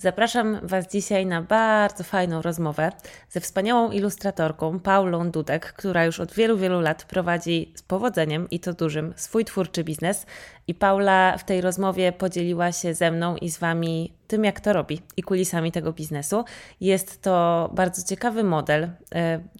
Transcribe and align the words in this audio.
Zapraszam 0.00 0.58
Was 0.62 0.88
dzisiaj 0.88 1.26
na 1.26 1.42
bardzo 1.42 2.04
fajną 2.04 2.42
rozmowę 2.42 2.92
ze 3.28 3.40
wspaniałą 3.40 3.90
ilustratorką 3.90 4.80
Paulą 4.80 5.30
Dudek, 5.30 5.72
która 5.72 6.04
już 6.04 6.20
od 6.20 6.32
wielu, 6.32 6.58
wielu 6.58 6.80
lat 6.80 7.04
prowadzi 7.04 7.72
z 7.74 7.82
powodzeniem 7.82 8.50
i 8.50 8.60
to 8.60 8.72
dużym 8.72 9.14
swój 9.16 9.44
twórczy 9.44 9.84
biznes. 9.84 10.26
I 10.66 10.74
Paula 10.74 11.38
w 11.38 11.44
tej 11.44 11.60
rozmowie 11.60 12.12
podzieliła 12.12 12.72
się 12.72 12.94
ze 12.94 13.10
mną 13.10 13.36
i 13.36 13.50
z 13.50 13.58
Wami 13.58 14.12
tym, 14.28 14.44
jak 14.44 14.60
to 14.60 14.72
robi 14.72 15.02
i 15.16 15.22
kulisami 15.22 15.72
tego 15.72 15.92
biznesu. 15.92 16.44
Jest 16.80 17.22
to 17.22 17.70
bardzo 17.74 18.02
ciekawy 18.02 18.44
model 18.44 18.84
y, 18.84 18.88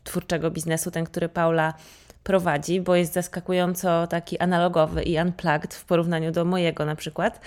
twórczego 0.04 0.50
biznesu, 0.50 0.90
ten, 0.90 1.04
który 1.04 1.28
Paula 1.28 1.74
prowadzi, 2.28 2.80
bo 2.80 2.96
jest 2.96 3.12
zaskakująco 3.12 4.06
taki 4.06 4.38
analogowy 4.38 5.02
i 5.02 5.18
unplugged 5.18 5.74
w 5.74 5.84
porównaniu 5.84 6.32
do 6.32 6.44
mojego 6.44 6.84
na 6.84 6.96
przykład. 6.96 7.40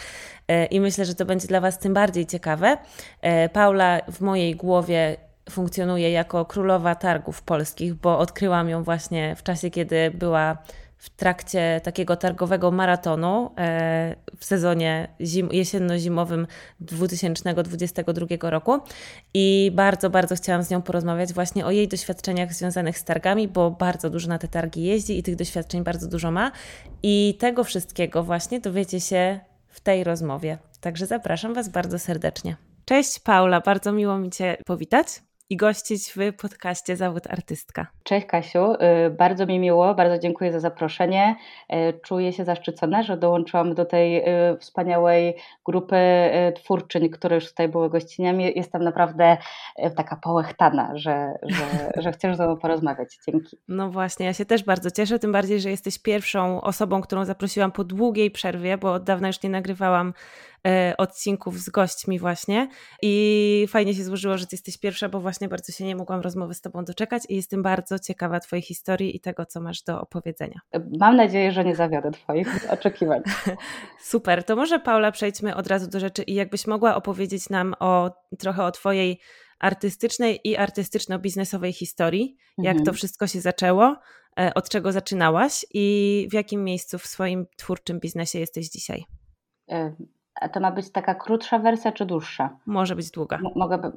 E, 0.48 0.66
I 0.66 0.80
myślę, 0.80 1.06
że 1.06 1.16
to 1.16 1.26
będzie 1.26 1.48
dla 1.48 1.62
Was 1.62 1.80
tym 1.80 1.94
bardziej 1.94 2.26
ciekawe. 2.26 2.78
E, 3.22 3.50
Paula 3.50 4.00
w 4.12 4.22
mojej 4.22 4.56
głowie 4.56 5.18
funkcjonuje 5.50 6.12
jako 6.12 6.46
królowa 6.46 6.96
targów 6.96 7.42
polskich, 7.42 7.94
bo 7.94 8.20
odkryłam 8.20 8.70
ją 8.70 8.84
właśnie 8.84 9.36
w 9.36 9.44
czasie, 9.44 9.70
kiedy 9.70 10.12
była 10.12 10.58
w 11.02 11.10
trakcie 11.10 11.82
takiego 11.84 12.16
targowego 12.16 12.72
maratonu 12.72 13.52
e, 13.58 14.16
w 14.38 14.46
sezonie 14.46 15.08
zim, 15.22 15.50
jesienno-zimowym 15.52 16.48
2022 16.80 18.50
roku 18.50 18.80
i 19.34 19.72
bardzo, 19.76 20.10
bardzo 20.10 20.36
chciałam 20.36 20.64
z 20.64 20.70
nią 20.70 20.82
porozmawiać 20.82 21.34
właśnie 21.34 21.66
o 21.66 21.72
jej 21.72 21.88
doświadczeniach 21.88 22.54
związanych 22.54 22.98
z 22.98 23.04
targami, 23.04 23.48
bo 23.48 23.72
bardzo 23.72 24.10
dużo 24.10 24.28
na 24.28 24.38
te 24.38 24.48
targi 24.48 24.84
jeździ 24.84 25.18
i 25.18 25.24
tych 25.24 25.36
doświadczeń 25.36 25.84
bardzo 25.84 26.08
dużo 26.08 26.32
ma 26.32 26.52
i 27.04 27.38
tego 27.40 27.64
wszystkiego 27.64 28.24
właśnie 28.24 28.60
dowiecie 28.60 29.00
się 29.00 29.40
w 29.68 29.80
tej 29.80 30.04
rozmowie. 30.04 30.58
Także 30.82 31.06
zapraszam 31.06 31.54
Was 31.54 31.70
bardzo 31.70 32.00
serdecznie. 32.00 32.56
Cześć 32.86 33.20
Paula, 33.20 33.62
bardzo 33.62 33.92
miło 33.92 34.18
mi 34.18 34.30
Cię 34.30 34.58
powitać 34.66 35.08
i 35.52 35.58
gościć 35.58 36.14
w 36.16 36.34
podcaście 36.42 36.96
Zawód 36.96 37.28
Artystka. 37.28 37.88
Cześć 38.04 38.28
Kasiu, 38.28 38.74
y, 38.74 39.10
bardzo 39.10 39.46
mi 39.46 39.60
miło, 39.60 39.96
bardzo 39.96 40.20
dziękuję 40.20 40.52
za 40.52 40.60
zaproszenie. 40.60 41.36
Y, 41.74 42.00
czuję 42.04 42.34
się 42.34 42.46
zaszczycona, 42.46 43.04
że 43.04 43.18
dołączyłam 43.18 43.76
do 43.76 43.86
tej 43.86 44.18
y, 44.18 44.58
wspaniałej 44.60 45.36
grupy 45.66 45.98
twórczyń, 46.56 47.10
które 47.10 47.36
już 47.36 47.50
tutaj 47.50 47.70
były 47.70 47.90
gościniami. 47.90 48.54
Jestem 48.56 48.84
naprawdę 48.84 49.38
taka 49.96 50.16
połechtana, 50.16 50.92
że, 50.98 51.34
że, 51.44 51.92
że 52.04 52.12
chcesz 52.12 52.38
ze 52.38 52.46
mną 52.46 52.58
porozmawiać. 52.58 53.18
Dzięki. 53.28 53.58
No 53.68 53.90
właśnie, 53.90 54.26
ja 54.26 54.34
się 54.34 54.46
też 54.46 54.64
bardzo 54.64 54.92
cieszę, 54.92 55.20
tym 55.20 55.32
bardziej, 55.32 55.62
że 55.62 55.70
jesteś 55.70 56.00
pierwszą 56.00 56.62
osobą, 56.62 57.02
którą 57.02 57.26
zaprosiłam 57.26 57.72
po 57.72 57.84
długiej 57.84 58.32
przerwie, 58.32 58.78
bo 58.78 58.94
od 58.94 59.04
dawna 59.04 59.28
już 59.28 59.44
nie 59.44 59.50
nagrywałam 59.50 60.14
odcinków 60.98 61.60
z 61.60 61.70
gośćmi 61.70 62.20
właśnie 62.20 62.68
i 63.02 63.66
fajnie 63.70 63.94
się 63.94 64.04
złożyło, 64.04 64.38
że 64.38 64.48
ty 64.48 64.56
jesteś 64.56 64.78
pierwsza, 64.78 65.10
bo 65.10 65.20
właśnie 65.20 65.48
bardzo 65.48 65.74
się 65.74 65.86
nie 65.86 65.96
mogłam 65.96 66.22
rozmowy 66.22 66.54
z 66.54 66.62
tobą 66.62 66.86
doczekać 66.86 67.24
i 67.30 67.36
jestem 67.36 67.64
bardzo 67.64 68.00
ciekawa 68.00 68.40
twojej 68.40 68.64
historii 68.64 69.16
i 69.16 69.20
tego, 69.20 69.46
co 69.46 69.62
masz 69.62 69.84
do 69.84 70.02
opowiedzenia. 70.02 70.60
Mam 71.00 71.16
nadzieję, 71.16 71.52
że 71.52 71.66
nie 71.66 71.76
zawiodę 71.76 72.12
twoich 72.12 72.72
oczekiwań. 72.72 73.22
Super, 74.02 74.44
to 74.44 74.56
może 74.56 74.80
Paula 74.80 75.12
przejdźmy 75.12 75.56
od 75.56 75.68
razu 75.68 75.90
do 75.90 76.00
rzeczy 76.00 76.24
i 76.24 76.34
jakbyś 76.34 76.68
mogła 76.68 76.96
opowiedzieć 76.96 77.50
nam 77.50 77.76
o 77.80 78.12
trochę 78.40 78.64
o 78.64 78.72
twojej 78.72 79.20
artystycznej 79.60 80.40
i 80.44 80.58
artystyczno-biznesowej 80.58 81.74
historii, 81.74 82.38
jak 82.58 82.78
mhm. 82.78 82.86
to 82.86 82.94
wszystko 82.94 83.28
się 83.28 83.42
zaczęło, 83.42 83.96
e, 84.40 84.54
od 84.54 84.70
czego 84.70 84.92
zaczynałaś 84.92 85.66
i 85.74 86.28
w 86.32 86.34
jakim 86.34 86.64
miejscu 86.64 87.00
w 87.00 87.06
swoim 87.06 87.46
twórczym 87.58 88.00
biznesie 88.00 88.40
jesteś 88.40 88.70
dzisiaj? 88.70 89.06
A 90.36 90.50
to 90.50 90.60
ma 90.60 90.72
być 90.72 90.92
taka 90.92 91.16
krótsza 91.16 91.60
wersja 91.60 91.92
czy 91.92 92.06
dłuższa? 92.06 92.58
Może 92.66 92.96
być 92.96 93.12
długa. 93.12 93.38
M 93.38 93.44
mogę, 93.56 93.92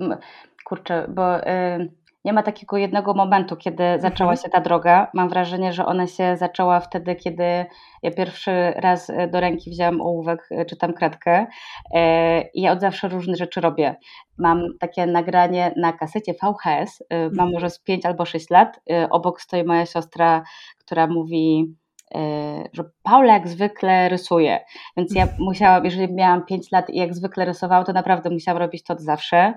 kurczę, 0.65 1.07
bo 1.09 1.49
y, 1.49 1.91
nie 2.25 2.33
ma 2.33 2.43
takiego 2.43 2.77
jednego 2.77 3.15
momentu, 3.15 3.57
kiedy 3.57 3.85
zaczęła 3.99 4.31
mhm. 4.31 4.45
się 4.45 4.51
ta 4.51 4.61
droga. 4.61 5.11
Mam 5.15 5.29
wrażenie, 5.29 5.73
że 5.73 5.87
ona 5.87 6.07
się 6.07 6.37
zaczęła 6.37 6.81
wtedy, 6.81 7.15
kiedy 7.15 7.67
ja 8.03 8.11
pierwszy 8.11 8.73
raz 8.77 9.11
y, 9.11 9.29
do 9.33 9.41
ręki 9.41 9.71
wzięłam 9.71 10.01
ołówek, 10.01 10.49
y, 10.51 10.65
czytam 10.65 10.93
kredkę 10.93 11.47
y, 11.47 11.47
i 12.55 12.63
ja 12.63 12.73
od 12.73 12.81
zawsze 12.81 13.09
różne 13.09 13.37
rzeczy 13.37 13.61
robię. 13.61 13.97
Mam 14.39 14.63
takie 14.81 15.07
nagranie 15.07 15.75
na 15.77 15.93
kasecie 15.93 16.33
VHS, 16.33 17.03
mam 17.11 17.23
mhm. 17.23 17.51
może 17.53 17.71
z 17.71 17.79
5 17.79 18.07
albo 18.07 18.25
6 18.25 18.51
lat. 18.51 18.81
Obok 19.11 19.41
stoi 19.41 19.65
moja 19.65 19.87
siostra, 19.87 20.43
która 20.79 21.07
mówi 21.07 21.75
że 22.73 22.85
Paula 23.03 23.33
jak 23.33 23.49
zwykle 23.49 24.09
rysuje, 24.09 24.61
więc 24.97 25.15
ja 25.15 25.29
musiałam, 25.39 25.85
jeżeli 25.85 26.15
miałam 26.15 26.45
5 26.45 26.73
lat 26.73 26.91
i 26.91 26.99
jak 26.99 27.15
zwykle 27.15 27.45
rysowałam, 27.45 27.85
to 27.85 27.93
naprawdę 27.93 28.31
musiałam 28.31 28.63
robić 28.63 28.83
to 28.83 28.93
od 28.93 29.01
zawsze. 29.01 29.55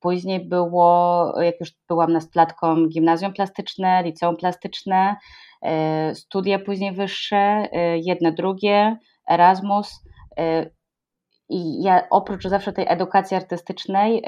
Później 0.00 0.48
było, 0.48 1.34
jak 1.42 1.60
już 1.60 1.72
byłam 1.88 2.12
nastolatką, 2.12 2.86
gimnazjum 2.86 3.32
plastyczne, 3.32 4.02
liceum 4.02 4.36
plastyczne, 4.36 5.16
e, 5.62 6.14
studia 6.14 6.58
później 6.58 6.92
wyższe, 6.92 7.36
e, 7.36 7.98
jedne, 7.98 8.32
drugie, 8.32 8.96
Erasmus. 9.30 10.04
I 11.50 11.82
ja 11.82 12.02
oprócz 12.10 12.44
zawsze 12.44 12.72
tej 12.72 12.84
edukacji 12.88 13.36
artystycznej 13.36 14.22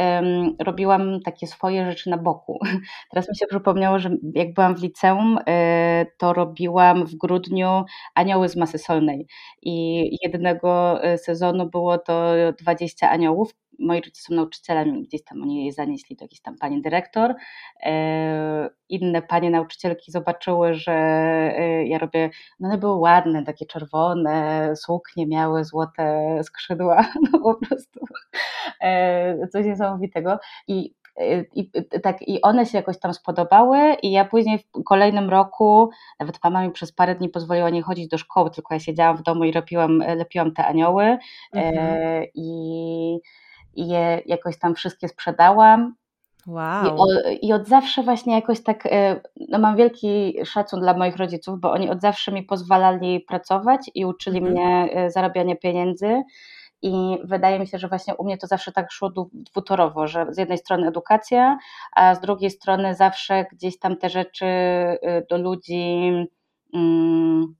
robiłam 0.58 1.20
takie 1.20 1.46
swoje 1.46 1.86
rzeczy 1.90 2.10
na 2.10 2.18
boku. 2.18 2.58
Teraz 3.10 3.28
mi 3.28 3.36
się 3.36 3.46
przypomniało, 3.46 3.98
że 3.98 4.10
jak 4.34 4.54
byłam 4.54 4.74
w 4.76 4.82
liceum, 4.82 5.38
y, 5.38 5.42
to 6.18 6.32
robiłam 6.32 7.06
w 7.06 7.14
grudniu 7.14 7.84
anioły 8.14 8.48
z 8.48 8.56
masy 8.56 8.78
solnej. 8.78 9.26
I 9.62 10.04
jednego 10.22 11.02
e, 11.04 11.18
sezonu 11.18 11.70
było 11.70 11.98
to 11.98 12.32
20 12.60 13.10
aniołów 13.10 13.54
moi 13.78 14.00
rodzice 14.00 14.22
są 14.22 14.34
nauczycielami, 14.34 15.02
gdzieś 15.02 15.24
tam 15.24 15.42
oni 15.42 15.62
jej 15.62 15.72
zanieśli 15.72 16.16
do 16.16 16.24
jakiejś 16.24 16.40
tam 16.40 16.56
pani 16.58 16.82
dyrektor. 16.82 17.34
E, 17.82 18.70
inne 18.88 19.22
panie 19.22 19.50
nauczycielki 19.50 20.12
zobaczyły, 20.12 20.74
że 20.74 20.92
e, 20.92 21.86
ja 21.86 21.98
robię, 21.98 22.30
no 22.60 22.68
one 22.68 22.78
były 22.78 22.96
ładne, 22.96 23.44
takie 23.44 23.66
czerwone, 23.66 24.72
suknie 24.76 25.26
miały 25.26 25.64
złote 25.64 26.38
skrzydła, 26.44 27.06
no 27.32 27.38
po 27.38 27.66
prostu 27.66 28.00
e, 28.80 29.48
coś 29.48 29.66
niesamowitego. 29.66 30.38
I 30.68 30.94
i, 31.54 31.70
tak, 32.02 32.28
I 32.28 32.42
one 32.42 32.66
się 32.66 32.78
jakoś 32.78 32.98
tam 32.98 33.14
spodobały, 33.14 33.78
i 34.02 34.12
ja 34.12 34.24
później 34.24 34.58
w 34.58 34.84
kolejnym 34.84 35.30
roku, 35.30 35.90
nawet 36.20 36.44
mama 36.44 36.62
mi 36.62 36.70
przez 36.70 36.92
parę 36.92 37.14
dni 37.14 37.28
pozwoliła 37.28 37.70
nie 37.70 37.82
chodzić 37.82 38.08
do 38.08 38.18
szkoły, 38.18 38.50
tylko 38.50 38.74
ja 38.74 38.80
siedziałam 38.80 39.16
w 39.16 39.22
domu 39.22 39.44
i 39.44 39.52
lepiłam, 39.52 39.98
lepiłam 39.98 40.52
te 40.52 40.66
anioły. 40.66 41.18
Mhm. 41.52 41.74
E, 41.76 42.26
I 42.34 43.18
i 43.74 43.88
je 43.88 44.22
jakoś 44.26 44.58
tam 44.58 44.74
wszystkie 44.74 45.08
sprzedałam. 45.08 45.94
Wow. 46.46 46.84
I, 46.84 46.88
o, 46.88 47.30
I, 47.42 47.52
od 47.52 47.68
zawsze 47.68 48.02
właśnie 48.02 48.34
jakoś 48.34 48.62
tak, 48.62 48.86
e, 48.86 49.20
no 49.48 49.58
mam 49.58 49.76
wielki 49.76 50.38
szacun 50.44 50.80
dla 50.80 50.94
moich 50.94 51.16
rodziców, 51.16 51.60
bo 51.60 51.72
oni 51.72 51.90
od 51.90 52.00
zawsze 52.00 52.32
mi 52.32 52.42
pozwalali 52.42 53.20
pracować 53.20 53.90
i 53.94 54.04
uczyli 54.04 54.38
mhm. 54.38 54.54
mnie 54.54 54.88
e, 54.92 55.10
zarabiania 55.10 55.56
pieniędzy. 55.56 56.22
I 56.82 57.18
wydaje 57.24 57.58
mi 57.58 57.66
się, 57.66 57.78
że 57.78 57.88
właśnie 57.88 58.14
u 58.14 58.24
mnie 58.24 58.38
to 58.38 58.46
zawsze 58.46 58.72
tak 58.72 58.92
szło 58.92 59.10
dwutorowo, 59.32 60.06
że 60.06 60.26
z 60.30 60.38
jednej 60.38 60.58
strony 60.58 60.88
edukacja, 60.88 61.58
a 61.92 62.14
z 62.14 62.20
drugiej 62.20 62.50
strony 62.50 62.94
zawsze 62.94 63.46
gdzieś 63.52 63.78
tam 63.78 63.96
te 63.96 64.10
rzeczy 64.10 64.46
e, 64.46 64.98
do 65.30 65.38
ludzi. 65.38 66.12
Mm, 66.74 67.54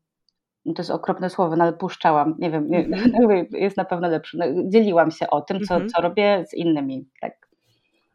to 0.65 0.83
jest 0.83 0.91
okropne 0.91 1.31
słowo, 1.31 1.57
no 1.57 1.65
ale 1.65 1.73
puszczałam, 1.73 2.35
nie 2.39 2.51
wiem, 2.51 2.69
mhm. 2.75 3.47
jest 3.51 3.77
na 3.77 3.85
pewno 3.85 4.09
lepsze. 4.09 4.39
No, 4.39 4.47
dzieliłam 4.65 5.11
się 5.11 5.31
o 5.31 5.41
tym, 5.41 5.61
co, 5.61 5.75
mhm. 5.75 5.91
co 5.91 6.03
robię 6.03 6.45
z 6.49 6.55
innymi, 6.55 7.09
tak. 7.21 7.49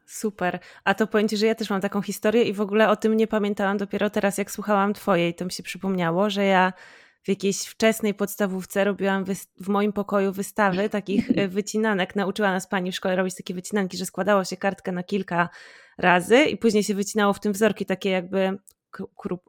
Super. 0.06 0.58
A 0.84 0.94
to 0.94 1.06
powiem 1.06 1.28
Ci, 1.28 1.36
że 1.36 1.46
ja 1.46 1.54
też 1.54 1.70
mam 1.70 1.80
taką 1.80 2.02
historię 2.02 2.42
i 2.42 2.52
w 2.52 2.60
ogóle 2.60 2.88
o 2.88 2.96
tym 2.96 3.16
nie 3.16 3.26
pamiętałam 3.26 3.76
dopiero 3.76 4.10
teraz, 4.10 4.38
jak 4.38 4.50
słuchałam 4.50 4.94
Twojej. 4.94 5.34
To 5.34 5.44
mi 5.44 5.52
się 5.52 5.62
przypomniało, 5.62 6.30
że 6.30 6.44
ja 6.44 6.72
w 7.22 7.28
jakiejś 7.28 7.64
wczesnej 7.64 8.14
podstawówce 8.14 8.84
robiłam 8.84 9.24
w 9.60 9.68
moim 9.68 9.92
pokoju 9.92 10.32
wystawy 10.32 10.88
takich 10.88 11.30
e, 11.38 11.48
wycinanek. 11.48 12.16
Nauczyła 12.16 12.52
nas 12.52 12.66
pani 12.66 12.92
w 12.92 12.94
szkole 12.94 13.16
robić 13.16 13.34
takie 13.34 13.54
wycinanki, 13.54 13.96
że 13.96 14.06
składało 14.06 14.44
się 14.44 14.56
kartkę 14.56 14.92
na 14.92 15.02
kilka 15.02 15.48
razy 15.98 16.44
i 16.44 16.56
później 16.56 16.84
się 16.84 16.94
wycinało 16.94 17.32
w 17.32 17.40
tym 17.40 17.52
wzorki 17.52 17.86
takie 17.86 18.10
jakby 18.10 18.58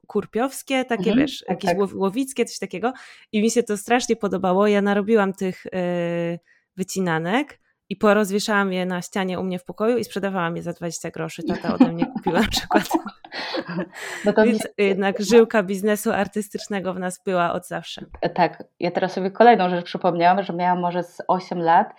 kurpiowskie, 0.07 0.85
takie 0.85 1.09
mhm, 1.09 1.17
wiesz, 1.17 1.39
tak, 1.39 1.49
jakieś 1.49 1.79
tak. 1.79 1.95
łowickie, 1.95 2.45
coś 2.45 2.59
takiego. 2.59 2.93
I 3.31 3.41
mi 3.41 3.51
się 3.51 3.63
to 3.63 3.77
strasznie 3.77 4.15
podobało. 4.15 4.67
Ja 4.67 4.81
narobiłam 4.81 5.33
tych 5.33 5.65
yy, 5.65 6.39
wycinanek 6.77 7.59
i 7.89 7.95
porozwieszałam 7.95 8.73
je 8.73 8.85
na 8.85 9.01
ścianie 9.01 9.39
u 9.39 9.43
mnie 9.43 9.59
w 9.59 9.63
pokoju 9.63 9.97
i 9.97 10.03
sprzedawałam 10.03 10.55
je 10.55 10.63
za 10.63 10.73
20 10.73 11.11
groszy. 11.11 11.43
Tata 11.43 11.73
ode 11.75 11.91
mnie 11.91 12.05
kupiła 12.05 12.41
na 12.41 12.47
przykład. 12.47 12.89
No 14.25 14.33
to 14.33 14.43
Więc 14.43 14.67
jednak 14.77 15.21
żyłka 15.21 15.63
biznesu 15.63 16.11
artystycznego 16.11 16.93
w 16.93 16.99
nas 16.99 17.23
była 17.25 17.53
od 17.53 17.67
zawsze. 17.67 18.01
Tak, 18.33 18.63
ja 18.79 18.91
teraz 18.91 19.13
sobie 19.13 19.31
kolejną 19.31 19.69
rzecz 19.69 19.85
przypomniałam, 19.85 20.43
że 20.43 20.53
miałam 20.53 20.79
może 20.79 21.03
z 21.03 21.21
8 21.27 21.59
lat 21.59 21.93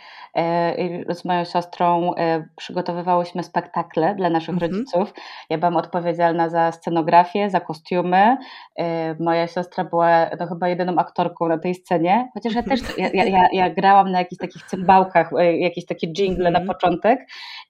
i 0.78 1.14
z 1.14 1.25
moją 1.25 1.44
siostrą 1.44 2.14
e, 2.14 2.44
przygotowywałyśmy 2.56 3.42
spektakle 3.42 4.14
dla 4.14 4.31
naszych 4.31 4.54
mhm. 4.54 4.72
rodziców. 4.72 5.14
Ja 5.50 5.58
byłam 5.58 5.76
odpowiedzialna 5.76 6.48
za 6.48 6.72
scenografię, 6.72 7.50
za 7.50 7.60
kostiumy. 7.60 8.37
E, 8.76 9.14
moja 9.14 9.46
siostra 9.46 9.84
była 9.84 10.31
no, 10.40 10.46
chyba 10.46 10.69
jedyną 10.69 10.96
aktorką 10.96 11.48
na 11.48 11.58
tej 11.58 11.75
scenie, 11.75 12.31
chociaż 12.34 12.54
ja 12.54 12.62
też 12.62 12.81
ja, 12.98 13.25
ja, 13.25 13.48
ja 13.52 13.70
grałam 13.70 14.12
na 14.12 14.19
jakichś 14.19 14.40
takich 14.40 14.62
cymbałkach, 14.62 15.31
jakieś 15.58 15.87
takie 15.87 16.06
jingle 16.06 16.48
mhm. 16.48 16.66
na 16.66 16.75
początek 16.75 17.20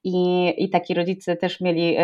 i, 0.04 0.54
i 0.64 0.70
taki 0.70 0.94
rodzice 0.94 1.36
też 1.36 1.60
mieli, 1.60 1.96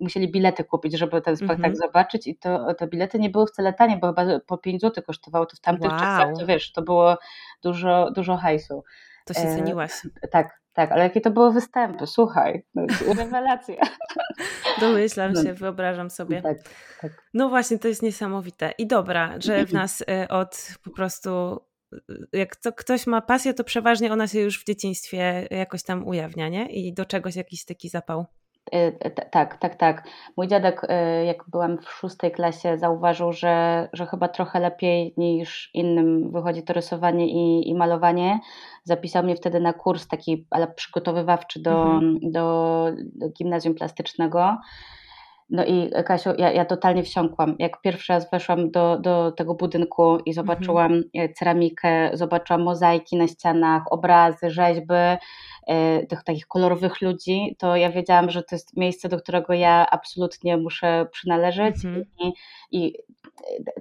musieli 0.00 0.28
bilety 0.36 0.64
kupić, 0.64 0.98
żeby 0.98 1.22
ten 1.22 1.36
spektakl 1.36 1.64
mhm. 1.64 1.76
zobaczyć 1.76 2.26
i 2.26 2.36
to 2.38 2.74
te 2.74 2.86
bilety 2.86 3.18
nie 3.18 3.30
były 3.30 3.46
wcale 3.46 3.72
tanie, 3.72 3.96
bo 3.96 4.06
chyba 4.06 4.40
po 4.46 4.58
5 4.58 4.80
zł 4.80 5.04
kosztowało 5.06 5.46
to 5.46 5.56
w 5.56 5.60
tamtych 5.60 5.90
wow. 5.90 6.00
czasach, 6.00 6.28
to 6.38 6.46
wiesz, 6.46 6.72
to 6.72 6.82
było 6.82 7.18
dużo, 7.62 8.10
dużo 8.10 8.36
hajsu. 8.36 8.84
To 9.24 9.34
się 9.34 9.40
e, 9.40 9.56
ceniłaś. 9.56 9.92
tak, 10.30 10.60
tak, 10.72 10.92
ale 10.92 11.02
jakie 11.02 11.20
to 11.20 11.30
były 11.30 11.52
występy, 11.52 12.06
słuchaj, 12.06 12.64
no, 12.74 12.86
rewelacja. 13.18 13.76
Domyślam 14.80 15.32
no, 15.32 15.42
się, 15.42 15.54
wyobrażam 15.54 16.10
sobie. 16.10 16.42
Tak, 16.42 16.56
tak. 17.00 17.12
No 17.34 17.48
właśnie, 17.48 17.78
to 17.78 17.88
jest 17.88 18.02
niesamowite. 18.02 18.72
I 18.78 18.86
dobra, 18.86 19.34
że 19.38 19.66
w 19.66 19.72
nas 19.82 20.04
e, 20.10 20.28
od 20.28 20.68
po 20.84 20.90
prostu, 20.90 21.30
e, 21.92 21.98
jak 22.32 22.56
to 22.56 22.72
ktoś 22.72 23.06
ma 23.06 23.20
pasję, 23.20 23.54
to 23.54 23.64
przeważnie 23.64 24.12
ona 24.12 24.26
się 24.26 24.40
już 24.40 24.60
w 24.60 24.66
dzieciństwie 24.66 25.48
jakoś 25.50 25.82
tam 25.82 26.06
ujawnia, 26.06 26.48
nie? 26.48 26.66
I 26.66 26.94
do 26.94 27.04
czegoś 27.04 27.36
jakiś 27.36 27.64
taki 27.64 27.88
zapał. 27.88 28.26
Y, 28.74 29.10
tak, 29.30 29.56
tak, 29.56 29.74
tak. 29.74 30.08
Mój 30.36 30.48
dziadek, 30.48 30.84
y, 30.84 31.24
jak 31.24 31.44
byłam 31.48 31.78
w 31.78 31.90
szóstej 31.90 32.30
klasie, 32.32 32.78
zauważył, 32.78 33.32
że, 33.32 33.88
że 33.92 34.06
chyba 34.06 34.28
trochę 34.28 34.60
lepiej 34.60 35.14
niż 35.16 35.70
innym 35.74 36.30
wychodzi 36.32 36.62
to 36.62 36.72
rysowanie 36.72 37.26
i, 37.26 37.68
i 37.68 37.74
malowanie. 37.74 38.40
Zapisał 38.84 39.24
mnie 39.24 39.36
wtedy 39.36 39.60
na 39.60 39.72
kurs 39.72 40.08
taki, 40.08 40.46
ale 40.50 40.66
przygotowywawczy 40.66 41.62
do, 41.62 41.82
mhm. 41.82 42.18
do, 42.22 42.86
do 43.14 43.28
gimnazjum 43.30 43.74
plastycznego. 43.74 44.56
No 45.50 45.64
i 45.64 45.90
Kasiu, 46.06 46.30
ja, 46.38 46.52
ja 46.52 46.64
totalnie 46.64 47.02
wsiąkłam. 47.02 47.56
Jak 47.58 47.80
pierwszy 47.80 48.12
raz 48.12 48.30
weszłam 48.30 48.70
do, 48.70 48.98
do 48.98 49.32
tego 49.32 49.54
budynku 49.54 50.18
i 50.26 50.32
zobaczyłam 50.32 50.92
mhm. 50.92 51.34
ceramikę, 51.34 52.10
zobaczyłam 52.12 52.62
mozaiki 52.62 53.16
na 53.16 53.26
ścianach, 53.26 53.82
obrazy, 53.90 54.50
rzeźby, 54.50 54.94
E, 55.66 56.06
tych 56.06 56.24
takich 56.24 56.46
kolorowych 56.46 57.00
ludzi, 57.00 57.56
to 57.58 57.76
ja 57.76 57.90
wiedziałam, 57.90 58.30
że 58.30 58.42
to 58.42 58.54
jest 58.54 58.76
miejsce, 58.76 59.08
do 59.08 59.18
którego 59.18 59.52
ja 59.52 59.86
absolutnie 59.90 60.56
muszę 60.56 61.06
przynależeć 61.12 61.84
mhm. 61.84 62.04
i, 62.18 62.32
i, 62.70 62.94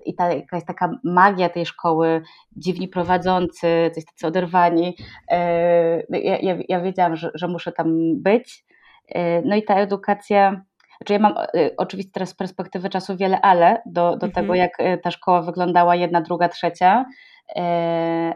i 0.06 0.16
ta 0.16 0.34
jakaś 0.34 0.66
taka 0.66 1.00
magia 1.04 1.50
tej 1.50 1.66
szkoły, 1.66 2.22
dziwni 2.58 2.88
prowadzący, 2.88 3.92
coś 3.96 4.06
tacy 4.06 4.28
oderwani, 4.28 4.98
e, 5.32 6.00
ja, 6.10 6.38
ja, 6.38 6.58
ja 6.70 6.82
wiedziałam, 6.82 7.16
że, 7.16 7.32
że 7.34 7.48
muszę 7.48 7.72
tam 7.72 8.22
być. 8.22 8.66
E, 9.10 9.42
no 9.42 9.56
i 9.56 9.64
ta 9.64 9.76
edukacja, 9.76 10.62
znaczy 10.98 11.14
ja 11.14 11.20
mam 11.20 11.36
oczywiście 11.78 12.12
teraz 12.12 12.30
z 12.30 12.34
perspektywy 12.34 12.90
czasu 12.90 13.18
wiele 13.18 13.42
ale 13.42 13.82
do, 13.86 14.18
do 14.18 14.26
mhm. 14.28 14.32
tego, 14.32 14.56
jak 14.56 14.78
ta 15.04 15.12
szkoła 15.12 15.42
wyglądała 15.42 15.96
jedna, 15.96 16.22
druga, 16.22 16.50
trzecia, 16.50 17.06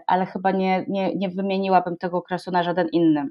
ale 0.07 0.25
chyba 0.25 0.51
nie, 0.51 0.85
nie, 0.88 1.15
nie 1.15 1.29
wymieniłabym 1.29 1.97
tego 1.97 2.17
okresu 2.17 2.51
na 2.51 2.63
żaden 2.63 2.88
inny 2.91 3.29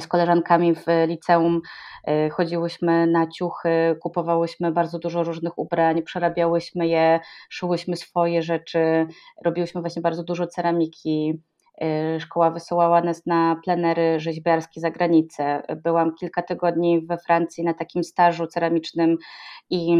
z 0.00 0.06
koleżankami 0.06 0.74
w 0.74 0.84
liceum 1.06 1.60
e, 2.04 2.30
chodziłyśmy 2.30 3.06
na 3.06 3.26
ciuchy, 3.26 3.96
kupowałyśmy 4.00 4.72
bardzo 4.72 4.98
dużo 4.98 5.22
różnych 5.22 5.58
ubrań, 5.58 6.02
przerabiałyśmy 6.02 6.88
je, 6.88 7.20
szyłyśmy 7.48 7.96
swoje 7.96 8.42
rzeczy, 8.42 9.06
robiłyśmy 9.44 9.80
właśnie 9.80 10.02
bardzo 10.02 10.24
dużo 10.24 10.46
ceramiki. 10.46 11.42
E, 11.80 12.20
szkoła 12.20 12.50
wysyłała 12.50 13.00
nas 13.00 13.26
na 13.26 13.56
plenery 13.64 14.20
rzeźbiarskie 14.20 14.80
za 14.80 14.90
granicę. 14.90 15.62
Byłam 15.82 16.14
kilka 16.14 16.42
tygodni 16.42 17.06
we 17.06 17.18
Francji 17.18 17.64
na 17.64 17.74
takim 17.74 18.04
stażu 18.04 18.46
ceramicznym 18.46 19.16
i 19.70 19.96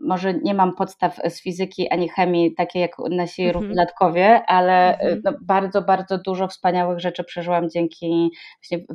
może 0.00 0.34
nie 0.34 0.54
mam 0.54 0.74
podstaw 0.74 1.20
z 1.28 1.42
fizyki 1.42 1.88
ani 1.88 2.08
chemii, 2.08 2.54
takie 2.54 2.80
jak 2.80 2.92
nasi 3.10 3.42
mm 3.42 3.52
-hmm. 3.52 3.54
równolatkowie, 3.54 4.42
ale 4.46 4.98
mm 4.98 5.18
-hmm. 5.18 5.20
no, 5.24 5.32
bardzo, 5.42 5.82
bardzo 5.82 6.18
dużo 6.18 6.48
wspaniałych 6.48 6.98
rzeczy 7.00 7.24
przeżyłam 7.24 7.70
dzięki 7.70 8.30
właśnie 8.60 8.86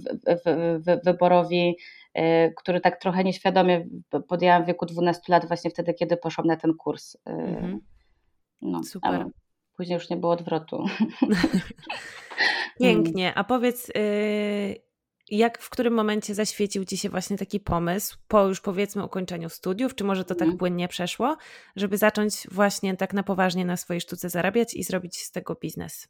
wyborowi, 1.05 1.77
y, 2.17 2.53
który 2.57 2.81
tak 2.81 3.01
trochę 3.01 3.23
nieświadomie 3.23 3.85
podjęłam 4.27 4.63
w 4.63 4.67
wieku 4.67 4.85
12 4.85 5.21
lat, 5.29 5.47
właśnie 5.47 5.71
wtedy, 5.71 5.93
kiedy 5.93 6.17
poszłam 6.17 6.47
na 6.47 6.55
ten 6.55 6.73
kurs. 6.73 7.17
Mm 7.25 7.55
-hmm. 7.55 7.77
No, 8.61 8.83
Super. 8.83 9.25
Później 9.79 9.95
już 9.95 10.09
nie 10.09 10.17
było 10.17 10.31
odwrotu. 10.31 10.85
Pięknie. 12.79 13.33
A 13.35 13.43
powiedz, 13.43 13.89
y, 13.89 14.81
jak 15.29 15.61
w 15.61 15.69
którym 15.69 15.93
momencie 15.93 16.35
zaświecił 16.35 16.85
Ci 16.85 16.97
się 16.97 17.09
właśnie 17.09 17.37
taki 17.37 17.59
pomysł, 17.59 18.17
po 18.27 18.47
już 18.47 18.61
powiedzmy 18.61 19.03
ukończeniu 19.03 19.49
studiów, 19.49 19.95
czy 19.95 20.03
może 20.03 20.23
to 20.25 20.35
tak 20.35 20.41
mhm. 20.41 20.57
płynnie 20.57 20.87
przeszło, 20.87 21.37
żeby 21.75 21.97
zacząć 21.97 22.47
właśnie 22.51 22.97
tak 22.97 23.13
na 23.13 23.23
poważnie 23.23 23.65
na 23.65 23.77
swojej 23.77 24.01
sztuce 24.01 24.29
zarabiać 24.29 24.73
i 24.73 24.83
zrobić 24.83 25.17
z 25.17 25.31
tego 25.31 25.55
biznes? 25.55 26.07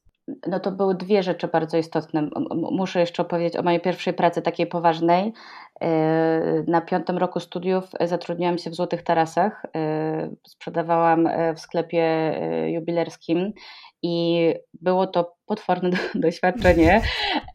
No 0.47 0.59
to 0.59 0.71
były 0.71 0.95
dwie 0.95 1.23
rzeczy 1.23 1.47
bardzo 1.47 1.77
istotne. 1.77 2.29
Muszę 2.71 2.99
jeszcze 2.99 3.21
opowiedzieć 3.21 3.55
o 3.55 3.63
mojej 3.63 3.79
pierwszej 3.79 4.13
pracy 4.13 4.41
takiej 4.41 4.67
poważnej. 4.67 5.33
E, 5.81 6.63
na 6.67 6.81
piątym 6.81 7.17
roku 7.17 7.39
studiów 7.39 7.89
zatrudniłam 8.05 8.57
się 8.57 8.69
w 8.69 8.75
Złotych 8.75 9.03
Tarasach. 9.03 9.65
E, 9.75 10.29
sprzedawałam 10.47 11.27
e, 11.27 11.53
w 11.53 11.59
sklepie 11.59 12.33
jubilerskim 12.67 13.53
i 14.01 14.53
było 14.73 15.07
to 15.07 15.35
potworne 15.45 15.97
doświadczenie. 16.15 17.01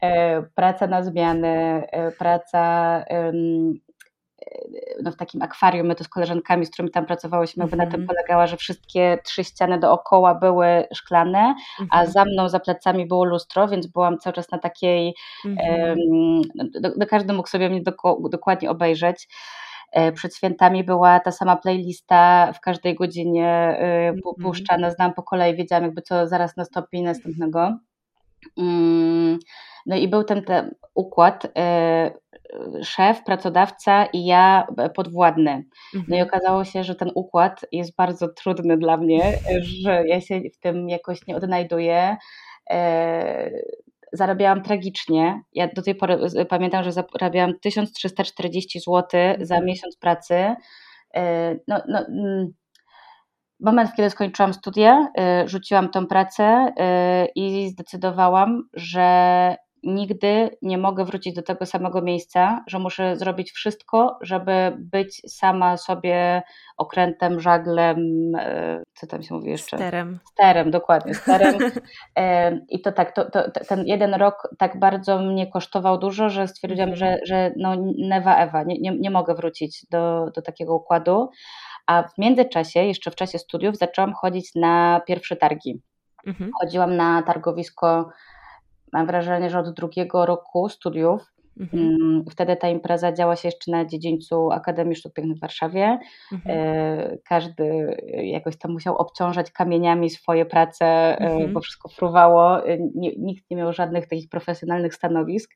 E, 0.01 0.41
praca 0.41 0.87
na 0.87 1.03
zmiany, 1.03 1.83
e, 1.91 2.11
praca 2.11 2.63
e, 3.09 3.31
no 5.03 5.11
w 5.11 5.15
takim 5.15 5.41
akwarium, 5.41 5.87
my 5.87 5.95
to 5.95 6.03
z 6.03 6.07
koleżankami, 6.07 6.65
z 6.65 6.69
którymi 6.69 6.91
tam 6.91 7.05
pracowałyśmy, 7.05 7.63
mm 7.63 7.73
-hmm. 7.73 7.77
na 7.77 7.85
tym 7.85 8.01
mhm. 8.01 8.07
polegała, 8.07 8.47
że 8.47 8.57
wszystkie 8.57 9.17
trzy 9.23 9.43
ściany 9.43 9.79
dookoła 9.79 10.35
były 10.35 10.87
szklane, 10.93 11.39
mm 11.39 11.55
-hmm. 11.55 11.87
a 11.89 11.99
mhm. 11.99 12.11
za 12.11 12.25
mną, 12.25 12.49
za 12.49 12.59
plecami 12.59 13.05
było 13.05 13.25
lustro, 13.25 13.67
więc 13.67 13.87
byłam 13.87 14.17
cały 14.17 14.33
czas 14.33 14.51
na 14.51 14.57
takiej, 14.57 15.15
mm 15.45 15.57
-hmm. 15.57 16.41
do, 16.81 16.89
do 16.97 17.07
każdy 17.07 17.33
mógł 17.33 17.49
sobie 17.49 17.69
mnie 17.69 17.81
dokładnie 18.29 18.69
obejrzeć. 18.69 19.27
E, 19.91 20.11
przed 20.11 20.35
świętami 20.35 20.83
była 20.83 21.19
ta 21.19 21.31
sama 21.31 21.55
playlista 21.55 22.51
w 22.53 22.59
każdej 22.59 22.95
godzinie 22.95 23.47
e, 23.47 24.07
mhm. 24.07 24.35
puszczana, 24.41 24.91
znam 24.91 25.13
po 25.13 25.23
kolei, 25.23 25.55
wiedziałam 25.55 25.83
jakby 25.83 26.01
co 26.01 26.27
zaraz 26.27 26.57
nastąpi 26.57 27.01
następnego. 27.01 27.77
Mm, 28.57 29.39
no 29.85 29.95
i 29.95 30.07
był 30.07 30.23
ten, 30.23 30.43
ten 30.43 30.75
układ, 30.95 31.47
e, 31.57 32.11
szef, 32.83 33.23
pracodawca 33.23 34.05
i 34.05 34.25
ja 34.25 34.67
podwładny. 34.95 35.65
No 35.93 36.15
i 36.15 36.19
mhm. 36.19 36.27
okazało 36.27 36.65
się, 36.65 36.83
że 36.83 36.95
ten 36.95 37.11
układ 37.15 37.65
jest 37.71 37.95
bardzo 37.95 38.27
trudny 38.27 38.77
dla 38.77 38.97
mnie, 38.97 39.33
że 39.61 40.07
ja 40.07 40.21
się 40.21 40.41
w 40.53 40.59
tym 40.59 40.89
jakoś 40.89 41.27
nie 41.27 41.35
odnajduję 41.35 42.17
zarabiałam 44.15 44.63
tragicznie. 44.63 45.41
Ja 45.53 45.67
do 45.67 45.81
tej 45.81 45.95
pory 45.95 46.19
pamiętam, 46.49 46.83
że 46.83 46.91
zarabiałam 46.91 47.59
1340 47.59 48.79
zł 48.79 49.03
za 49.39 49.55
mhm. 49.55 49.65
miesiąc 49.65 49.97
pracy. 49.97 50.55
E, 51.15 51.55
no, 51.67 51.81
no, 51.87 51.99
mm, 51.99 52.53
moment, 53.59 53.89
kiedy 53.97 54.09
skończyłam 54.09 54.53
studia, 54.53 55.07
e, 55.17 55.47
rzuciłam 55.47 55.89
tą 55.89 56.07
pracę 56.07 56.73
e, 56.77 57.27
i 57.35 57.69
zdecydowałam, 57.69 58.63
że 58.73 59.55
nigdy 59.85 60.57
nie 60.61 60.77
mogę 60.77 61.05
wrócić 61.05 61.35
do 61.35 61.43
tego 61.43 61.65
samego 61.65 62.01
miejsca, 62.01 62.63
że 62.67 62.79
muszę 62.79 63.17
zrobić 63.17 63.51
wszystko, 63.51 64.17
żeby 64.21 64.77
być 64.79 65.21
sama 65.27 65.77
sobie 65.77 66.43
okrętem, 66.77 67.39
żaglem, 67.39 67.97
e, 68.35 68.83
co 68.93 69.07
tam 69.07 69.23
się 69.23 69.35
mówi 69.35 69.49
jeszcze? 69.49 69.77
Sterem. 69.77 70.19
Sterem, 70.31 70.71
dokładnie, 70.71 71.13
sterem. 71.13 71.57
E, 72.17 72.59
I 72.69 72.81
to 72.81 72.91
tak, 72.91 73.15
to, 73.15 73.31
to, 73.31 73.51
ten 73.67 73.85
jeden 73.85 74.13
rok 74.13 74.49
tak 74.57 74.79
bardzo 74.79 75.19
mnie 75.19 75.47
kosztował 75.47 75.97
dużo, 75.97 76.29
że 76.29 76.47
stwierdziłam, 76.47 76.89
mhm. 76.89 76.97
że, 76.97 77.19
że 77.25 77.51
no 77.57 77.75
newa 77.97 78.35
Ewa, 78.35 78.63
nie, 78.63 78.79
nie, 78.79 78.99
nie 78.99 79.11
mogę 79.11 79.35
wrócić 79.35 79.85
do, 79.91 80.31
do 80.35 80.41
takiego 80.41 80.75
układu. 80.75 81.29
A 81.87 82.03
w 82.03 82.17
międzyczasie, 82.17 82.79
jeszcze 82.79 83.11
w 83.11 83.15
czasie 83.15 83.39
studiów, 83.39 83.77
zaczęłam 83.77 84.13
chodzić 84.13 84.55
na 84.55 85.01
pierwsze 85.07 85.35
targi. 85.35 85.81
Mhm. 86.27 86.51
Chodziłam 86.61 86.95
na 86.95 87.23
targowisko 87.23 88.09
mam 88.93 89.07
wrażenie, 89.07 89.49
że 89.49 89.59
od 89.59 89.69
drugiego 89.69 90.25
roku 90.25 90.69
studiów. 90.69 91.35
Mhm. 91.59 91.83
Mm, 91.83 92.25
wtedy 92.31 92.55
ta 92.55 92.69
impreza 92.69 93.11
działa 93.11 93.35
się 93.35 93.47
jeszcze 93.47 93.71
na 93.71 93.85
dziedzińcu 93.85 94.51
Akademii 94.51 94.95
Sztuk 94.95 95.13
Pięknych 95.13 95.37
w 95.37 95.41
Warszawie. 95.41 95.99
Mhm. 96.31 96.57
E, 96.57 97.17
każdy 97.29 97.97
jakoś 98.23 98.57
tam 98.57 98.71
musiał 98.71 98.97
obciążać 98.97 99.51
kamieniami 99.51 100.09
swoje 100.09 100.45
prace, 100.45 100.85
e, 100.85 101.17
mhm. 101.17 101.53
bo 101.53 101.59
wszystko 101.59 101.89
fruwało. 101.89 102.67
E, 102.67 102.77
nikt 103.17 103.51
nie 103.51 103.57
miał 103.57 103.73
żadnych 103.73 104.07
takich 104.07 104.29
profesjonalnych 104.29 104.95
stanowisk. 104.95 105.51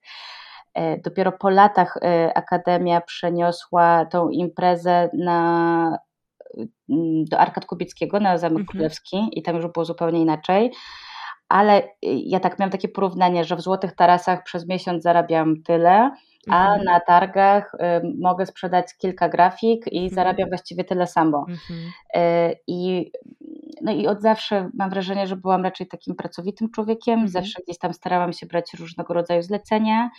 Dopiero 1.04 1.32
po 1.32 1.50
latach 1.50 1.98
Akademia 2.36 3.02
przeniosła 3.02 4.06
tą 4.06 4.30
imprezę 4.30 5.10
na 5.14 6.00
do 7.30 7.40
Arkad 7.40 7.66
Kubickiego 7.66 8.20
na 8.20 8.38
Zamek 8.38 8.60
mhm. 8.60 8.68
Królewski 8.68 9.30
i 9.32 9.42
tam 9.42 9.56
już 9.56 9.68
było 9.68 9.86
zupełnie 9.86 10.22
inaczej 10.22 10.72
ale 11.50 11.96
ja 12.03 12.39
tak 12.39 12.60
miałam 12.60 12.72
takie 12.72 12.88
porównanie, 12.88 13.44
że 13.44 13.56
w 13.56 13.62
Złotych 13.62 13.96
Tarasach 13.96 14.44
przez 14.44 14.68
miesiąc 14.68 15.03
zarabiam 15.03 15.63
tyle, 15.63 16.12
a 16.48 16.67
mhm. 16.67 16.84
na 16.84 17.00
targach 17.00 17.74
y, 17.74 17.77
mogę 18.19 18.46
sprzedać 18.46 18.98
kilka 18.98 19.29
grafik 19.29 19.86
i 19.91 19.98
mhm. 19.98 20.15
zarabiam 20.15 20.50
właściwie 20.50 20.84
tyle 20.84 21.08
samo. 21.08 21.46
Mhm. 21.50 21.91
Y, 22.15 22.55
I, 22.67 23.12
no 23.81 23.91
i 23.91 24.08
od 24.08 24.22
zawsze 24.22 24.69
mam 24.74 24.89
wrażenie, 24.89 25.27
że 25.27 25.36
byłam 25.36 25.63
raczej 25.63 25.88
takim 25.88 26.15
pracowitym 26.15 26.72
człowiekiem, 26.72 27.13
mhm. 27.13 27.29
zawsze 27.29 27.62
gdzieś 27.63 27.77
tam 27.77 27.93
starałam 27.93 28.34
się 28.34 28.46
brać 28.46 28.74
różnego 28.74 29.13
rodzaju 29.13 29.41
zlecenia. 29.41 30.10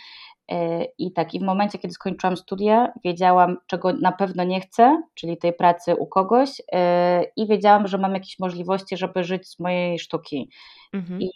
Y, 0.51 0.55
I 0.97 1.13
tak, 1.13 1.33
i 1.33 1.39
w 1.39 1.43
momencie, 1.43 1.77
kiedy 1.77 1.93
skończyłam 1.93 2.37
studia, 2.37 2.93
wiedziałam, 3.03 3.57
czego 3.67 3.93
na 3.93 4.11
pewno 4.11 4.43
nie 4.43 4.61
chcę, 4.61 5.01
czyli 5.13 5.37
tej 5.37 5.53
pracy 5.53 5.95
u 5.95 6.07
kogoś, 6.07 6.59
y, 6.59 6.63
i 7.35 7.47
wiedziałam, 7.47 7.87
że 7.87 7.97
mam 7.97 8.13
jakieś 8.13 8.39
możliwości, 8.39 8.97
żeby 8.97 9.23
żyć 9.23 9.47
z 9.47 9.59
mojej 9.59 9.99
sztuki. 9.99 10.49
Mhm. 10.93 11.21
I, 11.21 11.31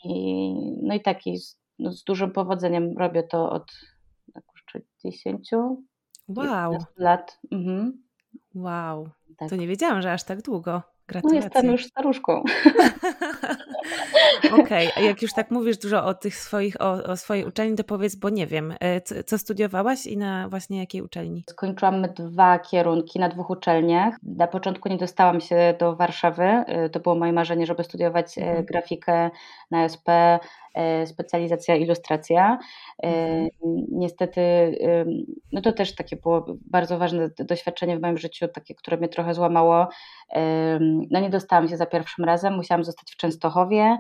no 0.84 0.96
i 0.96 1.02
taki 1.02 1.38
z, 1.38 1.60
no 1.80 1.92
z 1.92 2.04
dużym 2.04 2.32
powodzeniem 2.32 2.98
robię 2.98 3.24
to 3.24 3.50
od 3.50 3.72
10 5.06 5.50
wow. 6.28 6.78
lat. 6.98 7.40
Mhm. 7.52 8.04
Wow, 8.56 9.10
tak. 9.38 9.50
to 9.50 9.56
nie 9.56 9.68
wiedziałam, 9.68 10.02
że 10.02 10.14
aż 10.14 10.24
tak 10.24 10.42
długo. 10.42 10.82
Gratulacje. 11.08 11.40
No 11.40 11.46
jestem 11.46 11.72
już 11.72 11.86
staruszką. 11.86 12.44
Okej, 14.52 14.88
okay. 14.92 14.92
a 14.96 15.00
jak 15.00 15.22
już 15.22 15.34
tak 15.34 15.52
mówisz 15.52 15.78
dużo 15.78 16.06
o 16.06 16.14
tych 16.14 16.36
swoich, 16.36 16.82
o, 16.82 16.92
o 16.92 17.18
swojej 17.18 17.46
uczelni, 17.46 17.76
to 17.76 17.84
powiedz, 17.84 18.16
bo 18.16 18.30
nie 18.30 18.48
wiem, 18.48 18.74
e, 18.80 19.02
co, 19.02 19.16
co, 19.24 19.38
studiowałaś 19.38 20.06
i 20.06 20.18
na 20.18 20.50
właśnie 20.50 20.80
jakiej 20.80 21.02
uczelni? 21.02 21.44
Skończyłam 21.50 22.02
dwa 22.02 22.60
kierunki 22.60 23.20
na 23.20 23.30
dwóch 23.30 23.50
uczelniach. 23.50 24.16
Na 24.24 24.48
początku 24.48 24.90
nie 24.90 24.98
dostałam 24.98 25.42
się 25.42 25.76
do 25.80 25.96
Warszawy. 25.96 26.44
E, 26.44 26.90
to 26.90 27.00
było 27.00 27.16
moje 27.16 27.34
marzenie, 27.34 27.66
żeby 27.66 27.84
studiować 27.84 28.38
e, 28.38 28.42
mhm. 28.42 28.66
grafikę 28.66 29.30
na 29.72 29.90
SP, 29.94 30.08
specjalizacja 31.06 31.76
ilustracja. 31.76 32.60
Mhm. 33.04 33.50
Niestety, 33.92 34.42
no 35.52 35.62
to 35.62 35.72
też 35.72 35.96
takie 35.96 36.16
było 36.16 36.46
bardzo 36.72 36.98
ważne 36.98 37.30
doświadczenie 37.40 37.98
w 37.98 38.02
moim 38.02 38.18
życiu, 38.18 38.48
takie, 38.48 38.76
które 38.76 38.98
mnie 38.98 39.10
trochę 39.10 39.34
złamało. 39.34 39.88
No 41.12 41.20
nie 41.20 41.30
dostałam 41.30 41.68
się 41.68 41.78
za 41.78 41.86
pierwszym 41.86 42.26
razem, 42.26 42.56
musiałam 42.56 42.84
zostać 42.84 43.12
w 43.12 43.18
Częstochowie, 43.18 43.98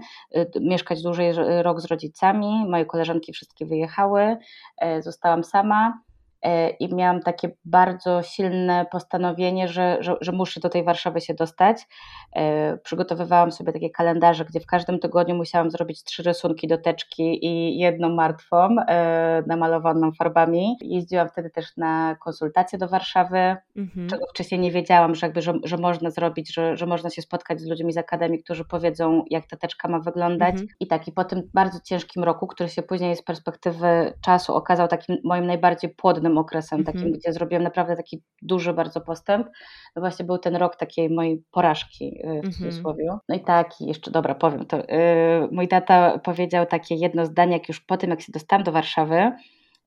mieszkać 0.61 1.01
dłużej 1.03 1.33
rok 1.61 1.81
z 1.81 1.85
rodzicami, 1.85 2.65
moje 2.69 2.85
koleżanki 2.85 3.33
wszystkie 3.33 3.65
wyjechały, 3.65 4.37
e, 4.77 5.01
zostałam 5.01 5.43
sama. 5.43 6.04
E, 6.45 6.69
i 6.69 6.95
miałam 6.95 7.19
takie 7.19 7.49
bardzo 7.65 8.23
silne 8.23 8.85
postanowienie, 8.91 9.67
że, 9.67 9.97
że, 9.99 10.15
że, 10.21 10.31
muszę 10.31 10.59
do 10.59 10.69
tej 10.69 10.83
Warszawy 10.83 11.21
się 11.21 11.33
dostać. 11.33 11.87
E, 12.35 12.77
przygotowywałam 12.77 13.51
sobie 13.51 13.73
takie 13.73 13.89
kalendarze, 13.89 14.45
gdzie 14.45 14.59
w 14.59 14.65
każdym 14.65 14.99
tygodniu 14.99 15.35
musiałam 15.35 15.71
zrobić 15.71 16.03
trzy 16.03 16.23
rysunki 16.23 16.67
do 16.67 16.77
teczki 16.77 17.45
i 17.45 17.79
jedną 17.79 18.09
martwą, 18.09 18.75
e, 18.87 19.43
namalowaną 19.47 20.11
farbami. 20.11 20.77
Jeździłam 20.81 21.29
wtedy 21.29 21.49
też 21.49 21.77
na 21.77 22.15
konsultacje 22.15 22.79
do 22.79 22.87
Warszawy, 22.87 23.55
mhm. 23.77 24.09
czego 24.09 24.25
wcześniej 24.29 24.61
nie 24.61 24.71
wiedziałam, 24.71 25.15
że, 25.15 25.27
jakby, 25.27 25.41
że, 25.41 25.53
że 25.63 25.77
można 25.77 26.09
zrobić, 26.09 26.53
że, 26.53 26.77
że 26.77 26.85
można 26.85 27.09
się 27.09 27.21
spotkać 27.21 27.61
z 27.61 27.67
ludźmi 27.67 27.93
z 27.93 27.97
Akademii, 27.97 28.43
którzy 28.43 28.65
powiedzą, 28.65 29.23
jak 29.29 29.47
ta 29.47 29.57
teczka 29.57 29.87
ma 29.87 29.99
wyglądać. 29.99 30.51
Mhm. 30.51 30.67
I 30.79 30.87
tak, 30.87 31.07
i 31.07 31.11
po 31.11 31.23
tym 31.23 31.49
bardzo 31.53 31.79
ciężkim 31.79 32.23
roku, 32.23 32.47
który 32.47 32.69
się 32.69 32.83
później 32.83 33.15
z 33.15 33.23
perspektywy 33.23 34.13
czasu 34.21 34.55
okazał 34.55 34.87
takim 34.87 35.17
moim 35.23 35.45
najbardziej 35.47 35.89
płodnym 35.89 36.34
okresem, 36.37 36.83
takim, 36.83 37.01
mm 37.01 37.13
-hmm. 37.13 37.17
gdzie 37.17 37.33
zrobiłem 37.33 37.63
naprawdę 37.63 37.95
taki 37.95 38.23
duży 38.41 38.73
bardzo 38.73 39.01
postęp. 39.01 39.47
No 39.95 39.99
właśnie 39.99 40.25
był 40.25 40.37
ten 40.37 40.55
rok 40.55 40.75
takiej 40.75 41.09
mojej 41.09 41.43
porażki 41.51 42.19
y, 42.19 42.23
w 42.23 42.25
mhm. 42.25 42.53
cudzysłowie. 42.53 43.03
Mm 43.03 43.15
-hmm. 43.15 43.19
No 43.29 43.35
i 43.35 43.39
taki, 43.39 43.85
jeszcze 43.87 44.11
dobra, 44.11 44.35
powiem 44.35 44.65
to. 44.65 44.77
Yy, 44.77 44.85
mój 45.51 45.67
tata 45.67 46.19
powiedział 46.19 46.65
takie 46.65 46.95
jedno 46.95 47.25
zdanie, 47.25 47.53
jak 47.53 47.67
już 47.67 47.81
po 47.81 47.97
tym, 47.97 48.09
jak 48.09 48.21
się 48.21 48.31
dostałam 48.31 48.63
do 48.63 48.71
Warszawy, 48.71 49.31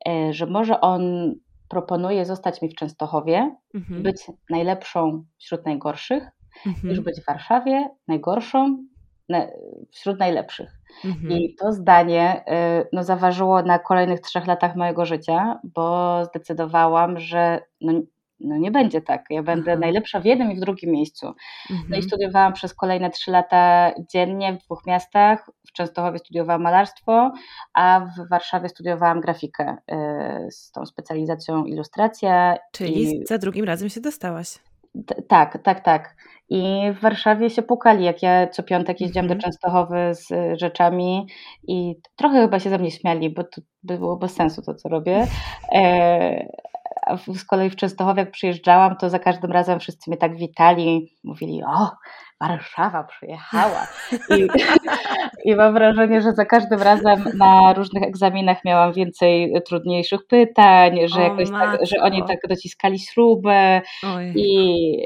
yy, 0.07 0.33
że 0.33 0.47
może 0.47 0.81
on 0.81 1.35
proponuje 1.69 2.25
zostać 2.25 2.63
mi 2.63 2.69
w 2.69 2.75
Częstochowie, 2.75 3.57
mm 3.75 3.87
-hmm. 3.87 4.03
być 4.03 4.27
najlepszą 4.51 5.25
wśród 5.39 5.67
najgorszych, 5.67 6.29
mhm. 6.67 6.89
niż 6.89 7.01
być 7.01 7.21
w 7.21 7.27
Warszawie 7.27 7.89
najgorszą 8.09 8.85
wśród 9.91 10.19
najlepszych. 10.19 10.71
Mhm. 11.05 11.33
I 11.33 11.55
to 11.55 11.73
zdanie 11.73 12.45
y, 12.83 12.89
no, 12.93 13.05
zaważyło 13.05 13.63
na 13.63 13.79
kolejnych 13.79 14.21
trzech 14.21 14.47
latach 14.47 14.77
mojego 14.77 15.07
życia, 15.07 15.61
bo 15.65 16.25
zdecydowałam, 16.25 17.19
że 17.19 17.61
no, 17.81 17.93
no 18.41 18.57
nie 18.57 18.71
będzie 18.71 19.01
tak. 19.03 19.25
Ja 19.31 19.43
będę 19.43 19.73
Aha. 19.73 19.81
najlepsza 19.81 20.21
w 20.21 20.25
jednym 20.25 20.53
i 20.53 20.57
w 20.57 20.61
drugim 20.61 20.91
miejscu. 20.91 21.27
Mhm. 21.27 21.37
No 21.71 21.97
i 21.97 21.99
mhm. 21.99 22.03
studiowałam 22.03 22.53
przez 22.53 22.75
kolejne 22.75 23.11
trzy 23.11 23.31
lata 23.31 23.93
dziennie 24.13 24.53
w 24.53 24.65
dwóch 24.65 24.87
miastach. 24.87 25.51
W 25.69 25.73
Częstochowie 25.73 26.19
studiowałam 26.19 26.63
malarstwo, 26.63 27.33
a 27.75 28.01
w 28.01 28.29
Warszawie 28.29 28.69
studiowałam 28.69 29.21
grafikę 29.21 29.77
y, 30.47 30.51
z 30.51 30.71
tą 30.71 30.87
specjalizacją 30.87 31.65
ilustracja. 31.65 32.57
Czyli 32.73 33.21
i... 33.21 33.27
za 33.27 33.39
drugim 33.39 33.65
razem 33.65 33.89
się 33.89 34.01
dostałaś. 34.01 34.59
Tak, 35.29 35.59
tak, 35.63 35.81
tak. 35.81 36.17
I 36.51 36.93
w 36.93 37.01
Warszawie 37.01 37.51
się 37.51 37.63
pukali, 37.63 38.05
jak 38.05 38.23
ja 38.23 38.47
co 38.47 38.63
piątek 38.63 39.01
jeździłam 39.01 39.27
mm 39.27 39.39
-hmm. 39.39 39.41
do 39.41 39.47
mhm. 39.47 39.53
Częstochowy 39.53 40.15
z 40.15 40.31
y, 40.31 40.57
rzeczami 40.57 41.27
i 41.69 41.95
trochę 42.17 42.43
chyba 42.43 42.61
się 42.61 42.71
ze 42.71 42.79
mnie 42.79 42.91
śmiali, 42.91 43.31
bo 43.31 43.45
to 43.45 43.61
było 43.83 44.17
bez 44.17 44.35
sensu 44.35 44.63
to, 44.63 44.75
co 44.75 44.89
robię. 44.89 45.27
E, 45.75 46.47
a 47.07 47.17
z 47.17 47.45
kolei 47.45 47.71
w 47.71 47.77
Częstochowie, 47.77 48.21
jak 48.21 48.31
przyjeżdżałam, 48.31 48.97
to 48.97 49.11
za 49.11 49.19
każdym 49.19 49.53
razem 49.53 49.81
wszyscy 49.81 50.11
mnie 50.11 50.17
tak 50.17 50.37
witali, 50.37 51.17
mówili, 51.25 51.63
o, 51.65 51.91
Warszawa 52.41 53.05
przyjechała. 53.05 53.87
I, 54.37 54.49
I 55.45 55.55
mam 55.55 55.75
wrażenie, 55.75 56.23
że 56.23 56.33
za 56.33 56.45
każdym 56.45 56.83
razem 56.83 57.25
na 57.35 57.73
różnych 57.73 58.03
egzaminach 58.03 58.65
miałam 58.65 58.93
więcej 58.93 59.53
trudniejszych 59.67 60.27
pytań, 60.27 60.99
że, 61.05 61.21
jakoś 61.21 61.51
tak, 61.51 61.87
że 61.87 62.01
oni 62.01 62.25
tak 62.25 62.39
dociskali 62.49 62.99
śrubę 62.99 63.81
Oj. 64.17 64.33
i 64.37 64.97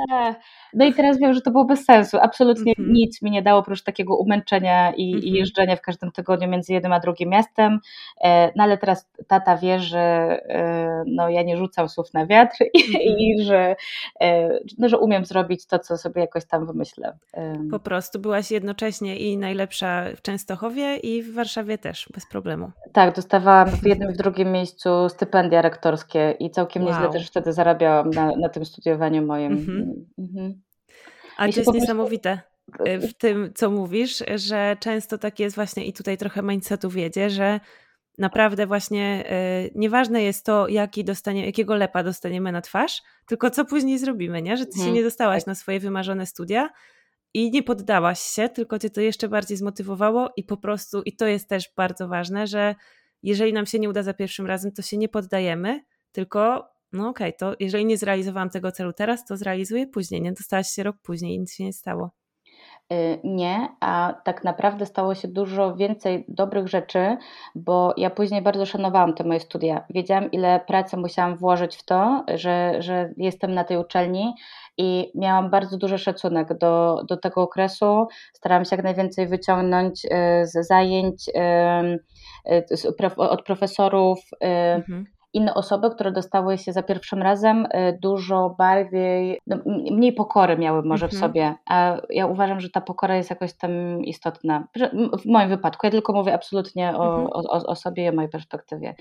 e, 0.00 0.34
no 0.74 0.84
i 0.84 0.94
teraz 0.94 1.18
wiem, 1.18 1.34
że 1.34 1.40
to 1.40 1.50
było 1.50 1.64
bez 1.64 1.84
sensu. 1.84 2.18
Absolutnie 2.20 2.74
mm 2.78 2.90
-hmm. 2.90 2.92
nic 2.92 3.22
mi 3.22 3.30
nie 3.30 3.42
dało 3.42 3.60
oprócz 3.60 3.82
takiego 3.82 4.16
umęczenia 4.16 4.92
i, 4.92 5.10
mm 5.10 5.20
-hmm. 5.20 5.24
i, 5.24 5.32
jeżdżenia 5.32 5.76
w 5.76 5.80
każdym 5.80 6.12
tygodniu 6.12 6.48
między 6.48 6.72
jednym 6.72 6.92
a 6.92 7.00
drugim 7.00 7.28
miastem. 7.28 7.78
E, 8.24 8.52
no 8.56 8.64
ale 8.64 8.78
teraz 8.78 9.10
tata 9.26 9.56
wie, 9.56 9.80
że 9.80 10.00
e, 10.00 11.04
no, 11.06 11.28
ja 11.28 11.42
nie 11.42 11.56
rzucam 11.56 11.88
słów 11.88 12.14
na 12.14 12.26
wiatr 12.26 12.56
i, 12.74 12.82
mm 12.82 12.92
-hmm. 12.92 13.04
i 13.04 13.42
że, 13.42 13.76
no, 14.78 14.88
że 14.88 14.98
umiem 14.98 15.24
zrobić 15.24 15.66
to, 15.66 15.78
co 15.78 15.96
sobie 15.96 16.20
jakoś 16.20 16.44
tam 16.44 16.66
wymyślę. 16.66 17.18
Po 17.70 17.78
prostu 17.78 18.18
byłaś 18.18 18.50
jednocześnie 18.50 19.16
i 19.16 19.36
najlepsza 19.36 19.59
w 20.16 20.22
Częstochowie 20.22 20.96
i 20.96 21.22
w 21.22 21.34
Warszawie 21.34 21.78
też, 21.78 22.08
bez 22.14 22.26
problemu. 22.26 22.70
Tak, 22.92 23.14
dostawałam 23.14 23.70
w 23.70 23.86
jednym 23.86 24.10
i 24.10 24.14
w 24.14 24.16
drugim 24.16 24.52
miejscu 24.52 25.08
stypendia 25.08 25.62
rektorskie 25.62 26.36
i 26.38 26.50
całkiem 26.50 26.84
wow. 26.84 26.92
nieźle 26.92 27.12
też 27.12 27.26
wtedy 27.26 27.52
zarabiałam 27.52 28.10
na, 28.10 28.36
na 28.36 28.48
tym 28.48 28.64
studiowaniu 28.64 29.26
moim. 29.26 29.52
Mhm. 29.52 30.06
Mhm. 30.18 30.60
A 31.38 31.48
to 31.48 31.60
jest 31.60 31.74
niesamowite 31.74 32.40
y, 32.88 32.98
w 33.00 33.14
tym, 33.14 33.52
co 33.54 33.70
mówisz, 33.70 34.24
że 34.34 34.76
często 34.80 35.18
tak 35.18 35.40
jest 35.40 35.56
właśnie 35.56 35.84
i 35.84 35.92
tutaj 35.92 36.18
trochę 36.18 36.42
mindsetu 36.42 36.90
wiedzie, 36.90 37.30
że 37.30 37.60
naprawdę 38.18 38.66
właśnie 38.66 39.24
y, 39.66 39.70
nieważne 39.74 40.22
jest 40.22 40.46
to, 40.46 40.68
jaki 40.68 41.04
dostanie, 41.04 41.46
jakiego 41.46 41.74
lepa 41.74 42.02
dostaniemy 42.02 42.52
na 42.52 42.60
twarz, 42.60 43.02
tylko 43.26 43.50
co 43.50 43.64
później 43.64 43.98
zrobimy, 43.98 44.42
nie? 44.42 44.56
Że 44.56 44.66
ty 44.66 44.72
się 44.72 44.78
mhm. 44.78 44.94
nie 44.94 45.02
dostałaś 45.02 45.42
tak. 45.42 45.46
na 45.46 45.54
swoje 45.54 45.80
wymarzone 45.80 46.26
studia 46.26 46.70
i 47.34 47.50
nie 47.50 47.62
poddałaś 47.62 48.20
się, 48.20 48.48
tylko 48.48 48.78
cię 48.78 48.90
to 48.90 49.00
jeszcze 49.00 49.28
bardziej 49.28 49.56
zmotywowało 49.56 50.30
i 50.36 50.44
po 50.44 50.56
prostu, 50.56 51.02
i 51.02 51.16
to 51.16 51.26
jest 51.26 51.48
też 51.48 51.70
bardzo 51.76 52.08
ważne, 52.08 52.46
że 52.46 52.74
jeżeli 53.22 53.52
nam 53.52 53.66
się 53.66 53.78
nie 53.78 53.88
uda 53.88 54.02
za 54.02 54.14
pierwszym 54.14 54.46
razem, 54.46 54.72
to 54.72 54.82
się 54.82 54.96
nie 54.96 55.08
poddajemy, 55.08 55.80
tylko 56.12 56.70
no 56.92 57.08
okej, 57.08 57.28
okay, 57.28 57.38
to 57.38 57.56
jeżeli 57.60 57.86
nie 57.86 57.96
zrealizowałam 57.96 58.50
tego 58.50 58.72
celu 58.72 58.92
teraz, 58.92 59.24
to 59.24 59.36
zrealizuję 59.36 59.86
później. 59.86 60.22
Nie 60.22 60.32
dostałaś 60.32 60.68
się 60.68 60.82
rok 60.82 60.96
później 61.02 61.34
i 61.34 61.40
nic 61.40 61.54
się 61.54 61.64
nie 61.64 61.72
stało. 61.72 62.10
Y, 62.92 63.20
nie, 63.24 63.68
a 63.80 64.14
tak 64.24 64.44
naprawdę 64.44 64.86
stało 64.86 65.14
się 65.14 65.28
dużo 65.28 65.76
więcej 65.76 66.24
dobrych 66.28 66.68
rzeczy, 66.68 67.16
bo 67.54 67.94
ja 67.96 68.10
później 68.10 68.42
bardzo 68.42 68.66
szanowałam 68.66 69.14
te 69.14 69.24
moje 69.24 69.40
studia. 69.40 69.84
Wiedziałam, 69.90 70.30
ile 70.30 70.60
pracy 70.60 70.96
musiałam 70.96 71.36
włożyć 71.36 71.76
w 71.76 71.84
to, 71.84 72.24
że, 72.34 72.82
że 72.82 73.12
jestem 73.16 73.54
na 73.54 73.64
tej 73.64 73.76
uczelni 73.76 74.34
i 74.80 75.12
miałam 75.14 75.50
bardzo 75.50 75.78
duży 75.78 75.98
szacunek 75.98 76.58
do, 76.58 77.02
do 77.08 77.16
tego 77.16 77.42
okresu. 77.42 78.06
Starałam 78.32 78.64
się 78.64 78.76
jak 78.76 78.84
najwięcej 78.84 79.28
wyciągnąć 79.28 80.04
y, 80.04 80.08
z 80.46 80.66
zajęć 80.68 81.28
y, 81.28 83.16
od 83.16 83.42
profesorów. 83.44 84.18
Mhm 84.40 85.06
inne 85.32 85.54
osoby, 85.54 85.90
które 85.90 86.12
dostały 86.12 86.58
się 86.58 86.72
za 86.72 86.82
pierwszym 86.82 87.22
razem, 87.22 87.66
y, 87.66 87.98
dużo 88.02 88.54
bardziej, 88.58 89.40
no, 89.46 89.56
mniej 89.66 90.12
pokory 90.12 90.58
miały 90.58 90.82
może 90.82 91.06
mhm. 91.06 91.18
w 91.18 91.20
sobie. 91.20 91.54
A 91.66 91.96
ja 92.10 92.26
uważam, 92.26 92.60
że 92.60 92.70
ta 92.70 92.80
pokora 92.80 93.16
jest 93.16 93.30
jakoś 93.30 93.52
tam 93.52 93.70
istotna. 94.04 94.64
W 95.22 95.26
moim 95.26 95.48
wypadku, 95.48 95.86
ja 95.86 95.90
tylko 95.90 96.12
mówię 96.12 96.34
absolutnie 96.34 96.96
o, 96.96 97.20
mhm. 97.20 97.28
o, 97.32 97.66
o 97.66 97.74
sobie 97.74 98.04
i 98.04 98.08
o 98.08 98.12
mojej 98.12 98.30
perspektywie. 98.30 98.94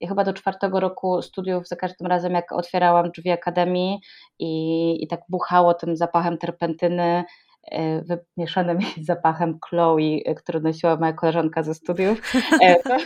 Ja 0.00 0.08
chyba 0.08 0.24
do 0.24 0.32
czwartego 0.32 0.80
roku 0.80 1.22
studiów 1.22 1.68
za 1.68 1.76
każdym 1.76 2.06
razem, 2.06 2.32
jak 2.32 2.52
otwierałam 2.52 3.10
drzwi 3.10 3.30
akademii 3.30 4.00
i, 4.38 5.04
i 5.04 5.08
tak 5.08 5.20
buchało 5.28 5.74
tym 5.74 5.96
zapachem 5.96 6.38
terpentyny, 6.38 7.24
E, 7.70 8.02
wymieszanym 8.02 8.78
zapachem 9.08 9.58
Chloe, 9.68 10.20
e, 10.24 10.34
który 10.34 10.60
nosiła 10.60 10.96
moja 10.96 11.12
koleżanka 11.12 11.62
ze 11.62 11.74
studiów, 11.74 12.32
e, 12.62 12.82
to, 12.82 12.96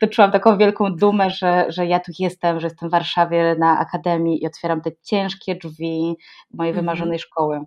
to 0.00 0.06
czułam 0.06 0.32
taką 0.32 0.58
wielką 0.58 0.96
dumę, 0.96 1.30
że, 1.30 1.66
że 1.68 1.86
ja 1.86 2.00
tu 2.00 2.12
jestem, 2.18 2.60
że 2.60 2.66
jestem 2.66 2.88
w 2.88 2.92
Warszawie 2.92 3.56
na 3.58 3.78
Akademii 3.78 4.42
i 4.42 4.46
otwieram 4.46 4.80
te 4.80 4.90
ciężkie 5.02 5.54
drzwi 5.54 6.16
mojej 6.54 6.70
mhm. 6.70 6.74
wymarzonej 6.74 7.18
szkoły. 7.18 7.60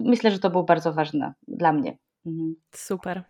Myślę, 0.00 0.30
że 0.30 0.38
to 0.38 0.50
było 0.50 0.62
bardzo 0.62 0.92
ważne 0.92 1.34
dla 1.48 1.72
mnie. 1.72 1.98
Mhm. 2.26 2.54
Super. 2.74 3.22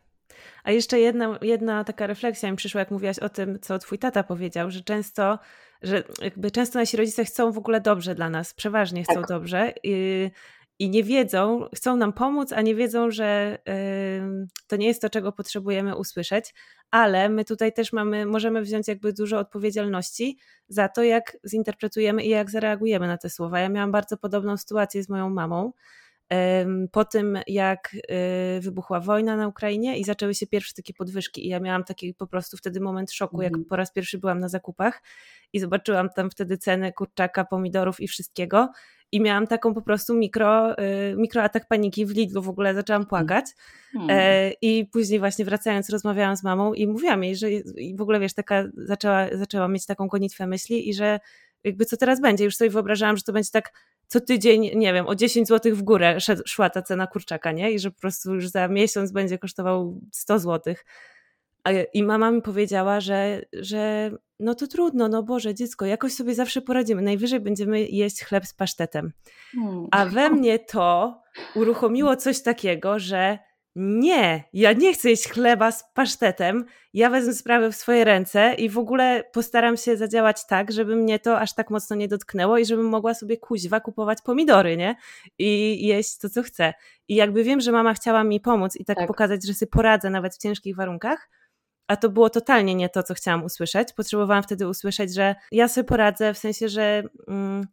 A 0.65 0.71
jeszcze 0.71 1.01
jedna, 1.01 1.39
jedna 1.43 1.85
taka 1.85 2.07
refleksja 2.07 2.51
mi 2.51 2.57
przyszła, 2.57 2.79
jak 2.79 2.91
mówiłaś 2.91 3.19
o 3.19 3.29
tym, 3.29 3.59
co 3.61 3.79
twój 3.79 3.99
tata 3.99 4.23
powiedział, 4.23 4.71
że 4.71 4.81
często, 4.81 5.39
że 5.83 6.03
jakby 6.23 6.51
często 6.51 6.79
nasi 6.79 6.97
rodzice 6.97 7.25
chcą 7.25 7.53
w 7.53 7.59
ogóle 7.59 7.81
dobrze 7.81 8.15
dla 8.15 8.31
nas, 8.31 8.55
przeważnie 8.55 9.05
chcą 9.05 9.15
tak. 9.15 9.29
dobrze. 9.29 9.73
I, 9.83 10.31
i 10.79 10.91
nie 10.91 11.05
wiedzą, 11.05 11.69
chcą 11.75 11.97
nam 11.97 12.13
pomóc, 12.13 12.53
a 12.53 12.63
nie 12.63 12.75
wiedzą, 12.75 13.11
że 13.11 13.59
yy, 13.67 14.47
to 14.67 14.77
nie 14.77 14.87
jest 14.87 15.03
to, 15.03 15.11
czego 15.11 15.33
potrzebujemy 15.33 15.97
usłyszeć, 15.97 16.55
ale 16.91 17.29
my 17.29 17.45
tutaj 17.45 17.73
też 17.73 17.93
mamy, 17.93 18.27
możemy 18.27 18.63
wziąć 18.63 18.89
jakby 18.89 19.13
dużo 19.13 19.39
odpowiedzialności 19.39 20.39
za 20.69 20.89
to, 20.89 21.03
jak 21.03 21.37
zinterpretujemy 21.49 22.25
i 22.25 22.29
jak 22.29 22.51
zareagujemy 22.51 23.07
na 23.07 23.19
te 23.19 23.31
słowa. 23.31 23.61
Ja 23.61 23.69
miałam 23.69 23.93
bardzo 23.93 24.17
podobną 24.17 24.57
sytuację 24.57 25.03
z 25.03 25.09
moją 25.09 25.31
mamą. 25.31 25.73
Po 26.93 27.05
tym, 27.05 27.39
jak 27.47 27.97
y, 28.57 28.61
wybuchła 28.61 29.01
wojna 29.01 29.37
na 29.37 29.49
Ukrainie 29.49 29.99
i 29.99 30.05
zaczęły 30.05 30.35
się 30.35 30.47
pierwsze 30.47 30.75
takie 30.75 30.95
podwyżki, 30.95 31.47
i 31.47 31.49
ja 31.49 31.61
miałam 31.61 31.85
taki 31.85 32.15
po 32.15 32.27
prostu 32.27 32.57
wtedy 32.57 32.81
moment 32.81 33.13
szoku, 33.13 33.43
jak 33.43 33.53
mhm. 33.53 33.65
po 33.65 33.77
raz 33.77 33.93
pierwszy 33.93 34.19
byłam 34.19 34.41
na 34.41 34.49
zakupach 34.49 35.03
i 35.53 35.61
zobaczyłam 35.61 36.09
tam 36.11 36.31
wtedy 36.31 36.59
ceny 36.59 36.93
kurczaka, 36.93 37.45
pomidorów 37.45 38.01
i 38.01 38.09
wszystkiego 38.09 38.69
i 39.13 39.21
miałam 39.21 39.47
taką 39.47 39.75
po 39.75 39.83
prostu 39.83 40.15
mikro, 40.15 40.79
y, 40.79 41.17
mikroatak 41.17 41.69
paniki 41.69 42.07
w 42.07 42.11
Lidlu, 42.11 42.43
w 42.43 42.49
ogóle 42.49 42.75
zaczęłam 42.75 43.03
mm. 43.03 43.09
płakać 43.09 43.45
hmm. 43.93 44.53
i 44.63 44.87
później 44.93 45.19
właśnie 45.19 45.45
wracając 45.45 45.91
rozmawiałam 45.91 46.37
z 46.37 46.43
mamą 46.43 46.75
i 46.75 46.87
mówiłam 46.87 47.25
jej, 47.25 47.37
że 47.37 47.51
i 47.51 47.97
w 47.97 48.01
ogóle 48.01 48.21
wiesz, 48.21 48.35
taka 48.35 48.65
zaczęła, 48.77 49.27
zaczęła 49.33 49.69
mieć 49.69 49.87
taką 49.87 50.07
gonitwę 50.07 50.47
myśli 50.47 50.89
i 50.89 50.95
że 50.95 51.21
jakby 51.65 51.85
co 51.85 51.97
teraz 51.97 52.21
będzie, 52.21 52.45
już 52.45 52.57
sobie 52.57 52.71
wyobrażałam, 52.71 53.17
że 53.17 53.23
to 53.23 53.33
będzie 53.33 53.51
tak 53.53 53.73
co 54.07 54.21
tydzień, 54.21 54.71
nie 54.75 54.93
wiem, 54.93 55.07
o 55.07 55.15
10 55.15 55.49
zł 55.49 55.75
w 55.77 55.83
górę 55.83 56.19
szła 56.47 56.71
ta 56.71 56.83
cena 56.83 57.07
kurczaka, 57.07 57.53
nie? 57.53 57.73
I 57.73 57.79
że 57.79 57.91
po 57.91 58.01
prostu 58.01 58.35
już 58.35 58.49
za 58.49 58.69
miesiąc 58.69 59.13
będzie 59.13 59.39
kosztował 59.39 60.01
100 60.13 60.39
złotych. 60.39 60.85
I 61.93 62.03
mama 62.03 62.31
mi 62.31 62.43
powiedziała, 62.43 63.01
że, 63.01 63.43
że 63.53 64.11
no 64.41 64.55
to 64.55 64.67
trudno, 64.67 65.09
no 65.09 65.23
Boże, 65.23 65.55
dziecko, 65.55 65.87
jakoś 65.87 66.13
sobie 66.13 66.35
zawsze 66.35 66.63
poradzimy. 66.63 67.03
Najwyżej 67.03 67.41
będziemy 67.41 67.87
jeść 67.87 68.25
chleb 68.25 68.47
z 68.47 68.55
pasztetem. 68.55 69.13
Hmm. 69.53 69.87
A 69.91 70.07
we 70.07 70.31
mnie 70.31 70.59
to 70.59 71.21
uruchomiło 71.55 72.17
coś 72.17 72.43
takiego, 72.43 72.99
że 72.99 73.39
nie, 73.77 74.45
ja 74.53 74.73
nie 74.73 74.95
chcę 74.95 75.11
jeść 75.11 75.29
chleba 75.29 75.73
z 75.73 75.85
pasztetem, 75.95 76.65
ja 76.93 77.11
wezmę 77.11 77.35
sprawę 77.35 77.73
w 77.73 77.77
swoje 77.77 78.05
ręce 78.05 78.55
i 78.55 78.69
w 78.69 78.79
ogóle 78.79 79.25
postaram 79.33 79.77
się 79.77 79.97
zadziałać 79.97 80.47
tak, 80.47 80.73
żeby 80.73 80.97
mnie 80.97 81.19
to 81.19 81.41
aż 81.41 81.55
tak 81.55 81.71
mocno 81.71 81.97
nie 81.97 82.09
dotknęło 82.09 82.59
i 82.59 82.67
żebym 82.67 82.87
mogła 82.87 83.15
sobie 83.15 83.37
kuźwa 83.37 83.81
kupować 83.81 84.19
pomidory, 84.23 84.77
nie? 84.77 84.97
I 85.39 85.87
jeść 85.87 86.19
to, 86.19 86.29
co 86.29 86.43
chcę. 86.43 86.75
I 87.09 87.15
jakby 87.15 87.45
wiem, 87.45 87.61
że 87.61 87.73
mama 87.73 87.95
chciała 87.95 88.25
mi 88.25 88.41
pomóc 88.41 88.77
i 88.77 88.85
tak, 88.85 88.97
tak. 88.97 89.07
pokazać, 89.07 89.47
że 89.47 89.55
sobie 89.55 89.71
poradzę 89.71 90.11
nawet 90.11 90.35
w 90.35 90.39
ciężkich 90.39 90.77
warunkach, 90.77 91.31
a 91.89 91.97
to 91.97 92.09
było 92.09 92.31
totalnie 92.31 92.75
nie 92.75 92.89
to, 92.89 93.03
co 93.03 93.15
chciałam 93.15 93.45
usłyszeć. 93.45 93.93
Potrzebowałam 93.93 94.43
wtedy 94.43 94.69
usłyszeć, 94.69 95.15
że 95.15 95.35
ja 95.53 95.69
sobie 95.69 95.85
poradzę, 95.85 96.35
w 96.35 96.39
sensie, 96.39 96.69
że 96.69 97.03
mm, 97.29 97.67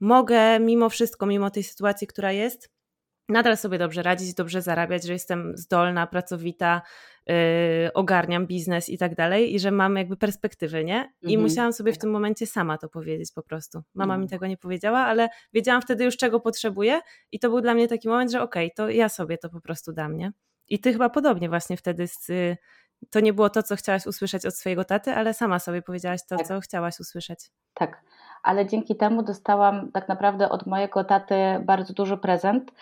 mogę 0.00 0.60
mimo 0.60 0.88
wszystko, 0.88 1.26
mimo 1.26 1.50
tej 1.50 1.62
sytuacji, 1.62 2.06
która 2.06 2.32
jest, 2.32 2.70
nadal 3.28 3.56
sobie 3.56 3.78
dobrze 3.78 4.02
radzić, 4.02 4.34
dobrze 4.34 4.62
zarabiać, 4.62 5.04
że 5.04 5.12
jestem 5.12 5.56
zdolna, 5.56 6.06
pracowita, 6.06 6.82
yy, 7.26 7.34
ogarniam 7.94 8.46
biznes 8.46 8.88
i 8.88 8.98
tak 8.98 9.14
dalej 9.14 9.54
i 9.54 9.60
że 9.60 9.70
mam 9.70 9.96
jakby 9.96 10.16
perspektywy, 10.16 10.84
nie? 10.84 11.12
I 11.22 11.34
mhm. 11.34 11.42
musiałam 11.42 11.72
sobie 11.72 11.92
w 11.92 11.98
tym 11.98 12.10
momencie 12.10 12.46
sama 12.46 12.78
to 12.78 12.88
powiedzieć 12.88 13.32
po 13.32 13.42
prostu. 13.42 13.82
Mama 13.94 14.16
mi 14.16 14.28
tego 14.28 14.46
nie 14.46 14.56
powiedziała, 14.56 14.98
ale 14.98 15.28
wiedziałam 15.52 15.82
wtedy 15.82 16.04
już 16.04 16.16
czego 16.16 16.40
potrzebuję 16.40 17.00
i 17.32 17.38
to 17.38 17.48
był 17.50 17.60
dla 17.60 17.74
mnie 17.74 17.88
taki 17.88 18.08
moment, 18.08 18.32
że 18.32 18.42
okej, 18.42 18.66
okay, 18.66 18.74
to 18.76 18.90
ja 18.90 19.08
sobie 19.08 19.38
to 19.38 19.48
po 19.48 19.60
prostu 19.60 19.92
dam, 19.92 20.16
nie? 20.16 20.32
I 20.68 20.78
ty 20.78 20.92
chyba 20.92 21.10
podobnie 21.10 21.48
właśnie 21.48 21.76
wtedy 21.76 22.06
z, 22.06 22.30
to 23.10 23.20
nie 23.20 23.32
było 23.32 23.50
to, 23.50 23.62
co 23.62 23.76
chciałaś 23.76 24.06
usłyszeć 24.06 24.46
od 24.46 24.56
swojego 24.56 24.84
taty, 24.84 25.14
ale 25.14 25.34
sama 25.34 25.58
sobie 25.58 25.82
powiedziałaś 25.82 26.20
to, 26.28 26.36
tak. 26.36 26.46
co 26.46 26.60
chciałaś 26.60 27.00
usłyszeć. 27.00 27.50
Tak, 27.74 28.02
ale 28.42 28.66
dzięki 28.66 28.96
temu 28.96 29.22
dostałam 29.22 29.92
tak 29.92 30.08
naprawdę 30.08 30.48
od 30.48 30.66
mojego 30.66 31.04
taty 31.04 31.34
bardzo 31.64 31.94
duży 31.94 32.16
prezent, 32.16 32.72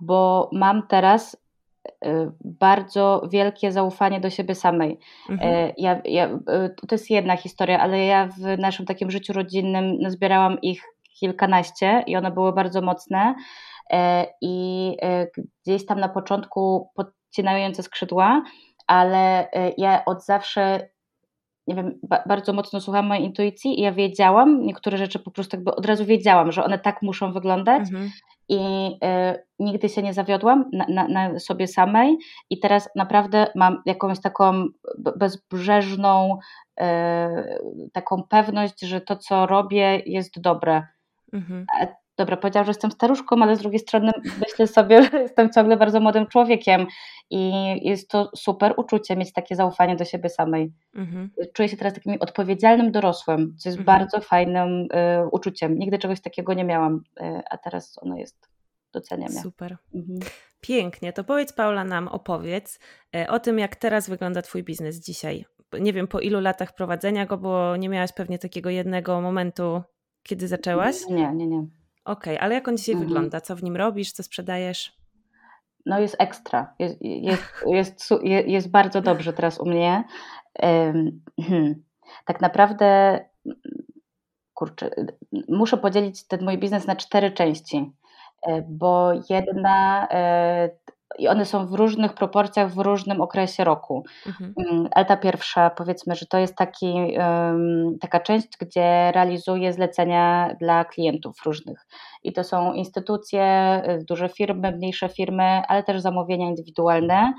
bo 0.00 0.50
mam 0.52 0.86
teraz 0.86 1.36
y, 1.84 2.30
bardzo 2.44 3.22
wielkie 3.32 3.72
zaufanie 3.72 4.20
do 4.20 4.30
siebie 4.30 4.54
samej. 4.54 4.98
Mhm. 5.28 5.54
Y, 5.54 5.74
ja, 5.78 6.00
ja, 6.04 6.26
y, 6.28 6.86
to 6.88 6.94
jest 6.94 7.10
jedna 7.10 7.36
historia, 7.36 7.80
ale 7.80 8.04
ja 8.04 8.26
w 8.26 8.58
naszym 8.58 8.86
takim 8.86 9.10
życiu 9.10 9.32
rodzinnym 9.32 10.10
zbierałam 10.10 10.60
ich 10.60 10.82
kilkanaście 11.20 12.04
i 12.06 12.16
one 12.16 12.30
były 12.30 12.52
bardzo 12.52 12.82
mocne. 12.82 13.34
I 14.40 14.96
gdzieś 15.64 15.86
tam 15.86 16.00
na 16.00 16.08
początku 16.08 16.90
podcinające 16.94 17.82
skrzydła, 17.82 18.42
ale 18.86 19.48
ja 19.78 20.04
od 20.04 20.24
zawsze, 20.24 20.88
nie 21.70 21.76
wiem, 21.76 21.98
bardzo 22.26 22.52
mocno 22.52 22.80
słuchałam 22.80 23.06
mojej 23.06 23.24
intuicji 23.24 23.80
i 23.80 23.82
ja 23.82 23.92
wiedziałam, 23.92 24.62
niektóre 24.62 24.98
rzeczy 24.98 25.18
po 25.18 25.30
prostu 25.30 25.56
jakby 25.56 25.74
od 25.74 25.86
razu 25.86 26.04
wiedziałam, 26.04 26.52
że 26.52 26.64
one 26.64 26.78
tak 26.78 27.02
muszą 27.02 27.32
wyglądać 27.32 27.80
mhm. 27.80 28.10
i 28.48 28.58
y, 29.34 29.44
nigdy 29.58 29.88
się 29.88 30.02
nie 30.02 30.14
zawiodłam 30.14 30.70
na, 30.72 30.86
na, 30.88 31.08
na, 31.08 31.38
sobie 31.38 31.68
samej 31.68 32.18
i 32.50 32.60
teraz 32.60 32.88
naprawdę 32.96 33.46
mam 33.54 33.82
jakąś 33.86 34.20
taką 34.20 34.66
bezbrzeżną 35.16 36.38
y, 36.80 36.84
taką 37.92 38.22
pewność, 38.22 38.80
że 38.80 39.00
to, 39.00 39.16
co 39.16 39.46
robię 39.46 40.02
jest 40.06 40.40
dobre. 40.40 40.86
Mhm 41.32 41.66
dobra, 42.20 42.36
powiedziałam, 42.36 42.66
że 42.66 42.70
jestem 42.70 42.90
staruszką, 42.90 43.42
ale 43.42 43.56
z 43.56 43.58
drugiej 43.58 43.78
strony 43.78 44.12
myślę 44.40 44.66
sobie, 44.66 45.02
że 45.10 45.22
jestem 45.22 45.52
ciągle 45.52 45.76
bardzo 45.76 46.00
młodym 46.00 46.26
człowiekiem 46.26 46.86
i 47.30 47.52
jest 47.88 48.10
to 48.10 48.30
super 48.36 48.74
uczucie 48.76 49.16
mieć 49.16 49.32
takie 49.32 49.56
zaufanie 49.56 49.96
do 49.96 50.04
siebie 50.04 50.28
samej. 50.28 50.72
Mhm. 50.94 51.30
Czuję 51.52 51.68
się 51.68 51.76
teraz 51.76 51.94
takim 51.94 52.16
odpowiedzialnym 52.20 52.92
dorosłym, 52.92 53.56
co 53.58 53.68
jest 53.68 53.78
mhm. 53.78 53.98
bardzo 53.98 54.20
fajnym 54.20 54.68
y, 54.68 54.86
uczuciem. 55.32 55.78
Nigdy 55.78 55.98
czegoś 55.98 56.20
takiego 56.20 56.54
nie 56.54 56.64
miałam, 56.64 57.02
y, 57.20 57.42
a 57.50 57.58
teraz 57.58 57.98
ono 58.02 58.16
jest, 58.16 58.48
doceniam. 58.92 59.32
Super. 59.32 59.76
Mhm. 59.94 60.18
Pięknie. 60.60 61.12
To 61.12 61.24
powiedz 61.24 61.52
Paula 61.52 61.84
nam, 61.84 62.08
opowiedz 62.08 62.78
y, 63.16 63.28
o 63.28 63.38
tym, 63.40 63.58
jak 63.58 63.76
teraz 63.76 64.08
wygląda 64.08 64.42
Twój 64.42 64.62
biznes 64.62 64.96
dzisiaj. 64.96 65.44
Nie 65.80 65.92
wiem 65.92 66.08
po 66.08 66.20
ilu 66.20 66.40
latach 66.40 66.74
prowadzenia 66.74 67.26
go, 67.26 67.38
bo 67.38 67.76
nie 67.76 67.88
miałaś 67.88 68.12
pewnie 68.12 68.38
takiego 68.38 68.70
jednego 68.70 69.20
momentu, 69.20 69.82
kiedy 70.22 70.48
zaczęłaś? 70.48 70.96
Nie, 71.10 71.32
nie, 71.34 71.46
nie. 71.46 71.79
Okej, 72.04 72.34
okay, 72.34 72.40
ale 72.40 72.54
jak 72.54 72.68
on 72.68 72.76
dzisiaj 72.76 72.94
mhm. 72.94 73.08
wygląda? 73.08 73.40
Co 73.40 73.56
w 73.56 73.62
nim 73.62 73.76
robisz? 73.76 74.12
Co 74.12 74.22
sprzedajesz? 74.22 75.00
No 75.86 76.00
jest 76.00 76.16
ekstra. 76.18 76.74
Jest, 76.78 77.02
jest, 77.02 77.44
jest, 77.66 78.10
jest 78.46 78.70
bardzo 78.70 79.00
dobrze 79.00 79.32
teraz 79.32 79.60
u 79.60 79.66
mnie. 79.66 80.04
Hmm. 81.40 81.82
Tak 82.24 82.40
naprawdę, 82.40 83.18
kurczę, 84.54 84.90
muszę 85.48 85.76
podzielić 85.76 86.26
ten 86.26 86.44
mój 86.44 86.58
biznes 86.58 86.86
na 86.86 86.96
cztery 86.96 87.30
części, 87.30 87.92
e, 88.42 88.62
bo 88.68 89.12
jedna 89.30 90.08
e, 90.10 90.70
i 91.18 91.28
one 91.28 91.44
są 91.44 91.66
w 91.66 91.74
różnych 91.74 92.14
proporcjach 92.14 92.70
w 92.72 92.78
różnym 92.78 93.20
okresie 93.20 93.64
roku. 93.64 94.04
Mhm. 94.26 94.54
Mm, 94.58 94.88
ale 94.92 95.04
ta 95.04 95.16
pierwsza, 95.16 95.70
powiedzmy, 95.70 96.14
że 96.14 96.26
to 96.26 96.38
jest 96.38 96.56
taki, 96.56 96.94
taka 98.00 98.20
część, 98.20 98.48
gdzie 98.60 99.12
realizuję 99.12 99.72
zlecenia 99.72 100.56
dla 100.60 100.84
klientów 100.84 101.42
różnych. 101.44 101.86
I 102.22 102.32
to 102.32 102.44
są 102.44 102.72
instytucje, 102.72 103.42
y, 104.00 104.04
duże 104.04 104.28
firmy, 104.28 104.72
mniejsze 104.72 105.08
firmy, 105.08 105.62
ale 105.68 105.82
też 105.82 106.00
zamówienia 106.00 106.48
indywidualne. 106.48 107.32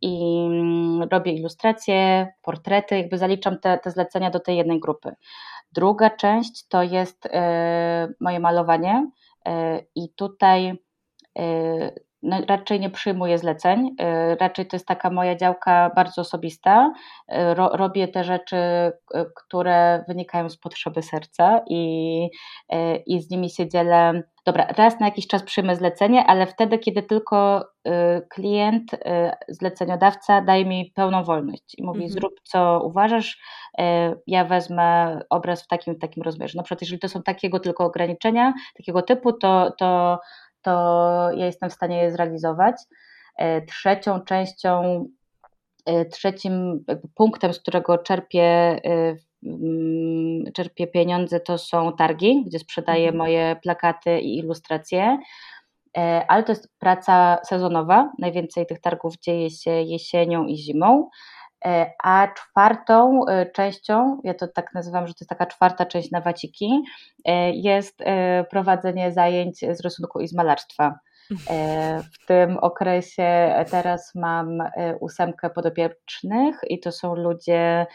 I 0.00 0.44
mm, 0.46 1.08
robię 1.12 1.32
ilustracje, 1.32 2.28
portrety, 2.42 2.96
jakby 2.96 3.18
zaliczam 3.18 3.58
te, 3.58 3.78
te 3.78 3.90
zlecenia 3.90 4.30
do 4.30 4.40
tej 4.40 4.56
jednej 4.56 4.80
grupy. 4.80 5.12
Druga 5.72 6.10
część 6.10 6.68
to 6.68 6.82
jest 6.82 7.26
y, 7.26 7.30
moje 8.20 8.40
malowanie. 8.40 9.10
Y, 9.48 9.50
I 9.94 10.08
tutaj 10.14 10.78
raczej 12.22 12.80
nie 12.80 12.90
przyjmuję 12.90 13.38
zleceń. 13.38 13.86
Y, 13.88 14.36
raczej 14.40 14.66
to 14.66 14.76
jest 14.76 14.86
taka 14.86 15.10
moja 15.10 15.36
działka 15.36 15.90
bardzo 15.96 16.20
osobista. 16.20 16.92
Y, 17.32 17.54
ro, 17.54 17.68
robię 17.68 18.08
te 18.08 18.24
rzeczy, 18.24 18.56
y, 18.56 18.92
które 19.36 20.04
wynikają 20.08 20.48
z 20.48 20.56
potrzeby 20.56 21.02
serca 21.02 21.60
i, 21.66 22.30
i 23.06 23.20
z 23.20 23.30
nimi 23.30 23.50
się 23.50 23.68
dzielę. 23.68 24.22
Dobra, 24.46 24.66
raz 24.76 25.00
na 25.00 25.06
jakiś 25.06 25.26
czas 25.26 25.42
przyjmę 25.42 25.76
zlecenie, 25.76 26.24
ale 26.26 26.46
wtedy, 26.46 26.78
kiedy 26.78 27.02
tylko 27.02 27.68
klient, 28.28 28.90
zleceniodawca 29.48 30.40
daje 30.40 30.64
mi 30.64 30.92
pełną 30.94 31.24
wolność 31.24 31.78
i 31.78 31.82
mówi: 31.82 32.04
mhm. 32.04 32.12
Zrób 32.12 32.32
co 32.42 32.80
uważasz, 32.84 33.40
ja 34.26 34.44
wezmę 34.44 35.20
obraz 35.30 35.62
w 35.62 35.66
takim, 35.66 35.94
w 35.94 35.98
takim 35.98 36.22
rozmiarze. 36.22 36.56
Na 36.56 36.62
przykład, 36.62 36.80
jeżeli 36.80 36.98
to 36.98 37.08
są 37.08 37.22
takiego 37.22 37.60
tylko 37.60 37.84
ograniczenia, 37.84 38.52
takiego 38.76 39.02
typu, 39.02 39.32
to, 39.32 39.72
to 39.78 40.18
to 40.68 41.30
ja 41.36 41.46
jestem 41.46 41.70
w 41.70 41.72
stanie 41.72 41.96
je 42.02 42.12
zrealizować. 42.12 42.76
E, 43.36 43.62
trzecią 43.62 44.20
częścią, 44.20 45.04
e, 45.86 46.04
trzecim 46.04 46.84
punktem, 47.14 47.52
z 47.52 47.60
którego 47.60 47.98
czerpię, 47.98 48.80
e, 48.84 49.16
czerpię 50.52 50.86
pieniądze, 50.86 51.40
to 51.40 51.58
są 51.58 51.92
targi, 51.92 52.44
gdzie 52.46 52.58
sprzedaję 52.58 53.08
mhm. 53.08 53.18
moje 53.18 53.56
plakaty 53.62 54.20
i 54.20 54.38
ilustracje. 54.38 55.18
Ale 56.28 56.42
to 56.42 56.52
jest 56.52 56.68
praca 56.78 57.38
sezonowa. 57.44 58.12
Najwięcej 58.18 58.66
tych 58.66 58.80
targów 58.80 59.18
dzieje 59.18 59.50
się 59.50 59.70
jesienią 59.70 60.46
i 60.46 60.56
zimą. 60.56 61.10
E, 61.64 61.92
a 62.02 62.28
czwartą 62.28 63.26
e, 63.26 63.46
częścią, 63.46 64.20
ja 64.24 64.34
to 64.34 64.48
tak 64.48 64.74
nazywam, 64.74 65.06
że 65.06 65.14
to 65.14 65.18
jest 65.20 65.30
taka 65.30 65.46
czwarta 65.46 65.86
część 65.86 66.10
na 66.10 66.20
waciki, 66.20 66.82
e, 67.24 67.50
jest 67.50 67.98
prowadzenie 68.50 69.12
zajęć 69.12 69.58
z 69.58 69.80
rysunku 69.80 70.20
i 70.20 70.28
z 70.28 70.34
malarstwa. 70.34 70.98
W 72.12 72.26
tym 72.26 72.58
okresie 72.58 73.54
teraz 73.70 74.14
mam 74.14 74.58
ósemkę 75.00 75.50
podopiecznych 75.50 76.60
i 76.68 76.80
to 76.80 76.92
są 76.92 77.14
ludzie, 77.14 77.86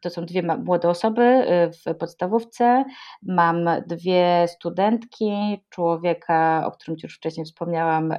to 0.00 0.10
są 0.10 0.26
dwie 0.26 0.42
młode 0.42 0.88
osoby 0.88 1.46
w 1.86 1.94
podstawówce. 1.94 2.84
Mam 3.22 3.68
dwie 3.86 4.48
studentki, 4.48 5.62
człowieka, 5.70 6.62
o 6.66 6.70
którym 6.70 6.96
już 7.02 7.16
wcześniej 7.16 7.46
wspomniałam, 7.46 8.14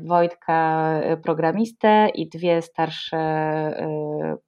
Wojtka, 0.00 0.90
programistę 1.22 2.08
i 2.14 2.28
dwie 2.28 2.62
starsze 2.62 3.16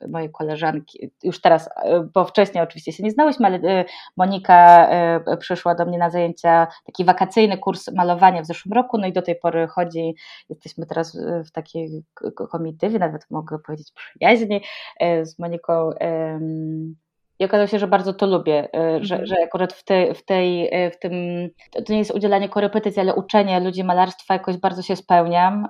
moje 0.08 0.28
koleżanki. 0.28 1.10
Już 1.22 1.40
teraz, 1.40 1.70
bo 2.14 2.24
wcześniej 2.24 2.64
oczywiście 2.64 2.92
się 2.92 3.02
nie 3.02 3.10
znałyśmy, 3.10 3.46
ale 3.46 3.84
Monika 4.16 4.90
przyszła 5.38 5.74
do 5.74 5.86
mnie 5.86 5.98
na 5.98 6.10
zajęcia 6.10 6.66
taki 6.86 7.04
wakacyjny 7.04 7.58
kurs 7.58 7.92
malowania 7.96 8.42
w 8.42 8.46
zeszłym 8.46 8.72
roku, 8.72 8.98
no 8.98 9.06
i 9.06 9.12
do 9.12 9.22
tej 9.22 9.36
pory 9.36 9.66
chodzi, 9.66 10.14
jesteśmy 10.48 10.86
teraz 10.86 11.18
w 11.46 11.50
takiej 11.50 12.02
komitywie, 12.50 12.98
nawet 12.98 13.30
mogę 13.30 13.58
powiedzieć 13.58 13.92
przyjaźni 13.92 14.60
z 15.22 15.38
Moniką 15.38 15.90
i 17.42 17.44
okazało 17.44 17.66
się, 17.66 17.78
że 17.78 17.86
bardzo 17.86 18.14
to 18.14 18.26
lubię, 18.26 18.68
e, 18.74 19.04
że, 19.04 19.14
mhm. 19.14 19.26
że 19.26 19.36
akurat 19.44 19.72
w, 19.72 19.84
tej, 19.84 20.14
w, 20.14 20.24
tej, 20.24 20.68
e, 20.72 20.90
w 20.90 20.98
tym, 20.98 21.12
to 21.86 21.92
nie 21.92 21.98
jest 21.98 22.10
udzielanie 22.10 22.48
korepetycji, 22.48 23.00
ale 23.00 23.14
uczenie 23.14 23.60
ludzi 23.60 23.84
malarstwa 23.84 24.34
jakoś 24.34 24.56
bardzo 24.56 24.82
się 24.82 24.96
spełniam. 24.96 25.68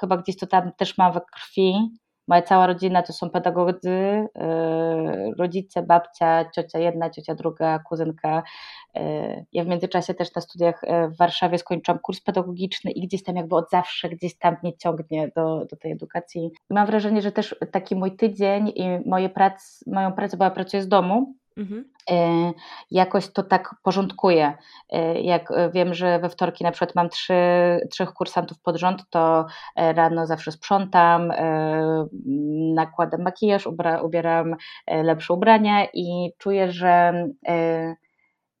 Chyba 0.00 0.16
gdzieś 0.16 0.36
to 0.36 0.46
tam 0.46 0.72
też 0.76 0.98
mam 0.98 1.12
we 1.12 1.20
krwi. 1.32 1.74
Moja 2.28 2.42
cała 2.42 2.66
rodzina 2.66 3.02
to 3.02 3.12
są 3.12 3.30
pedagodzy, 3.30 3.88
y, 3.90 4.28
rodzice, 5.38 5.82
babcia, 5.82 6.50
ciocia 6.54 6.78
jedna, 6.78 7.10
ciocia 7.10 7.34
druga, 7.34 7.78
kuzynka. 7.78 8.42
Y, 8.96 9.00
ja 9.52 9.64
w 9.64 9.66
międzyczasie 9.66 10.14
też 10.14 10.34
na 10.34 10.42
studiach 10.42 10.84
y, 10.84 11.08
w 11.08 11.16
Warszawie 11.16 11.58
skończyłam 11.58 11.98
kurs 11.98 12.20
pedagogiczny 12.20 12.90
i 12.90 13.06
gdzieś 13.06 13.22
tam 13.22 13.36
jakby 13.36 13.56
od 13.56 13.70
zawsze 13.70 14.08
gdzieś 14.08 14.38
tam 14.38 14.56
mnie 14.62 14.76
ciągnie 14.76 15.30
do, 15.36 15.64
do 15.70 15.76
tej 15.76 15.92
edukacji. 15.92 16.50
I 16.70 16.74
mam 16.74 16.86
wrażenie, 16.86 17.22
że 17.22 17.32
też 17.32 17.56
taki 17.72 17.96
mój 17.96 18.16
tydzień 18.16 18.72
i 18.74 18.98
moje 19.06 19.28
prac, 19.28 19.84
moją 19.86 20.12
pracę, 20.12 20.36
bo 20.36 20.44
ja 20.44 20.50
pracuję 20.50 20.82
z 20.82 20.88
domu, 20.88 21.34
Mhm. 21.58 21.84
E, 22.10 22.52
jakoś 22.90 23.32
to 23.32 23.42
tak 23.42 23.74
porządkuję. 23.82 24.52
E, 24.90 25.20
jak 25.20 25.52
wiem, 25.72 25.94
że 25.94 26.18
we 26.18 26.28
wtorki 26.28 26.64
na 26.64 26.70
przykład 26.70 26.94
mam 26.94 27.08
trzy, 27.08 27.34
trzech 27.90 28.12
kursantów 28.12 28.60
pod 28.60 28.76
rząd, 28.76 29.02
to 29.10 29.46
e, 29.76 29.92
rano 29.92 30.26
zawsze 30.26 30.52
sprzątam, 30.52 31.32
nakładam 32.74 33.22
makijaż, 33.22 33.66
ubra, 33.66 34.02
ubieram 34.02 34.56
lepsze 34.86 35.34
ubrania 35.34 35.86
i 35.94 36.32
czuję, 36.38 36.72
że 36.72 37.12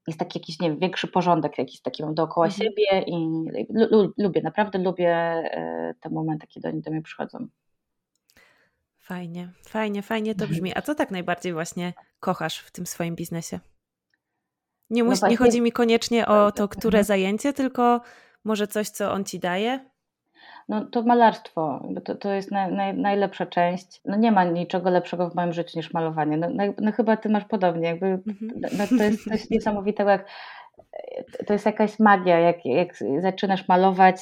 jest 0.06 0.18
taki 0.18 0.38
jakiś, 0.38 0.60
nie 0.60 0.70
wiem, 0.70 0.78
większy 0.78 1.08
porządek 1.08 1.58
jakiś 1.58 1.82
taki 1.82 2.04
mam 2.04 2.14
dookoła 2.14 2.46
mhm. 2.46 2.62
siebie 2.62 3.02
i 3.06 3.44
lubię, 4.18 4.42
naprawdę 4.42 4.78
lubię 4.78 5.42
te 6.00 6.10
momenty, 6.10 6.46
kiedy 6.46 6.68
oni 6.68 6.80
do 6.80 6.90
mnie 6.90 7.02
przychodzą. 7.02 7.48
Fajnie, 9.08 9.48
fajnie, 9.66 10.02
fajnie 10.02 10.34
to 10.34 10.46
brzmi. 10.46 10.72
A 10.76 10.82
co 10.82 10.94
tak 10.94 11.10
najbardziej 11.10 11.52
właśnie 11.52 11.92
kochasz 12.20 12.58
w 12.58 12.70
tym 12.70 12.86
swoim 12.86 13.16
biznesie? 13.16 13.60
Nie, 14.90 15.04
no 15.04 15.28
nie 15.28 15.36
chodzi 15.36 15.60
mi 15.60 15.72
koniecznie 15.72 16.26
o 16.26 16.52
to, 16.52 16.68
które 16.68 17.04
zajęcie, 17.04 17.52
tylko 17.52 18.00
może 18.44 18.66
coś, 18.66 18.88
co 18.88 19.12
on 19.12 19.24
ci 19.24 19.38
daje? 19.38 19.90
No 20.68 20.84
to 20.84 21.02
malarstwo, 21.02 21.88
to, 22.04 22.14
to 22.14 22.32
jest 22.32 22.50
naj, 22.50 22.72
naj, 22.72 22.94
najlepsza 22.94 23.46
część. 23.46 24.00
No 24.04 24.16
nie 24.16 24.32
ma 24.32 24.44
niczego 24.44 24.90
lepszego 24.90 25.30
w 25.30 25.34
moim 25.34 25.52
życiu 25.52 25.78
niż 25.78 25.92
malowanie. 25.92 26.36
No, 26.36 26.48
no, 26.54 26.64
no 26.80 26.92
chyba 26.92 27.16
ty 27.16 27.28
masz 27.28 27.44
podobnie. 27.44 27.88
Jakby, 27.88 28.06
mhm. 28.06 28.60
no, 28.78 28.86
to 28.98 29.04
jest 29.04 29.24
coś 29.24 29.40
niesamowitego, 29.50 30.10
jak 30.10 30.26
to 31.46 31.52
jest 31.52 31.66
jakaś 31.66 31.98
magia, 31.98 32.38
jak, 32.38 32.64
jak 32.64 32.88
zaczynasz 33.18 33.68
malować 33.68 34.16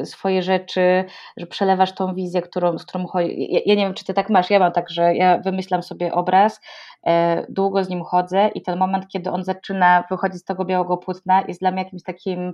y, 0.00 0.06
swoje 0.06 0.42
rzeczy, 0.42 1.04
że 1.36 1.46
przelewasz 1.46 1.94
tą 1.94 2.14
wizję, 2.14 2.42
którą, 2.42 2.78
z 2.78 2.86
którą 2.86 3.06
chodzi. 3.06 3.52
Ja, 3.52 3.60
ja, 3.66 3.74
nie 3.74 3.84
wiem, 3.84 3.94
czy 3.94 4.04
ty 4.04 4.14
tak 4.14 4.30
masz, 4.30 4.50
ja 4.50 4.58
mam 4.58 4.72
tak, 4.72 4.90
że 4.90 5.14
ja 5.14 5.38
wymyślam 5.38 5.82
sobie 5.82 6.12
obraz, 6.12 6.60
y, 7.06 7.10
długo 7.48 7.84
z 7.84 7.88
nim 7.88 8.02
chodzę 8.02 8.48
i 8.54 8.62
ten 8.62 8.78
moment, 8.78 9.08
kiedy 9.08 9.30
on 9.30 9.44
zaczyna 9.44 10.04
wychodzić 10.10 10.40
z 10.40 10.44
tego 10.44 10.64
białego 10.64 10.96
płótna 10.96 11.44
jest 11.48 11.60
dla 11.60 11.70
mnie 11.70 11.82
jakimś 11.82 12.02
takim 12.02 12.52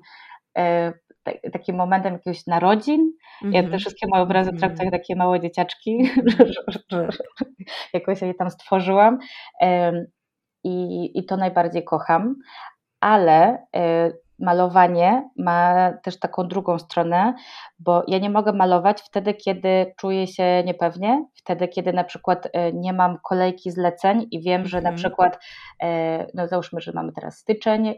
y, 0.58 1.50
takim 1.52 1.76
momentem 1.76 2.12
jakiegoś 2.12 2.46
narodzin. 2.46 3.00
Mm 3.00 3.52
-hmm. 3.52 3.54
Ja 3.54 3.60
te 3.60 3.66
mhm. 3.66 3.78
wszystkie 3.80 4.06
moje 4.10 4.22
obrazy 4.22 4.50
mm 4.50 4.56
-hmm. 4.56 4.60
traktuję 4.60 4.90
takie 4.90 5.16
małe 5.16 5.40
dzieciaczki, 5.40 6.10
jakoś 7.94 8.22
je 8.22 8.34
tam 8.34 8.50
stworzyłam. 8.50 9.18
I, 10.64 11.10
I 11.18 11.24
to 11.24 11.36
najbardziej 11.36 11.84
kocham 11.84 12.34
ale 13.00 13.66
y, 13.76 14.20
malowanie 14.38 15.30
ma 15.36 15.92
też 16.02 16.18
taką 16.18 16.48
drugą 16.48 16.78
stronę, 16.78 17.34
bo 17.78 18.02
ja 18.08 18.18
nie 18.18 18.30
mogę 18.30 18.52
malować 18.52 19.02
wtedy, 19.02 19.34
kiedy 19.34 19.94
czuję 19.96 20.26
się 20.26 20.62
niepewnie, 20.66 21.26
wtedy, 21.34 21.68
kiedy 21.68 21.92
na 21.92 22.04
przykład 22.04 22.46
y, 22.46 22.50
nie 22.74 22.92
mam 22.92 23.18
kolejki 23.22 23.70
zleceń 23.70 24.26
i 24.30 24.42
wiem, 24.42 24.66
że 24.66 24.76
na 24.76 24.90
mhm. 24.90 24.96
przykład, 24.96 25.36
y, 25.82 25.86
no 26.34 26.48
załóżmy, 26.48 26.80
że 26.80 26.92
mamy 26.94 27.12
teraz 27.12 27.38
styczeń 27.38 27.94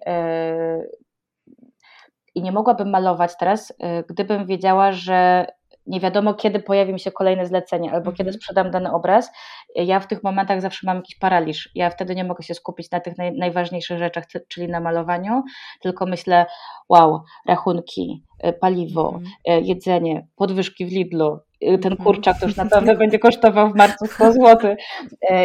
i 2.35 2.43
nie 2.43 2.53
mogłabym 2.53 2.91
malować 2.91 3.37
teraz, 3.37 3.73
gdybym 4.09 4.47
wiedziała, 4.47 4.93
że 4.93 5.47
nie 5.89 6.01
wiadomo, 6.01 6.35
kiedy 6.35 6.61
pojawi 6.61 6.93
mi 6.93 7.01
się 7.01 7.13
kolejne 7.13 7.47
zlecenie 7.47 7.93
albo 7.93 8.13
kiedy 8.13 8.29
mhm. 8.29 8.35
sprzedam 8.35 8.71
dany 8.71 8.93
obraz. 8.93 9.31
Ja 9.75 10.01
w 10.01 10.07
tych 10.07 10.23
momentach 10.23 10.61
zawsze 10.61 10.87
mam 10.87 10.97
jakiś 10.97 11.19
paraliż. 11.19 11.71
Ja 11.75 11.91
wtedy 11.91 12.15
nie 12.15 12.25
mogę 12.25 12.43
się 12.43 12.55
skupić 12.55 12.91
na 12.91 13.01
tych 13.01 13.19
naj, 13.19 13.33
najważniejszych 13.33 13.99
rzeczach, 13.99 14.25
czyli 14.49 14.69
na 14.69 14.81
malowaniu, 14.81 15.43
tylko 15.81 16.07
myślę, 16.07 16.47
wow, 16.89 17.23
rachunki, 17.47 18.25
e, 18.39 18.53
paliwo, 18.53 19.09
mhm. 19.09 19.27
E, 19.49 19.61
jedzenie, 19.61 20.27
podwyżki 20.37 20.87
w 20.87 20.93
Lidlu, 20.93 21.39
e, 21.61 21.79
ten 21.79 21.93
mhm. 21.93 22.05
kurczak 22.05 22.41
to 22.41 22.47
już 22.47 22.57
na 22.57 22.67
pewno 22.67 22.97
będzie 23.03 23.19
kosztował 23.19 23.71
w 23.71 23.77
marcu 23.77 24.07
100 24.07 24.33
zł. 24.33 24.77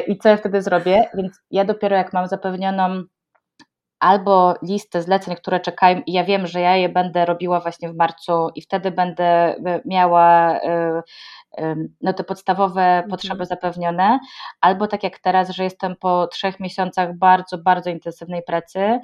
I 0.08 0.18
co 0.18 0.30
ja 0.30 0.38
wtedy 0.38 0.62
zrobię? 0.62 1.10
Więc 1.18 1.42
ja 1.52 1.66
dopiero 1.66 1.96
jak 1.96 2.14
mam 2.14 2.28
zapewnioną 2.28 3.04
albo 4.04 4.56
listę 4.62 5.02
zleceń, 5.02 5.36
które 5.36 5.60
czekają 5.60 6.02
i 6.06 6.14
ja 6.14 6.24
wiem, 6.24 6.48
że 6.48 6.62
ja 6.62 6.76
je 6.76 6.90
będę 6.90 7.26
robiła 7.26 7.60
właśnie 7.60 7.90
w 7.90 7.96
marcu 7.96 8.50
i 8.56 8.62
wtedy 8.62 8.92
będę 8.92 9.24
e, 9.26 9.82
miała 9.86 10.60
e, 10.60 11.04
no 12.02 12.14
te 12.14 12.24
podstawowe 12.24 12.82
mhm. 12.82 13.10
potrzeby 13.10 13.46
zapewnione, 13.46 14.20
albo 14.62 14.88
tak 14.88 15.04
jak 15.04 15.20
teraz, 15.20 15.50
że 15.50 15.64
jestem 15.64 15.96
po 15.96 16.28
trzech 16.28 16.60
miesiącach 16.60 17.18
bardzo, 17.18 17.58
bardzo 17.58 17.90
intensywnej 17.90 18.44
pracy, 18.44 19.00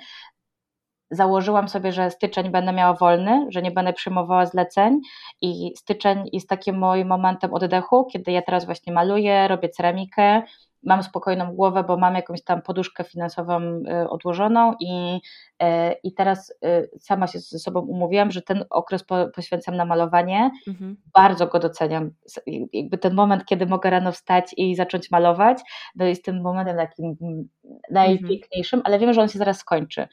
założyłam 1.11 1.69
sobie, 1.69 1.91
że 1.91 2.11
styczeń 2.11 2.49
będę 2.49 2.73
miała 2.73 2.93
wolny, 2.93 3.45
że 3.49 3.61
nie 3.61 3.71
będę 3.71 3.93
przyjmowała 3.93 4.45
zleceń 4.45 4.99
i 5.41 5.73
styczeń 5.77 6.23
jest 6.33 6.49
takim 6.49 6.77
moim 6.77 7.07
momentem 7.07 7.53
oddechu, 7.53 8.05
kiedy 8.05 8.31
ja 8.31 8.41
teraz 8.41 8.65
właśnie 8.65 8.93
maluję, 8.93 9.47
robię 9.47 9.69
ceramikę, 9.69 10.41
mam 10.83 11.03
spokojną 11.03 11.55
głowę, 11.55 11.83
bo 11.83 11.97
mam 11.97 12.15
jakąś 12.15 12.43
tam 12.43 12.61
poduszkę 12.61 13.03
finansową 13.03 13.61
y, 13.61 14.09
odłożoną 14.09 14.73
i, 14.79 15.21
y, 15.63 15.65
i 16.03 16.13
teraz 16.13 16.53
y, 16.65 16.89
sama 16.99 17.27
się 17.27 17.39
ze 17.39 17.59
sobą 17.59 17.79
umówiłam, 17.79 18.31
że 18.31 18.41
ten 18.41 18.65
okres 18.69 19.03
poświęcam 19.35 19.75
na 19.75 19.85
malowanie. 19.85 20.51
Mhm. 20.67 20.97
Bardzo 21.13 21.47
go 21.47 21.59
doceniam. 21.59 22.11
Jakby 22.73 22.97
ten 22.97 23.13
moment, 23.13 23.45
kiedy 23.45 23.65
mogę 23.65 23.89
rano 23.89 24.11
wstać 24.11 24.53
i 24.57 24.75
zacząć 24.75 25.11
malować, 25.11 25.59
to 25.99 26.05
jest 26.05 26.25
tym 26.25 26.41
momentem 26.41 26.77
takim 26.77 27.15
najpiękniejszym, 27.91 28.79
mhm. 28.79 28.83
ale 28.85 28.99
wiem, 28.99 29.13
że 29.13 29.21
on 29.21 29.29
się 29.29 29.39
zaraz 29.39 29.57
skończy. 29.57 30.07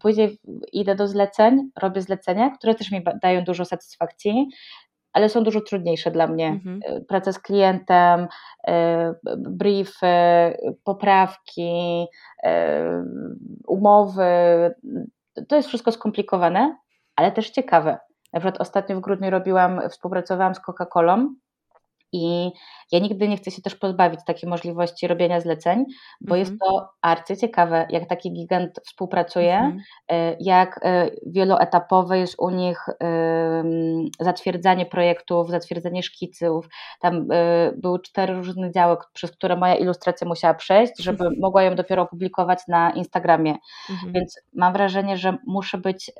Później 0.00 0.38
idę 0.72 0.94
do 0.94 1.08
zleceń, 1.08 1.70
robię 1.82 2.02
zlecenia, 2.02 2.50
które 2.50 2.74
też 2.74 2.90
mi 2.90 3.04
dają 3.22 3.44
dużo 3.44 3.64
satysfakcji 3.64 4.48
ale 5.16 5.28
są 5.28 5.42
dużo 5.44 5.60
trudniejsze 5.60 6.10
dla 6.10 6.26
mnie. 6.26 6.48
Mhm. 6.48 6.80
E, 6.84 7.00
praca 7.00 7.32
z 7.32 7.38
klientem, 7.38 8.28
e, 8.68 9.14
briefy, 9.36 10.06
poprawki, 10.84 12.06
e, 12.44 13.04
umowy. 13.66 14.24
To 15.48 15.56
jest 15.56 15.68
wszystko 15.68 15.92
skomplikowane, 15.92 16.76
ale 17.16 17.32
też 17.32 17.50
ciekawe. 17.50 17.98
Na 18.32 18.40
przykład 18.40 18.60
ostatnio 18.60 18.96
w 18.96 19.00
grudniu 19.00 19.30
robiłam, 19.30 19.80
współpracowałam 19.90 20.54
z 20.54 20.60
Coca-Colą 20.60 21.28
i 22.16 22.52
ja 22.92 22.98
nigdy 22.98 23.28
nie 23.28 23.36
chcę 23.36 23.50
się 23.50 23.62
też 23.62 23.74
pozbawić 23.74 24.20
takiej 24.26 24.50
możliwości 24.50 25.06
robienia 25.06 25.40
zleceń, 25.40 25.84
bo 26.20 26.36
mhm. 26.36 26.38
jest 26.40 26.52
to 26.60 26.88
arcy 27.02 27.36
ciekawe, 27.36 27.86
jak 27.90 28.08
taki 28.08 28.32
gigant 28.32 28.80
współpracuje, 28.84 29.54
mhm. 29.54 29.80
E, 30.08 30.36
jak 30.40 30.80
e, 30.82 31.10
wieloetapowe 31.26 32.18
jest 32.18 32.34
u 32.38 32.50
nich 32.50 32.86
zatwierdzanie 34.20 34.86
projektów, 34.86 35.50
zatwierdzenie 35.50 36.02
szkiców. 36.02 36.68
Tam 37.00 37.28
e, 37.32 37.72
były 37.76 38.00
cztery 38.00 38.34
różne 38.34 38.72
działy, 38.72 38.96
przez 39.12 39.32
które 39.32 39.56
moja 39.56 39.74
ilustracja 39.74 40.28
musiała 40.28 40.54
przejść, 40.54 40.92
żeby 40.98 41.24
mogła 41.40 41.62
ją 41.62 41.74
dopiero 41.74 42.02
opublikować 42.02 42.58
na 42.68 42.90
Instagramie. 42.90 43.56
Mhm. 43.90 44.12
Więc 44.12 44.40
mam 44.54 44.72
wrażenie, 44.72 45.16
że 45.16 45.36
muszę 45.46 45.78
być 45.78 46.10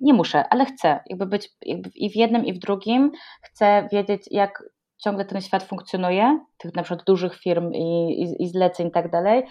nie 0.00 0.14
muszę, 0.14 0.48
ale 0.48 0.66
chcę 0.66 1.00
jakby 1.06 1.26
być 1.26 1.50
jakby 1.62 1.90
i 1.94 2.10
w 2.10 2.16
jednym, 2.16 2.44
i 2.44 2.52
w 2.52 2.58
drugim. 2.58 3.12
Chcę 3.42 3.88
wiedzieć, 3.92 4.22
jak 4.30 4.62
ciągle 5.04 5.24
ten 5.24 5.40
świat 5.40 5.62
funkcjonuje, 5.62 6.40
tych 6.58 6.74
na 6.74 6.82
przykład 6.82 7.06
dużych 7.06 7.36
firm 7.38 7.72
i, 7.72 8.12
i, 8.22 8.42
i 8.42 8.48
zleceń 8.48 8.86
i 8.86 8.90
tak 8.90 9.10
dalej. 9.10 9.46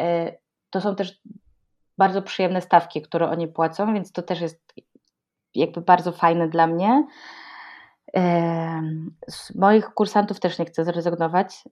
E, 0.00 0.32
to 0.70 0.80
są 0.80 0.96
też 0.96 1.20
bardzo 1.98 2.22
przyjemne 2.22 2.60
stawki, 2.60 3.02
które 3.02 3.30
oni 3.30 3.48
płacą, 3.48 3.94
więc 3.94 4.12
to 4.12 4.22
też 4.22 4.40
jest 4.40 4.74
jakby 5.54 5.80
bardzo 5.80 6.12
fajne 6.12 6.48
dla 6.48 6.66
mnie. 6.66 7.06
E, 8.16 8.82
z 9.28 9.54
moich 9.54 9.88
kursantów 9.88 10.40
też 10.40 10.58
nie 10.58 10.64
chcę 10.64 10.84
zrezygnować. 10.84 11.64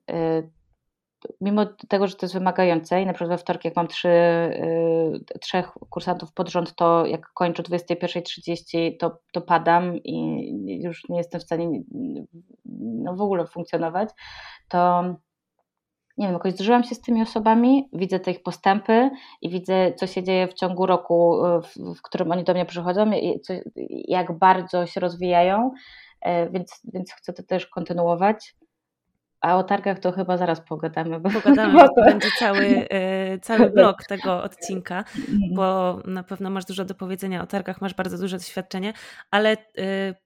Mimo 1.41 1.65
tego, 1.65 2.07
że 2.07 2.15
to 2.15 2.25
jest 2.25 2.33
wymagające 2.33 3.01
i 3.01 3.05
na 3.05 3.13
przykład 3.13 3.29
we 3.29 3.37
wtorek 3.37 3.65
jak 3.65 3.75
mam 3.75 3.87
trzy, 3.87 4.09
y, 4.09 5.39
trzech 5.41 5.71
kursantów 5.89 6.33
pod 6.33 6.49
rząd, 6.49 6.75
to 6.75 7.05
jak 7.05 7.33
kończę 7.33 7.63
21.30 7.63 8.97
to, 8.99 9.19
to 9.33 9.41
padam 9.41 9.97
i 9.97 10.81
już 10.83 11.09
nie 11.09 11.17
jestem 11.17 11.41
w 11.41 11.43
stanie 11.43 11.81
no, 12.75 13.15
w 13.15 13.21
ogóle 13.21 13.47
funkcjonować, 13.47 14.09
to 14.67 15.03
nie 16.19 16.27
wiem, 16.27 16.33
jakoś 16.33 16.53
zżyłam 16.53 16.83
się 16.83 16.95
z 16.95 17.01
tymi 17.01 17.21
osobami, 17.21 17.89
widzę 17.93 18.19
te 18.19 18.31
ich 18.31 18.43
postępy 18.43 19.09
i 19.41 19.49
widzę, 19.49 19.93
co 19.93 20.07
się 20.07 20.23
dzieje 20.23 20.47
w 20.47 20.53
ciągu 20.53 20.85
roku, 20.85 21.45
y, 21.45 21.61
w, 21.61 21.95
w 21.97 22.01
którym 22.01 22.31
oni 22.31 22.43
do 22.43 22.53
mnie 22.53 22.65
przychodzą 22.65 23.11
i 23.11 23.39
co, 23.41 23.53
jak 24.07 24.37
bardzo 24.37 24.85
się 24.85 24.99
rozwijają, 24.99 25.71
y, 26.25 26.49
więc, 26.51 26.81
więc 26.93 27.11
chcę 27.11 27.33
to 27.33 27.43
też 27.43 27.67
kontynuować. 27.67 28.55
A 29.41 29.57
o 29.57 29.63
targach 29.63 29.99
to 29.99 30.11
chyba 30.11 30.37
zaraz 30.37 30.61
pogadamy. 30.61 31.19
Bo, 31.19 31.29
pogadamy, 31.29 31.73
bo 31.81 31.87
to 31.87 32.01
będzie 32.05 32.29
cały, 32.39 32.87
e, 32.89 33.39
cały 33.39 33.69
blok 33.75 34.03
tego 34.03 34.43
odcinka, 34.43 34.97
mhm. 34.97 35.39
bo 35.53 35.99
na 36.05 36.23
pewno 36.23 36.49
masz 36.49 36.65
dużo 36.65 36.85
do 36.85 36.95
powiedzenia 36.95 37.43
o 37.43 37.47
targach, 37.47 37.81
masz 37.81 37.93
bardzo 37.93 38.17
duże 38.17 38.37
doświadczenie, 38.37 38.93
ale 39.31 39.51
e, 39.51 39.55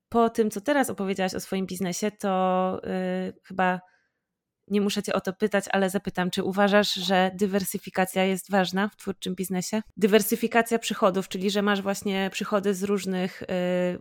po 0.09 0.29
tym, 0.29 0.51
co 0.51 0.61
teraz 0.61 0.89
opowiedziałaś 0.89 1.33
o 1.33 1.39
swoim 1.39 1.65
biznesie, 1.65 2.11
to 2.11 2.81
e, 2.83 3.33
chyba 3.43 3.79
nie 4.67 4.81
muszę 4.81 5.03
Cię 5.03 5.13
o 5.13 5.21
to 5.21 5.33
pytać, 5.33 5.65
ale 5.71 5.89
zapytam, 5.89 6.31
czy 6.31 6.43
uważasz, 6.43 6.93
że 6.93 7.31
dywersyfikacja 7.35 8.23
jest 8.23 8.51
ważna 8.51 8.89
w 8.89 8.95
twórczym 8.95 9.35
biznesie? 9.35 9.81
Dywersyfikacja 9.97 10.79
przychodów, 10.79 11.27
czyli 11.27 11.51
że 11.51 11.61
masz 11.61 11.81
właśnie 11.81 12.29
przychody 12.31 12.73
z 12.73 12.83
różnych 12.83 13.43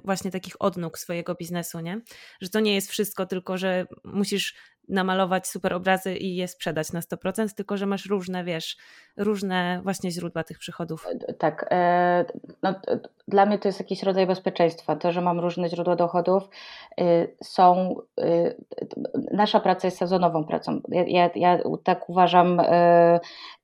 właśnie 0.05 0.31
takich 0.31 0.55
odnóg 0.59 0.99
swojego 0.99 1.35
biznesu, 1.35 1.81
nie? 1.81 2.01
Że 2.41 2.49
to 2.49 2.61
nie 2.61 2.75
jest 2.75 2.91
wszystko, 2.91 3.27
tylko 3.27 3.59
że 3.59 3.87
musisz 4.05 4.55
namalować 4.89 5.47
super 5.47 5.73
obrazy 5.73 6.17
i 6.17 6.37
je 6.37 6.49
sprzedać 6.49 6.93
na 6.93 7.01
100%, 7.01 7.55
tylko 7.55 7.77
że 7.77 7.87
masz 7.87 8.07
różne, 8.07 8.45
wiesz, 8.45 8.77
różne 9.17 9.81
właśnie 9.83 10.11
źródła 10.11 10.45
tych 10.45 10.59
przychodów. 10.59 11.07
E, 11.29 11.35
tak. 11.35 11.67
E, 11.71 12.25
no, 12.63 12.75
dla 13.29 13.47
mnie 13.47 13.59
to 13.59 13.69
jest 13.69 13.81
jakiś 13.81 14.03
rodzaj 14.03 14.27
bezpieczeństwa. 14.27 14.97
To, 14.97 15.13
że 15.13 15.21
mam 15.21 15.41
różne 15.41 15.69
źródła 15.69 15.97
dochodów, 15.97 16.49
e, 17.01 17.27
są. 17.43 17.95
Nasza 19.33 19.61
praca 19.61 19.87
jest 19.87 19.99
sezonową 19.99 20.45
pracą. 20.45 20.81
Ja, 20.89 21.31
ja, 21.35 21.59
tak 21.85 22.11
uważam 22.11 22.61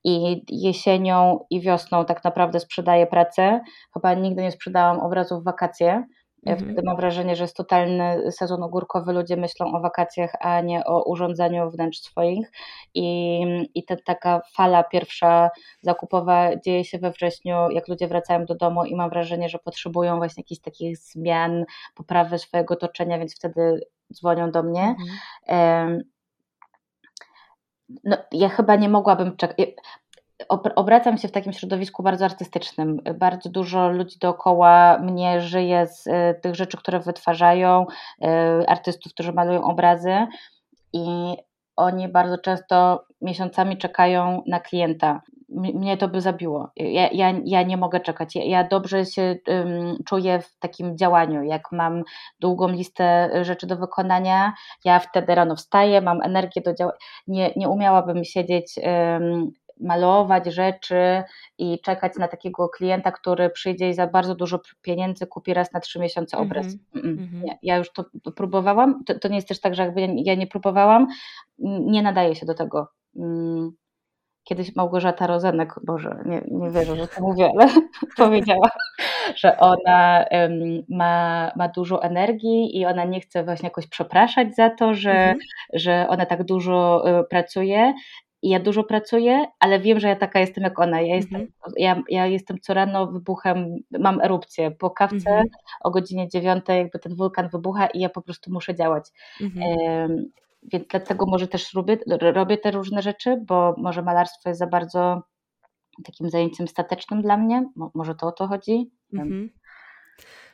i 0.03 0.45
jesienią, 0.49 1.45
i 1.49 1.61
wiosną 1.61 2.05
tak 2.05 2.23
naprawdę 2.23 2.59
sprzedaję 2.59 3.07
pracę. 3.07 3.61
Chyba 3.93 4.13
nigdy 4.13 4.41
nie 4.41 4.51
sprzedałam 4.51 4.99
obrazów 4.99 5.41
w 5.41 5.45
wakacje 5.45 6.03
ja 6.43 6.53
mhm. 6.53 6.71
wtedy 6.71 6.81
mam 6.85 6.95
wrażenie, 6.97 7.35
że 7.35 7.43
jest 7.43 7.55
totalny 7.55 8.31
sezon 8.31 8.63
ogórkowy, 8.63 9.13
ludzie 9.13 9.37
myślą 9.37 9.73
o 9.73 9.79
wakacjach, 9.79 10.31
a 10.39 10.61
nie 10.61 10.85
o 10.85 11.03
urządzaniu 11.03 11.71
wnętrz 11.71 11.99
swoich. 11.99 12.51
I, 12.93 13.41
i 13.75 13.83
ta 13.83 13.95
taka 14.05 14.41
fala 14.55 14.83
pierwsza 14.83 15.49
zakupowa 15.81 16.55
dzieje 16.55 16.85
się 16.85 16.99
we 16.99 17.11
wrześniu, 17.11 17.69
jak 17.69 17.87
ludzie 17.87 18.07
wracają 18.07 18.45
do 18.45 18.55
domu 18.55 18.85
i 18.85 18.95
mam 18.95 19.09
wrażenie, 19.09 19.49
że 19.49 19.59
potrzebują 19.59 20.17
właśnie 20.17 20.41
jakichś 20.41 20.61
takich 20.61 20.97
zmian, 20.97 21.65
poprawy 21.95 22.39
swojego 22.39 22.73
otoczenia, 22.73 23.19
więc 23.19 23.35
wtedy 23.35 23.79
dzwonią 24.13 24.51
do 24.51 24.63
mnie. 24.63 24.95
Mhm. 25.47 26.01
No, 28.03 28.17
ja 28.31 28.49
chyba 28.49 28.75
nie 28.75 28.89
mogłabym 28.89 29.37
czekać 29.37 29.57
obracam 30.49 31.17
się 31.17 31.27
w 31.27 31.31
takim 31.31 31.53
środowisku 31.53 32.03
bardzo 32.03 32.25
artystycznym. 32.25 33.01
Bardzo 33.15 33.49
dużo 33.49 33.89
ludzi 33.89 34.19
dookoła 34.19 34.99
mnie 34.99 35.41
żyje 35.41 35.87
z 35.87 36.07
e, 36.07 36.33
tych 36.33 36.55
rzeczy, 36.55 36.77
które 36.77 36.99
wytwarzają, 36.99 37.85
e, 38.21 38.63
artystów, 38.67 39.13
którzy 39.13 39.33
malują 39.33 39.63
obrazy 39.63 40.27
i 40.93 41.35
oni 41.75 42.07
bardzo 42.07 42.37
często 42.37 43.05
miesiącami 43.21 43.77
czekają 43.77 44.43
na 44.47 44.59
klienta. 44.59 45.21
Mnie 45.49 45.97
to 45.97 46.07
by 46.07 46.21
zabiło. 46.21 46.71
Ja, 46.75 47.09
ja, 47.11 47.33
ja 47.45 47.63
nie 47.63 47.77
mogę 47.77 47.99
czekać. 47.99 48.35
Ja, 48.35 48.43
ja 48.43 48.67
dobrze 48.67 49.05
się 49.05 49.35
um, 49.47 49.97
czuję 50.05 50.39
w 50.41 50.59
takim 50.59 50.97
działaniu. 50.97 51.43
Jak 51.43 51.71
mam 51.71 52.03
długą 52.39 52.67
listę 52.67 53.29
rzeczy 53.45 53.67
do 53.67 53.75
wykonania, 53.75 54.53
ja 54.85 54.99
wtedy 54.99 55.35
rano 55.35 55.55
wstaję, 55.55 56.01
mam 56.01 56.21
energię 56.21 56.61
do 56.61 56.73
działania. 56.73 56.97
Nie, 57.27 57.53
nie 57.55 57.69
umiałabym 57.69 58.23
siedzieć 58.23 58.79
um, 58.83 59.51
malować 59.79 60.45
rzeczy 60.45 61.23
i 61.57 61.79
czekać 61.81 62.15
na 62.17 62.27
takiego 62.27 62.69
klienta, 62.69 63.11
który 63.11 63.49
przyjdzie 63.49 63.89
i 63.89 63.93
za 63.93 64.07
bardzo 64.07 64.35
dużo 64.35 64.59
pieniędzy 64.81 65.27
kupi 65.27 65.53
raz 65.53 65.73
na 65.73 65.79
trzy 65.79 65.99
miesiące 65.99 66.37
obraz. 66.37 66.65
Mm 66.95 67.17
-hmm. 67.17 67.43
nie, 67.43 67.59
ja 67.63 67.77
już 67.77 67.91
to 67.91 68.05
próbowałam. 68.35 69.03
To, 69.03 69.19
to, 69.19 69.27
nie 69.27 69.35
jest 69.35 69.47
też 69.47 69.59
tak, 69.59 69.75
że 69.75 69.83
jakby 69.83 70.07
ja 70.15 70.35
nie 70.35 70.47
próbowałam, 70.47 71.07
nie 71.59 72.01
nadaje 72.01 72.35
się 72.35 72.45
do 72.45 72.53
tego. 72.53 72.87
Mm. 73.15 73.71
Kiedyś 74.43 74.75
Małgorzata 74.75 75.27
Rozenek, 75.27 75.73
Boże, 75.83 76.23
nie, 76.25 76.41
nie 76.51 76.71
wierzę, 76.71 76.95
że 76.95 77.07
to 77.07 77.21
mówię, 77.21 77.49
ale 77.55 77.69
powiedziała, 78.17 78.69
że 79.35 79.57
ona 79.57 80.25
um, 80.31 80.83
ma, 80.89 81.51
ma 81.55 81.67
dużo 81.67 82.03
energii 82.03 82.77
i 82.79 82.85
ona 82.85 83.05
nie 83.05 83.21
chce 83.21 83.43
właśnie 83.43 83.67
jakoś 83.67 83.87
przepraszać 83.87 84.55
za 84.55 84.69
to, 84.69 84.93
że, 84.93 85.11
mhm. 85.11 85.39
że 85.73 86.07
ona 86.09 86.25
tak 86.25 86.43
dużo 86.43 87.03
y, 87.19 87.23
pracuje 87.23 87.93
i 88.41 88.49
ja 88.49 88.59
dużo 88.59 88.83
pracuję, 88.83 89.45
ale 89.59 89.79
wiem, 89.79 89.99
że 89.99 90.07
ja 90.07 90.15
taka 90.15 90.39
jestem 90.39 90.63
jak 90.63 90.79
ona. 90.79 91.01
Ja 91.01 91.15
jestem, 91.15 91.41
-hmm. 91.41 91.71
ja, 91.77 92.01
ja 92.09 92.27
jestem 92.27 92.57
co 92.61 92.73
rano 92.73 93.07
wybuchem, 93.07 93.75
mam 93.99 94.21
erupcję. 94.21 94.71
Po 94.71 94.89
kawce 94.89 95.17
-hmm. 95.17 95.43
o 95.81 95.91
godzinie 95.91 96.27
dziewiątej 96.27 96.77
jakby 96.77 96.99
ten 96.99 97.15
wulkan 97.15 97.49
wybucha 97.49 97.87
i 97.87 97.99
ja 97.99 98.09
po 98.09 98.21
prostu 98.21 98.51
muszę 98.53 98.75
działać. 98.75 99.09
-hmm. 99.41 100.25
więc 100.63 100.87
dlatego 100.89 101.25
może 101.25 101.47
też 101.47 101.73
robię, 101.73 101.97
robię 102.21 102.57
te 102.57 102.71
różne 102.71 103.01
rzeczy, 103.01 103.41
bo 103.47 103.75
może 103.77 104.01
malarstwo 104.01 104.49
jest 104.49 104.59
za 104.59 104.67
bardzo 104.67 105.21
takim 106.03 106.29
zajęciem 106.29 106.67
statecznym 106.67 107.21
dla 107.21 107.37
mnie. 107.37 107.69
Może 107.93 108.15
to 108.15 108.27
o 108.27 108.31
to 108.31 108.47
chodzi. 108.47 108.91
Mhm. 109.13 109.49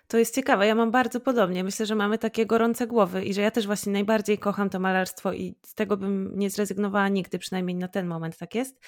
To 0.08 0.18
jest 0.18 0.36
ciekawe, 0.36 0.68
ja 0.68 0.76
mam 0.76 0.92
bardzo 0.92 1.20
podobnie. 1.20 1.64
Myślę, 1.64 1.86
że 1.86 1.96
mamy 1.96 2.18
takie 2.18 2.46
gorące 2.46 2.88
głowy 2.88 3.26
i 3.26 3.34
że 3.34 3.42
ja 3.42 3.52
też 3.52 3.66
właśnie 3.66 3.92
najbardziej 3.94 4.38
kocham 4.38 4.70
to 4.70 4.80
malarstwo 4.80 5.34
i 5.34 5.56
z 5.66 5.76
tego 5.76 5.98
bym 5.98 6.32
nie 6.36 6.50
zrezygnowała 6.50 7.10
nigdy, 7.10 7.40
przynajmniej 7.40 7.76
na 7.76 7.88
ten 7.88 8.08
moment 8.08 8.38
tak 8.38 8.56
jest. 8.56 8.80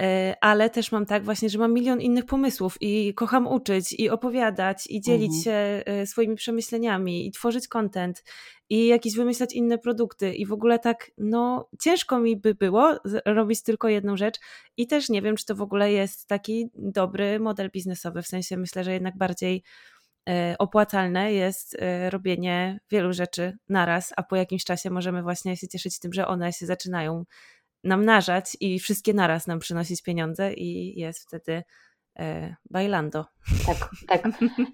e, 0.00 0.36
ale 0.40 0.70
też 0.70 0.92
mam 0.92 1.06
tak 1.06 1.24
właśnie, 1.24 1.48
że 1.48 1.58
mam 1.58 1.72
milion 1.74 2.00
innych 2.00 2.26
pomysłów 2.26 2.76
i 2.80 3.14
kocham 3.14 3.46
uczyć 3.46 3.92
i 3.92 4.10
opowiadać 4.10 4.86
i 4.86 5.00
dzielić 5.00 5.32
mhm. 5.32 5.42
się 5.42 5.82
e, 5.86 6.06
swoimi 6.06 6.36
przemyśleniami 6.36 7.26
i 7.26 7.30
tworzyć 7.30 7.68
content 7.68 8.24
i 8.70 8.86
jakieś 8.86 9.16
wymyślać 9.16 9.54
inne 9.54 9.78
produkty 9.78 10.34
i 10.34 10.46
w 10.46 10.52
ogóle 10.52 10.78
tak, 10.78 11.10
no 11.18 11.68
ciężko 11.80 12.20
mi 12.20 12.36
by 12.36 12.54
było 12.54 12.94
robić 13.26 13.62
tylko 13.62 13.88
jedną 13.88 14.16
rzecz 14.16 14.36
i 14.76 14.86
też 14.86 15.08
nie 15.08 15.22
wiem, 15.22 15.36
czy 15.36 15.46
to 15.46 15.54
w 15.54 15.62
ogóle 15.62 15.92
jest 15.92 16.28
taki 16.28 16.70
dobry 16.74 17.40
model 17.40 17.70
biznesowy, 17.70 18.22
w 18.22 18.26
sensie 18.26 18.56
myślę, 18.56 18.84
że 18.84 18.92
jednak 18.92 19.16
bardziej 19.16 19.62
opłacalne 20.58 21.32
jest 21.32 21.76
robienie 22.10 22.80
wielu 22.90 23.12
rzeczy 23.12 23.58
naraz, 23.68 24.12
a 24.16 24.22
po 24.22 24.36
jakimś 24.36 24.64
czasie 24.64 24.90
możemy 24.90 25.22
właśnie 25.22 25.56
się 25.56 25.68
cieszyć 25.68 25.98
tym, 25.98 26.12
że 26.12 26.26
one 26.26 26.52
się 26.52 26.66
zaczynają 26.66 27.24
namnażać 27.84 28.56
i 28.60 28.78
wszystkie 28.78 29.14
naraz 29.14 29.46
nam 29.46 29.58
przynosić 29.58 30.02
pieniądze 30.02 30.52
i 30.52 31.00
jest 31.00 31.22
wtedy 31.22 31.62
e, 32.18 32.56
bailando. 32.70 33.26
Tak, 33.66 33.90
tak. 34.08 34.22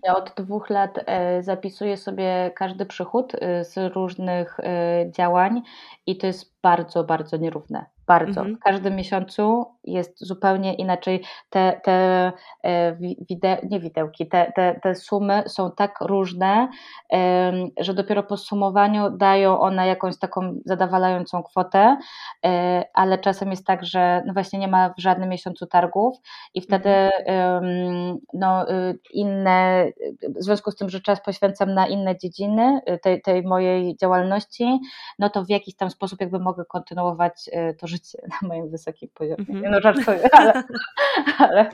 Ja 0.05 0.17
od 0.17 0.35
dwóch 0.37 0.71
lat 0.71 0.99
e, 1.07 1.43
zapisuję 1.43 1.97
sobie 1.97 2.53
każdy 2.57 2.87
przychód 2.87 3.33
e, 3.35 3.65
z 3.65 3.95
różnych 3.95 4.61
e, 4.61 5.07
działań 5.11 5.63
i 6.07 6.17
to 6.17 6.27
jest 6.27 6.55
bardzo, 6.63 7.05
bardzo 7.05 7.37
nierówne 7.37 7.87
bardzo. 8.09 8.41
Mhm. 8.41 8.57
W 8.57 8.59
każdym 8.59 8.97
miesiącu 8.97 9.67
jest 9.85 10.27
zupełnie 10.27 10.75
inaczej. 10.75 11.25
Te, 11.51 11.81
te 11.85 12.33
e, 12.65 12.97
wide, 13.29 13.59
nie 13.71 13.81
widełki, 13.81 14.29
te, 14.29 14.53
te, 14.57 14.81
te 14.83 14.95
sumy 14.95 15.43
są 15.47 15.71
tak 15.73 16.01
różne, 16.01 16.69
że 17.81 17.95
dopiero 17.95 18.23
po 18.23 18.37
sumowaniu 18.37 19.11
dają 19.11 19.61
one 19.61 19.87
jakąś 19.87 20.19
taką 20.19 20.55
zadowalającą 20.65 21.43
kwotę, 21.43 21.97
e, 22.47 22.85
ale 22.95 23.19
czasem 23.19 23.51
jest 23.51 23.67
tak, 23.67 23.85
że 23.85 24.23
no 24.27 24.33
właśnie 24.33 24.59
nie 24.59 24.69
ma 24.69 24.89
w 24.89 25.01
żadnym 25.01 25.29
miesiącu 25.29 25.67
targów 25.67 26.17
i 26.55 26.61
wtedy 26.61 26.91
mhm. 26.91 28.19
no, 28.35 28.71
y, 28.71 28.99
inne, 29.13 29.87
w 30.37 30.43
związku 30.43 30.71
z 30.71 30.77
tym, 30.77 30.91
że 30.91 31.01
czas 31.01 31.21
poświęcam 31.23 31.75
na 31.75 31.87
inne 31.87 32.19
dziedziny 32.19 32.81
y, 32.91 32.99
tej, 32.99 33.23
tej 33.23 33.43
mojej 33.43 33.97
działalności, 33.97 34.81
no 35.19 35.31
to 35.31 35.45
w 35.45 35.51
jakiś 35.51 35.77
tam 35.77 35.91
sposób 35.91 36.21
jakby 36.21 36.39
mogę 36.39 36.65
kontynuować 36.65 37.49
y, 37.49 37.77
to 37.81 37.87
życie 37.87 37.98
życie 37.99 38.19
na 38.43 38.49
moim 38.49 38.71
wysokim 38.71 39.09
poziomie. 39.15 39.47
Mm 39.49 39.63
-hmm. 39.63 39.71
No 39.71 39.81
żartuję, 39.81 40.29
ale, 40.39 40.63
ale, 41.39 41.71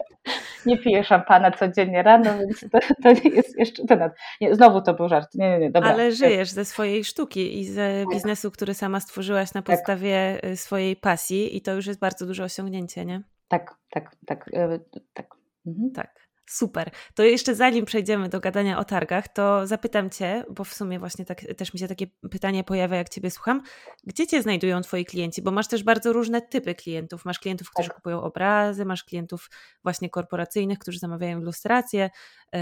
nie 0.66 0.78
piję 0.78 1.04
szampana 1.04 1.50
codziennie 1.50 2.02
rano, 2.02 2.38
więc 2.38 2.60
to, 2.60 2.78
to 3.02 3.12
nie 3.12 3.30
jest 3.30 3.58
jeszcze 3.58 3.87
temat. 3.87 4.12
Nie, 4.40 4.54
znowu 4.54 4.82
to 4.82 4.94
był 4.94 5.08
żart. 5.08 5.34
Nie, 5.34 5.50
nie, 5.50 5.58
nie, 5.58 5.70
dobra. 5.70 5.90
Ale 5.90 6.12
żyjesz 6.12 6.50
ze 6.50 6.64
swojej 6.64 7.04
sztuki 7.04 7.60
i 7.60 7.64
ze 7.64 8.04
biznesu, 8.12 8.50
który 8.50 8.74
sama 8.74 9.00
stworzyłaś 9.00 9.54
na 9.54 9.62
tak. 9.62 9.76
podstawie 9.76 10.38
tak. 10.42 10.56
swojej 10.56 10.96
pasji 10.96 11.56
i 11.56 11.60
to 11.60 11.74
już 11.74 11.87
jest 11.87 12.00
bardzo 12.00 12.26
duże 12.26 12.44
osiągnięcie, 12.44 13.04
nie? 13.04 13.22
Tak, 13.48 13.74
tak, 13.90 14.16
tak, 14.26 14.50
e, 14.52 14.78
tak. 15.14 15.26
Mhm. 15.66 15.92
Tak. 15.92 16.23
Super. 16.46 16.90
To 17.14 17.22
jeszcze 17.22 17.54
zanim 17.54 17.85
przejdziemy 17.85 18.28
do 18.28 18.40
gadania 18.40 18.78
o 18.78 18.85
targach, 18.85 19.28
to 19.28 19.66
zapytam 19.66 20.11
Cię, 20.11 20.44
bo 20.50 20.64
w 20.64 20.74
sumie 20.74 20.98
właśnie 20.98 21.24
tak, 21.24 21.40
też 21.57 21.74
mi 21.74 21.80
się 21.80 21.88
takie 21.88 22.07
pytanie 22.30 22.64
pojawia, 22.64 22.96
jak 22.96 23.09
Ciebie 23.09 23.30
słucham. 23.30 23.62
Gdzie 24.04 24.26
Cię 24.26 24.42
znajdują 24.42 24.80
Twoi 24.80 25.04
klienci? 25.04 25.42
Bo 25.42 25.50
masz 25.50 25.68
też 25.68 25.83
bardzo 25.83 26.12
różne 26.12 26.42
typy 26.42 26.74
klientów. 26.74 27.24
Masz 27.24 27.38
klientów, 27.38 27.70
którzy 27.70 27.88
tak. 27.88 27.96
kupują 27.96 28.22
obrazy, 28.22 28.85
masz 28.85 29.04
klientów 29.04 29.50
właśnie 29.83 30.11
korporacyjnych, 30.11 30.78
którzy 30.78 30.98
zamawiają 30.98 31.40
ilustracje, 31.40 32.11
yy, 32.52 32.61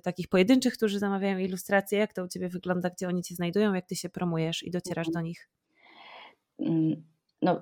takich 0.00 0.28
pojedynczych, 0.28 0.74
którzy 0.74 0.98
zamawiają 0.98 1.38
ilustracje. 1.38 1.98
Jak 1.98 2.12
to 2.12 2.24
u 2.24 2.28
Ciebie 2.28 2.48
wygląda? 2.48 2.90
Gdzie 2.90 3.08
oni 3.08 3.22
Cię 3.22 3.34
znajdują? 3.34 3.74
Jak 3.74 3.86
Ty 3.86 3.96
się 3.96 4.08
promujesz 4.08 4.62
i 4.62 4.70
docierasz 4.70 5.08
mhm. 5.08 5.12
do 5.12 5.28
nich? 5.28 5.48
Mm 6.58 7.13
no, 7.44 7.60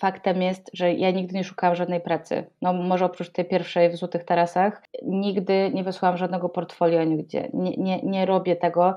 faktem 0.00 0.42
jest, 0.42 0.70
że 0.72 0.92
ja 0.92 1.10
nigdy 1.10 1.34
nie 1.34 1.44
szukałam 1.44 1.76
żadnej 1.76 2.00
pracy. 2.00 2.44
No, 2.62 2.72
może 2.72 3.04
oprócz 3.04 3.30
tej 3.32 3.44
pierwszej 3.44 3.90
w 3.90 3.96
Złotych 3.96 4.24
Tarasach, 4.24 4.82
nigdy 5.02 5.70
nie 5.74 5.84
wysłałam 5.84 6.18
żadnego 6.18 6.48
portfolio 6.48 7.04
nigdzie. 7.04 7.50
Nie, 7.54 7.76
nie, 7.76 8.02
nie 8.02 8.26
robię 8.26 8.56
tego. 8.56 8.94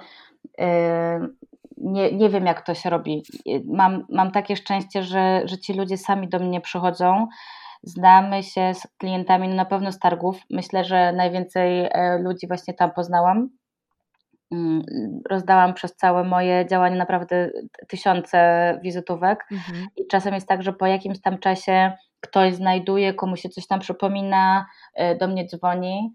E, 0.60 1.20
nie, 1.78 2.12
nie 2.12 2.30
wiem, 2.30 2.46
jak 2.46 2.66
to 2.66 2.74
się 2.74 2.90
robi. 2.90 3.24
Mam, 3.66 4.06
mam 4.10 4.32
takie 4.32 4.56
szczęście, 4.56 5.04
że, 5.04 5.42
że 5.46 5.58
ci 5.58 5.74
ludzie 5.74 5.98
sami 5.98 6.28
do 6.28 6.40
mnie 6.40 6.62
przychodzą. 6.62 7.28
Znamy 7.84 8.44
się 8.44 8.74
z 8.74 8.88
klientami, 8.98 9.48
no 9.48 9.56
na 9.56 9.66
pewno 9.66 9.92
z 9.92 10.00
targów. 10.00 10.42
Myślę, 10.50 10.84
że 10.84 11.14
najwięcej 11.14 11.90
e, 11.92 12.18
ludzi 12.20 12.48
właśnie 12.48 12.74
tam 12.74 12.92
poznałam 12.92 13.50
rozdałam 15.30 15.74
przez 15.74 15.96
całe 15.96 16.24
moje 16.24 16.66
działanie 16.70 16.96
naprawdę 16.96 17.50
tysiące 17.88 18.80
wizytówek 18.84 19.46
mhm. 19.52 19.88
i 19.98 20.08
czasem 20.08 20.34
jest 20.34 20.48
tak, 20.48 20.64
że 20.64 20.74
po 20.74 20.86
jakimś 20.88 21.22
tam 21.22 21.38
czasie 21.38 21.92
ktoś 22.20 22.56
znajduje, 22.56 23.14
komu 23.14 23.38
się 23.38 23.50
coś 23.50 23.68
tam 23.68 23.80
przypomina, 23.80 24.66
y, 25.00 25.18
do 25.18 25.28
mnie 25.28 25.48
dzwoni 25.48 26.14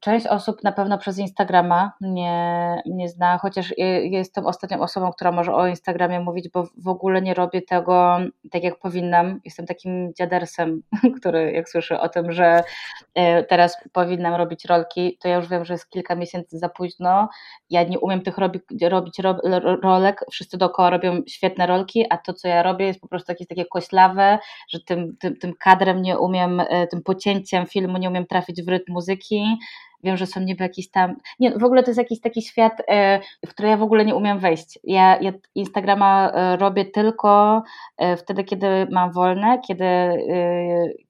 część 0.00 0.26
osób 0.26 0.64
na 0.64 0.72
pewno 0.72 0.98
przez 0.98 1.18
Instagrama 1.18 1.92
mnie, 2.00 2.82
mnie 2.86 3.08
zna, 3.08 3.38
chociaż 3.38 3.74
jestem 4.02 4.46
ostatnią 4.46 4.80
osobą, 4.80 5.12
która 5.12 5.32
może 5.32 5.54
o 5.54 5.66
Instagramie 5.66 6.20
mówić, 6.20 6.48
bo 6.48 6.68
w 6.76 6.88
ogóle 6.88 7.22
nie 7.22 7.34
robię 7.34 7.62
tego 7.62 8.18
tak 8.50 8.64
jak 8.64 8.78
powinnam. 8.78 9.40
Jestem 9.44 9.66
takim 9.66 10.14
dziadersem, 10.14 10.82
który 11.20 11.52
jak 11.52 11.68
słyszy 11.68 12.00
o 12.00 12.08
tym, 12.08 12.32
że 12.32 12.62
e, 13.14 13.44
teraz 13.44 13.76
powinnam 13.92 14.34
robić 14.34 14.64
rolki, 14.64 15.18
to 15.20 15.28
ja 15.28 15.36
już 15.36 15.48
wiem, 15.48 15.64
że 15.64 15.74
jest 15.74 15.90
kilka 15.90 16.14
miesięcy 16.14 16.58
za 16.58 16.68
późno. 16.68 17.28
Ja 17.70 17.82
nie 17.82 17.98
umiem 17.98 18.22
tych 18.22 18.38
robi, 18.38 18.60
robić 18.82 19.18
ro, 19.18 19.36
rolek, 19.82 20.24
wszyscy 20.30 20.58
dookoła 20.58 20.90
robią 20.90 21.22
świetne 21.28 21.66
rolki, 21.66 22.06
a 22.10 22.18
to 22.18 22.32
co 22.32 22.48
ja 22.48 22.62
robię 22.62 22.86
jest 22.86 23.00
po 23.00 23.08
prostu 23.08 23.32
jakieś 23.32 23.48
takie 23.48 23.64
koślawe, 23.64 24.38
że 24.68 24.80
tym, 24.80 25.16
tym, 25.16 25.36
tym 25.36 25.54
kadrem 25.60 26.02
nie 26.02 26.18
umiem, 26.18 26.60
e, 26.60 26.86
tym 26.86 27.02
pocięciem 27.02 27.66
filmu 27.66 27.98
nie 27.98 28.08
umiem 28.08 28.26
trafić 28.26 28.62
w 28.62 28.68
rytm 28.68 28.92
muzyki 28.92 29.23
muzyki. 29.24 29.58
Wiem, 30.04 30.16
że 30.16 30.26
są 30.26 30.40
niby 30.40 30.64
jakiś 30.64 30.90
tam. 30.90 31.16
Nie, 31.40 31.58
w 31.58 31.64
ogóle 31.64 31.82
to 31.82 31.90
jest 31.90 31.98
jakiś 31.98 32.20
taki 32.20 32.42
świat, 32.42 32.72
e, 32.88 33.20
w 33.46 33.48
który 33.48 33.68
ja 33.68 33.76
w 33.76 33.82
ogóle 33.82 34.04
nie 34.04 34.14
umiem 34.14 34.38
wejść. 34.38 34.78
Ja, 34.84 35.18
ja 35.20 35.32
Instagrama 35.54 36.30
e, 36.30 36.56
robię 36.56 36.84
tylko 36.84 37.62
e, 37.98 38.16
wtedy, 38.16 38.44
kiedy 38.44 38.86
mam 38.90 39.12
wolne, 39.12 39.60
kiedy, 39.66 39.84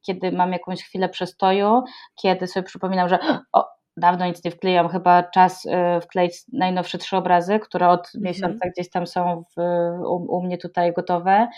kiedy 0.02 0.32
mam 0.32 0.52
jakąś 0.52 0.82
chwilę 0.82 1.08
przestoju, 1.08 1.82
kiedy 2.22 2.46
sobie 2.46 2.64
przypominam, 2.64 3.08
że 3.08 3.18
o, 3.52 3.66
dawno 3.96 4.26
nic 4.26 4.44
nie 4.44 4.50
wklejam, 4.50 4.88
chyba 4.88 5.22
czas 5.22 5.66
wkleić 6.02 6.34
najnowsze 6.52 6.98
trzy 6.98 7.16
obrazy, 7.16 7.58
które 7.58 7.88
od 7.88 8.00
mhm. 8.00 8.24
miesiąca 8.24 8.68
gdzieś 8.68 8.90
tam 8.90 9.06
są 9.06 9.42
w, 9.56 9.60
u, 10.06 10.36
u 10.36 10.42
mnie 10.42 10.58
tutaj 10.58 10.92
gotowe 10.92 11.48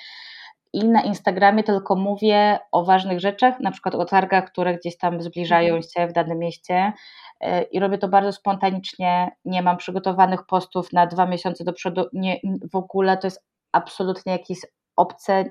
i 0.73 0.85
na 0.85 1.03
Instagramie 1.03 1.63
tylko 1.63 1.97
mówię 1.97 2.59
o 2.73 2.85
ważnych 2.85 3.21
rzeczach, 3.21 3.61
na 3.61 3.71
przykład 3.71 3.95
o 3.95 4.05
targach, 4.05 4.45
które 4.45 4.75
gdzieś 4.75 4.99
tam 4.99 5.23
zbliżają 5.23 5.75
mhm. 5.75 5.83
się 5.83 6.07
w 6.07 6.13
danym 6.13 6.39
mieście 6.39 6.93
e, 7.41 7.63
i 7.63 7.81
robię 7.81 7.99
to 7.99 8.09
bardzo 8.09 8.33
spontanicznie, 8.33 9.37
nie 9.45 9.63
mam 9.63 9.77
przygotowanych 9.77 10.47
postów 10.47 10.93
na 10.93 11.07
dwa 11.07 11.27
miesiące 11.27 11.65
do 11.65 11.73
przodu, 11.73 12.05
nie, 12.13 12.41
w 12.73 12.77
ogóle 12.77 13.17
to 13.17 13.27
jest 13.27 13.45
absolutnie 13.73 14.33
jakieś 14.33 14.59
obce 14.97 15.45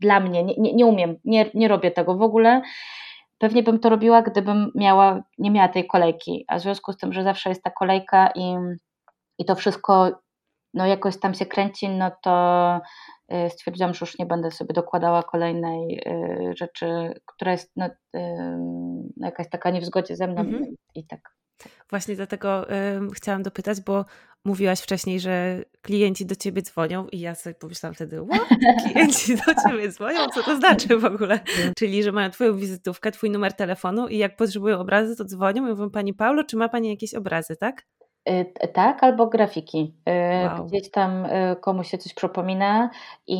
dla 0.00 0.20
mnie, 0.20 0.42
nie, 0.44 0.54
nie, 0.58 0.72
nie 0.72 0.86
umiem, 0.86 1.16
nie, 1.24 1.50
nie 1.54 1.68
robię 1.68 1.90
tego 1.90 2.16
w 2.16 2.22
ogóle. 2.22 2.62
Pewnie 3.38 3.62
bym 3.62 3.78
to 3.78 3.88
robiła, 3.88 4.22
gdybym 4.22 4.72
miała, 4.74 5.22
nie 5.38 5.50
miała 5.50 5.68
tej 5.68 5.86
kolejki, 5.86 6.44
a 6.48 6.58
w 6.58 6.62
związku 6.62 6.92
z 6.92 6.96
tym, 6.96 7.12
że 7.12 7.22
zawsze 7.22 7.48
jest 7.48 7.62
ta 7.62 7.70
kolejka 7.70 8.30
i, 8.34 8.54
i 9.38 9.44
to 9.44 9.54
wszystko 9.54 10.20
no 10.74 10.86
jakoś 10.86 11.20
tam 11.20 11.34
się 11.34 11.46
kręci, 11.46 11.88
no 11.88 12.10
to 12.22 12.80
y, 13.32 13.50
stwierdziłam, 13.50 13.94
że 13.94 13.98
już 14.00 14.18
nie 14.18 14.26
będę 14.26 14.50
sobie 14.50 14.74
dokładała 14.74 15.22
kolejnej 15.22 15.98
y, 15.98 16.56
rzeczy, 16.56 17.20
która 17.26 17.52
jest 17.52 17.72
no, 17.76 17.88
no 19.16 19.26
jakaś 19.26 19.48
taka 19.50 19.70
nie 19.70 19.80
w 19.80 19.84
zgodzie 19.84 20.16
ze 20.16 20.26
mną 20.26 20.40
mhm. 20.40 20.74
i 20.94 21.06
tak. 21.06 21.20
Właśnie 21.90 22.16
dlatego 22.16 22.66
chciałam 23.14 23.42
dopytać, 23.42 23.80
bo 23.80 24.04
mówiłaś 24.44 24.80
wcześniej, 24.80 25.20
że 25.20 25.62
klienci 25.82 26.26
do 26.26 26.36
ciebie 26.36 26.62
dzwonią 26.62 27.06
i 27.12 27.20
ja 27.20 27.34
sobie 27.34 27.54
pomyślałam 27.54 27.94
wtedy, 27.94 28.26
what? 28.30 28.48
Klienci 28.82 29.36
do 29.36 29.54
ciebie 29.68 29.88
dzwonią? 29.88 30.28
Co 30.34 30.42
to 30.42 30.56
znaczy 30.56 30.96
w 30.96 31.04
ogóle? 31.04 31.40
Czyli, 31.78 32.02
że 32.02 32.12
mają 32.12 32.30
twoją 32.30 32.56
wizytówkę, 32.56 33.12
twój 33.12 33.30
numer 33.30 33.52
telefonu 33.52 34.08
i 34.08 34.18
jak 34.18 34.36
potrzebują 34.36 34.78
obrazy, 34.78 35.16
to 35.16 35.24
dzwonią 35.24 35.66
i 35.66 35.70
mówią, 35.70 35.90
pani 35.90 36.14
Paulo, 36.14 36.44
czy 36.44 36.56
ma 36.56 36.68
pani 36.68 36.88
jakieś 36.88 37.14
obrazy, 37.14 37.56
tak? 37.56 37.82
Y, 38.28 38.68
tak, 38.68 39.02
albo 39.02 39.26
grafiki. 39.26 39.94
Y, 40.08 40.48
wow. 40.48 40.66
Gdzieś 40.66 40.90
tam 40.90 41.24
y, 41.24 41.56
komuś 41.60 41.90
się 41.90 41.98
coś 41.98 42.14
przypomina 42.14 42.90
i 43.26 43.38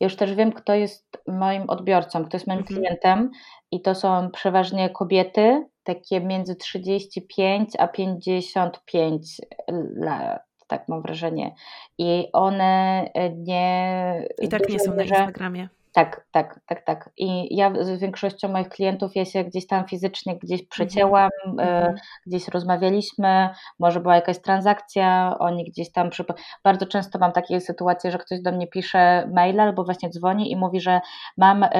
już 0.00 0.16
też 0.16 0.34
wiem, 0.34 0.52
kto 0.52 0.74
jest 0.74 1.22
moim 1.26 1.70
odbiorcą, 1.70 2.24
kto 2.24 2.36
jest 2.36 2.46
moim 2.46 2.60
mhm. 2.60 2.80
klientem 2.80 3.30
i 3.70 3.82
to 3.82 3.94
są 3.94 4.30
przeważnie 4.30 4.90
kobiety, 4.90 5.66
takie 5.82 6.20
między 6.20 6.56
35 6.56 7.70
a 7.78 7.88
55 7.88 9.40
lat, 9.96 10.42
tak 10.66 10.88
mam 10.88 11.02
wrażenie. 11.02 11.54
I 11.98 12.28
one 12.32 13.04
nie... 13.36 14.28
I 14.42 14.48
tak 14.48 14.68
nie 14.68 14.80
są 14.80 14.94
na 14.94 15.02
Instagramie. 15.02 15.68
Tak, 15.96 16.26
tak, 16.30 16.60
tak, 16.66 16.84
tak. 16.84 17.10
I 17.16 17.56
ja 17.56 17.72
z 17.84 18.00
większością 18.00 18.48
moich 18.48 18.68
klientów 18.68 19.16
ja 19.16 19.24
się 19.24 19.44
gdzieś 19.44 19.66
tam 19.66 19.86
fizycznie 19.88 20.38
gdzieś 20.38 20.60
mhm. 20.60 20.68
przecięłam, 20.70 21.30
mm-hmm. 21.48 21.94
gdzieś 22.26 22.48
rozmawialiśmy, 22.48 23.48
może 23.78 24.00
była 24.00 24.14
jakaś 24.14 24.38
transakcja, 24.38 25.36
oni 25.38 25.64
gdzieś 25.64 25.92
tam 25.92 26.10
przy... 26.10 26.24
bardzo 26.64 26.86
często 26.86 27.18
mam 27.18 27.32
takie 27.32 27.60
sytuacje, 27.60 28.10
że 28.10 28.18
ktoś 28.18 28.40
do 28.40 28.52
mnie 28.52 28.66
pisze 28.66 29.30
maila 29.34 29.62
albo 29.62 29.84
właśnie 29.84 30.10
dzwoni 30.10 30.52
i 30.52 30.56
mówi, 30.56 30.80
że 30.80 31.00
mam 31.36 31.62
e, 31.62 31.70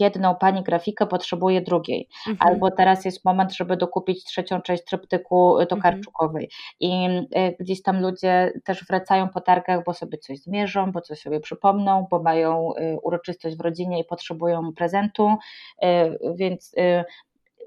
jedną 0.00 0.34
pani 0.34 0.62
grafikę, 0.62 1.06
potrzebuję 1.06 1.60
drugiej, 1.60 2.08
mm-hmm. 2.28 2.36
albo 2.38 2.70
teraz 2.70 3.04
jest 3.04 3.24
moment, 3.24 3.52
żeby 3.52 3.76
dokupić 3.76 4.24
trzecią 4.24 4.60
część 4.60 4.84
tryptyku 4.84 5.50
mhm. 5.50 5.68
Tokarczukowej. 5.68 6.48
Mm-hmm. 6.48 6.76
I 6.80 7.54
gdzieś 7.60 7.82
tam 7.82 8.00
ludzie 8.00 8.52
też 8.64 8.84
wracają 8.84 9.28
po 9.28 9.40
targach, 9.40 9.84
bo 9.84 9.94
sobie 9.94 10.18
coś 10.18 10.38
zmierzą, 10.38 10.92
bo 10.92 11.00
coś 11.00 11.20
sobie 11.20 11.40
przypomną, 11.40 12.06
bo 12.10 12.22
mają 12.22 12.72
uroczystość 13.02 13.51
w 13.56 13.60
rodzinie 13.60 14.00
i 14.00 14.04
potrzebują 14.04 14.72
prezentu, 14.72 15.36
y, 15.84 15.86
więc 16.34 16.74
y, 16.74 17.04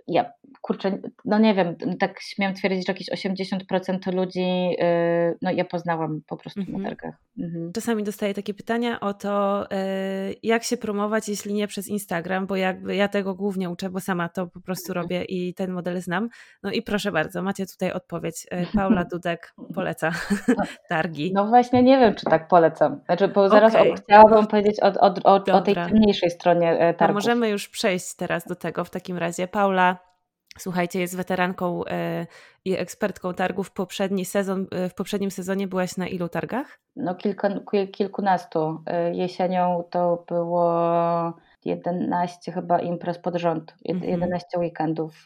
ja 0.08 0.32
kurczę, 0.62 0.98
no 1.26 1.39
nie 1.39 1.54
wiem, 1.54 1.76
tak 2.00 2.22
śmiem 2.22 2.54
twierdzić, 2.54 2.88
że 2.88 2.94
jakieś 2.94 3.10
80% 3.10 4.13
ludzi, 4.13 4.76
y, 4.82 5.38
no 5.41 5.52
ja 5.52 5.65
poznałam 5.65 6.22
po 6.28 6.38
prostu 6.38 6.60
mhm. 6.60 6.80
w 6.80 6.84
targach. 6.84 7.15
Mhm. 7.39 7.72
Czasami 7.74 8.04
dostaję 8.04 8.34
takie 8.34 8.54
pytania 8.54 9.00
o 9.00 9.13
to, 9.13 9.65
jak 10.44 10.63
się 10.63 10.78
promować, 10.78 11.30
jeśli 11.30 11.54
nie 11.54 11.68
przez 11.68 11.88
Instagram, 11.88 12.48
bo 12.48 12.56
jakby 12.56 12.96
ja 12.96 13.08
tego 13.08 13.36
głównie 13.36 13.70
uczę, 13.70 13.89
bo 13.89 14.00
sama 14.00 14.30
to 14.30 14.48
po 14.48 14.62
prostu 14.62 14.91
mhm. 14.91 15.04
robię 15.04 15.24
i 15.24 15.54
ten 15.54 15.72
model 15.72 16.02
znam. 16.02 16.30
No 16.64 16.72
i 16.72 16.82
proszę 16.82 17.12
bardzo, 17.12 17.41
macie 17.41 17.66
tutaj 17.66 17.91
odpowiedź. 17.91 18.47
Paula 18.76 19.06
Dudek 19.06 19.53
poleca 19.76 20.12
no, 20.47 20.64
targi. 20.89 21.32
No 21.34 21.47
właśnie 21.47 21.84
nie 21.84 21.97
wiem, 21.97 22.16
czy 22.16 22.26
tak 22.26 22.47
polecam. 22.47 23.01
Znaczy, 23.06 23.28
bo 23.28 23.49
zaraz 23.49 23.76
okay. 23.76 23.93
chciałabym 23.93 24.47
powiedzieć 24.47 24.80
o, 24.82 24.88
o, 24.88 25.14
o, 25.24 25.34
o 25.34 25.62
tej 25.62 25.76
mniejszej 25.91 26.30
stronie 26.30 26.78
targów. 26.97 27.08
To 27.08 27.14
możemy 27.14 27.49
już 27.49 27.70
przejść 27.70 28.16
teraz 28.16 28.47
do 28.47 28.56
tego 28.56 28.84
w 28.84 28.89
takim 28.89 29.18
razie. 29.18 29.47
Paula 29.47 30.05
Słuchajcie, 30.58 30.99
jest 30.99 31.18
weteranką 31.18 31.86
e, 31.86 32.28
i 32.66 32.74
ekspertką 32.78 33.34
targów. 33.34 33.72
Poprzedni 33.72 34.26
sezon, 34.26 34.68
e, 34.72 34.89
w 34.89 34.93
poprzednim 34.93 35.32
sezonie 35.32 35.68
byłaś 35.68 35.97
na 35.97 36.08
ilu 36.08 36.30
targach? 36.30 36.80
No 36.95 37.16
kilka, 37.16 37.49
kilkunastu. 37.91 38.84
E, 38.86 39.16
jesienią 39.16 39.84
to 39.89 40.24
było 40.28 41.34
11 41.66 42.51
chyba 42.51 42.80
imprez 42.80 43.20
pod 43.20 43.36
rząd, 43.36 43.76
11 43.86 44.47
mhm. 44.47 44.62
weekendów, 44.62 45.26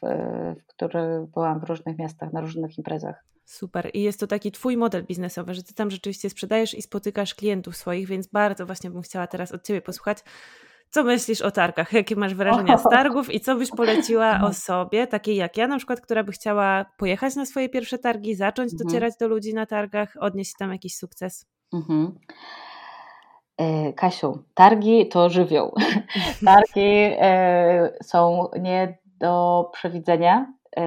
w 0.59 0.65
których 0.67 1.25
byłam 1.33 1.59
w 1.59 1.63
różnych 1.63 1.97
miastach, 1.97 2.33
na 2.33 2.41
różnych 2.41 2.77
imprezach. 2.77 3.23
Super. 3.45 3.89
I 3.93 4.01
jest 4.01 4.19
to 4.19 4.27
taki 4.27 4.51
Twój 4.51 4.77
model 4.77 5.03
biznesowy, 5.03 5.53
że 5.53 5.63
Ty 5.63 5.73
tam 5.73 5.91
rzeczywiście 5.91 6.29
sprzedajesz 6.29 6.73
i 6.73 6.81
spotykasz 6.81 7.35
klientów 7.35 7.77
swoich, 7.77 8.07
więc 8.07 8.27
bardzo 8.27 8.65
właśnie 8.65 8.89
bym 8.89 9.01
chciała 9.01 9.27
teraz 9.27 9.51
od 9.51 9.63
Ciebie 9.63 9.81
posłuchać 9.81 10.17
co 10.89 11.03
myślisz 11.03 11.41
o 11.41 11.51
targach? 11.51 11.93
Jakie 11.93 12.15
masz 12.15 12.35
wrażenia 12.35 12.77
z 12.77 12.83
targów 12.95 13.33
i 13.33 13.39
co 13.39 13.55
byś 13.55 13.69
poleciła 13.69 14.39
osobie, 14.43 15.07
takiej 15.07 15.35
jak 15.35 15.57
ja 15.57 15.67
na 15.67 15.77
przykład, 15.77 16.01
która 16.01 16.23
by 16.23 16.31
chciała 16.31 16.85
pojechać 16.97 17.35
na 17.35 17.45
swoje 17.45 17.69
pierwsze 17.69 17.97
targi, 17.97 18.35
zacząć 18.35 18.73
mhm. 18.73 18.87
docierać 18.87 19.13
do 19.19 19.27
ludzi 19.27 19.53
na 19.53 19.65
targach, 19.65 20.13
odnieść 20.19 20.53
tam 20.59 20.71
jakiś 20.71 20.95
sukces? 20.95 21.45
Mhm. 21.73 22.19
E, 23.57 23.93
Kasiu, 23.93 24.43
targi 24.53 25.07
to 25.07 25.29
żywioł. 25.29 25.75
Targi 26.45 27.15
e, 27.19 27.93
są 28.03 28.47
nie 28.59 28.97
do 29.05 29.65
przewidzenia. 29.73 30.53
E, 30.77 30.81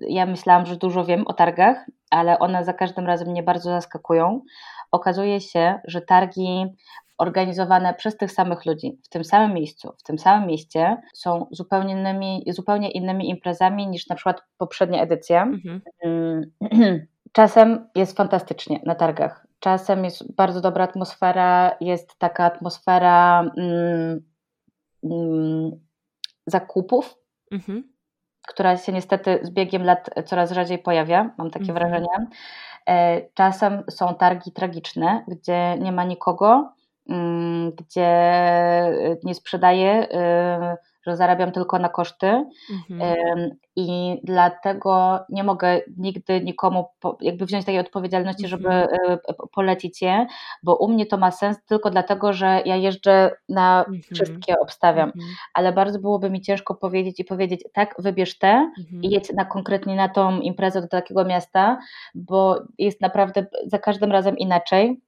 ja 0.00 0.26
myślałam, 0.26 0.66
że 0.66 0.76
dużo 0.76 1.04
wiem 1.04 1.26
o 1.26 1.32
targach, 1.32 1.86
ale 2.10 2.38
one 2.38 2.64
za 2.64 2.72
każdym 2.72 3.06
razem 3.06 3.28
mnie 3.28 3.42
bardzo 3.42 3.70
zaskakują. 3.70 4.40
Okazuje 4.92 5.40
się, 5.40 5.80
że 5.84 6.00
targi 6.00 6.66
organizowane 7.18 7.94
przez 7.94 8.16
tych 8.16 8.32
samych 8.32 8.66
ludzi 8.66 8.98
w 9.04 9.08
tym 9.08 9.24
samym 9.24 9.54
miejscu, 9.54 9.94
w 9.98 10.02
tym 10.02 10.18
samym 10.18 10.48
mieście 10.48 10.96
są 11.14 11.46
zupełnie 11.50 11.92
innymi, 11.94 12.44
zupełnie 12.48 12.90
innymi 12.90 13.30
imprezami 13.30 13.88
niż 13.88 14.08
na 14.08 14.16
przykład 14.16 14.42
poprzednia 14.58 15.02
edycja. 15.02 15.42
Mhm. 15.42 15.80
Czasem 17.32 17.88
jest 17.94 18.16
fantastycznie 18.16 18.80
na 18.84 18.94
targach. 18.94 19.46
Czasem 19.60 20.04
jest 20.04 20.34
bardzo 20.34 20.60
dobra 20.60 20.84
atmosfera, 20.84 21.76
jest 21.80 22.18
taka 22.18 22.44
atmosfera 22.44 23.40
mm, 23.56 24.22
mm, 25.04 25.70
zakupów, 26.46 27.18
mhm. 27.50 27.92
która 28.48 28.76
się 28.76 28.92
niestety 28.92 29.38
z 29.42 29.50
biegiem 29.50 29.84
lat 29.84 30.10
coraz 30.26 30.52
rzadziej 30.52 30.78
pojawia, 30.78 31.34
mam 31.38 31.50
takie 31.50 31.72
mhm. 31.72 31.78
wrażenie. 31.78 32.30
E, 32.88 33.22
czasem 33.34 33.82
są 33.90 34.14
targi 34.14 34.52
tragiczne, 34.52 35.24
gdzie 35.28 35.78
nie 35.78 35.92
ma 35.92 36.04
nikogo, 36.04 36.72
Mm, 36.72 36.81
gdzie 37.76 38.10
y, 38.88 39.20
nie 39.24 39.34
sprzedaję, 39.34 40.08
y, 40.12 40.92
że 41.06 41.16
zarabiam 41.16 41.52
tylko 41.52 41.78
na 41.78 41.88
koszty 41.88 42.44
mhm. 42.70 43.50
i 43.76 44.20
dlatego 44.24 45.20
nie 45.28 45.44
mogę 45.44 45.80
nigdy 45.96 46.40
nikomu 46.40 46.88
jakby 47.20 47.46
wziąć 47.46 47.64
takiej 47.64 47.80
odpowiedzialności, 47.80 48.48
żeby 48.48 48.68
mhm. 48.68 49.12
Y, 49.12 49.18
polecić 49.52 50.02
je, 50.02 50.26
bo 50.62 50.76
u 50.76 50.88
mnie 50.88 51.06
to 51.06 51.16
ma 51.16 51.30
sens 51.30 51.64
tylko 51.64 51.90
dlatego, 51.90 52.32
że 52.32 52.62
ja 52.64 52.76
jeżdżę 52.76 53.30
na 53.48 53.78
mhm. 53.78 54.02
wszystkie, 54.14 54.58
obstawiam, 54.58 55.08
mhm. 55.08 55.34
ale 55.54 55.72
bardzo 55.72 55.98
byłoby 55.98 56.30
mi 56.30 56.40
ciężko 56.40 56.74
powiedzieć 56.74 57.20
i 57.20 57.24
powiedzieć 57.24 57.64
tak, 57.72 57.94
wybierz 57.98 58.38
te 58.38 58.72
mhm. 58.78 59.02
i 59.02 59.10
jedź 59.10 59.32
na 59.32 59.44
konkretnie 59.44 59.96
na 59.96 60.08
tą 60.08 60.40
imprezę 60.40 60.80
do 60.80 60.88
takiego 60.88 61.24
miasta, 61.24 61.78
bo 62.14 62.62
jest 62.78 63.00
naprawdę 63.00 63.46
za 63.66 63.78
każdym 63.78 64.12
razem 64.12 64.38
inaczej 64.38 65.00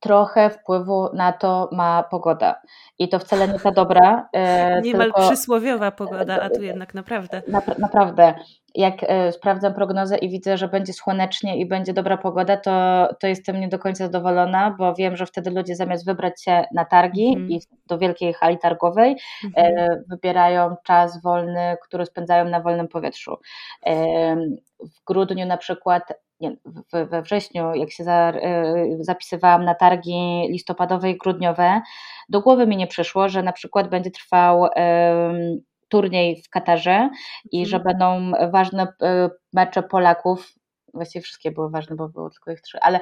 trochę 0.00 0.50
wpływu 0.50 1.08
na 1.14 1.32
to 1.32 1.68
ma 1.72 2.02
pogoda. 2.02 2.60
I 2.98 3.08
to 3.08 3.18
wcale 3.18 3.48
nie 3.48 3.58
ta 3.58 3.70
dobra. 3.70 4.28
E, 4.32 4.80
Niemal 4.82 5.06
tylko, 5.06 5.28
przysłowiowa 5.28 5.90
pogoda, 5.90 6.40
a 6.40 6.50
tu 6.50 6.62
jednak 6.62 6.94
naprawdę. 6.94 7.42
Na, 7.48 7.62
naprawdę. 7.78 8.34
Jak 8.74 8.94
e, 9.02 9.32
sprawdzam 9.32 9.74
prognozę 9.74 10.18
i 10.18 10.28
widzę, 10.28 10.56
że 10.56 10.68
będzie 10.68 10.92
słonecznie 10.92 11.60
i 11.60 11.66
będzie 11.66 11.92
dobra 11.92 12.16
pogoda, 12.16 12.56
to, 12.56 13.08
to 13.20 13.26
jestem 13.26 13.60
nie 13.60 13.68
do 13.68 13.78
końca 13.78 14.04
zadowolona, 14.04 14.74
bo 14.78 14.94
wiem, 14.94 15.16
że 15.16 15.26
wtedy 15.26 15.50
ludzie 15.50 15.76
zamiast 15.76 16.06
wybrać 16.06 16.44
się 16.44 16.64
na 16.74 16.84
targi 16.84 17.34
mm. 17.36 17.50
i 17.50 17.60
do 17.86 17.98
wielkiej 17.98 18.32
hali 18.32 18.58
targowej, 18.58 19.16
e, 19.56 19.88
wybierają 20.08 20.76
czas 20.84 21.22
wolny, 21.22 21.76
który 21.82 22.06
spędzają 22.06 22.44
na 22.44 22.60
wolnym 22.60 22.88
powietrzu. 22.88 23.36
E, 23.86 24.36
w 24.80 25.04
grudniu 25.06 25.46
na 25.46 25.56
przykład 25.56 26.02
nie, 26.40 26.56
we 26.92 27.22
wrześniu, 27.22 27.74
jak 27.74 27.90
się 27.90 28.04
za, 28.04 28.32
e, 28.42 28.74
zapisywałam 29.00 29.64
na 29.64 29.74
targi 29.74 30.48
listopadowe 30.50 31.10
i 31.10 31.18
grudniowe, 31.18 31.80
do 32.28 32.40
głowy 32.40 32.66
mi 32.66 32.76
nie 32.76 32.86
przyszło, 32.86 33.28
że 33.28 33.42
na 33.42 33.52
przykład 33.52 33.88
będzie 33.88 34.10
trwał 34.10 34.66
turniej 35.90 36.42
w 36.42 36.50
Katarze 36.50 37.10
i 37.52 37.62
mhm. 37.62 37.70
że 37.70 37.80
będą 37.80 38.32
ważne 38.50 38.82
e, 39.02 39.30
mecze 39.52 39.82
Polaków 39.82 40.59
właściwie 40.94 41.22
wszystkie 41.22 41.50
były 41.50 41.70
ważne, 41.70 41.96
bo 41.96 42.08
było 42.08 42.30
tylko 42.30 42.50
ich 42.50 42.60
trzy, 42.60 42.78
ale 42.80 43.00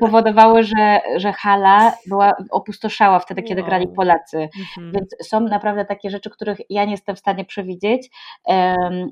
powodowały, 0.00 0.62
że, 0.62 1.00
że 1.16 1.32
hala 1.32 1.92
była 2.06 2.32
opustoszała 2.50 3.18
wtedy, 3.18 3.42
kiedy 3.42 3.60
wow. 3.60 3.68
grali 3.68 3.88
Polacy. 3.88 4.48
Mhm. 4.58 4.92
Więc 4.92 5.16
są 5.22 5.40
naprawdę 5.40 5.84
takie 5.84 6.10
rzeczy, 6.10 6.30
których 6.30 6.58
ja 6.70 6.84
nie 6.84 6.90
jestem 6.90 7.16
w 7.16 7.18
stanie 7.18 7.44
przewidzieć, 7.44 8.10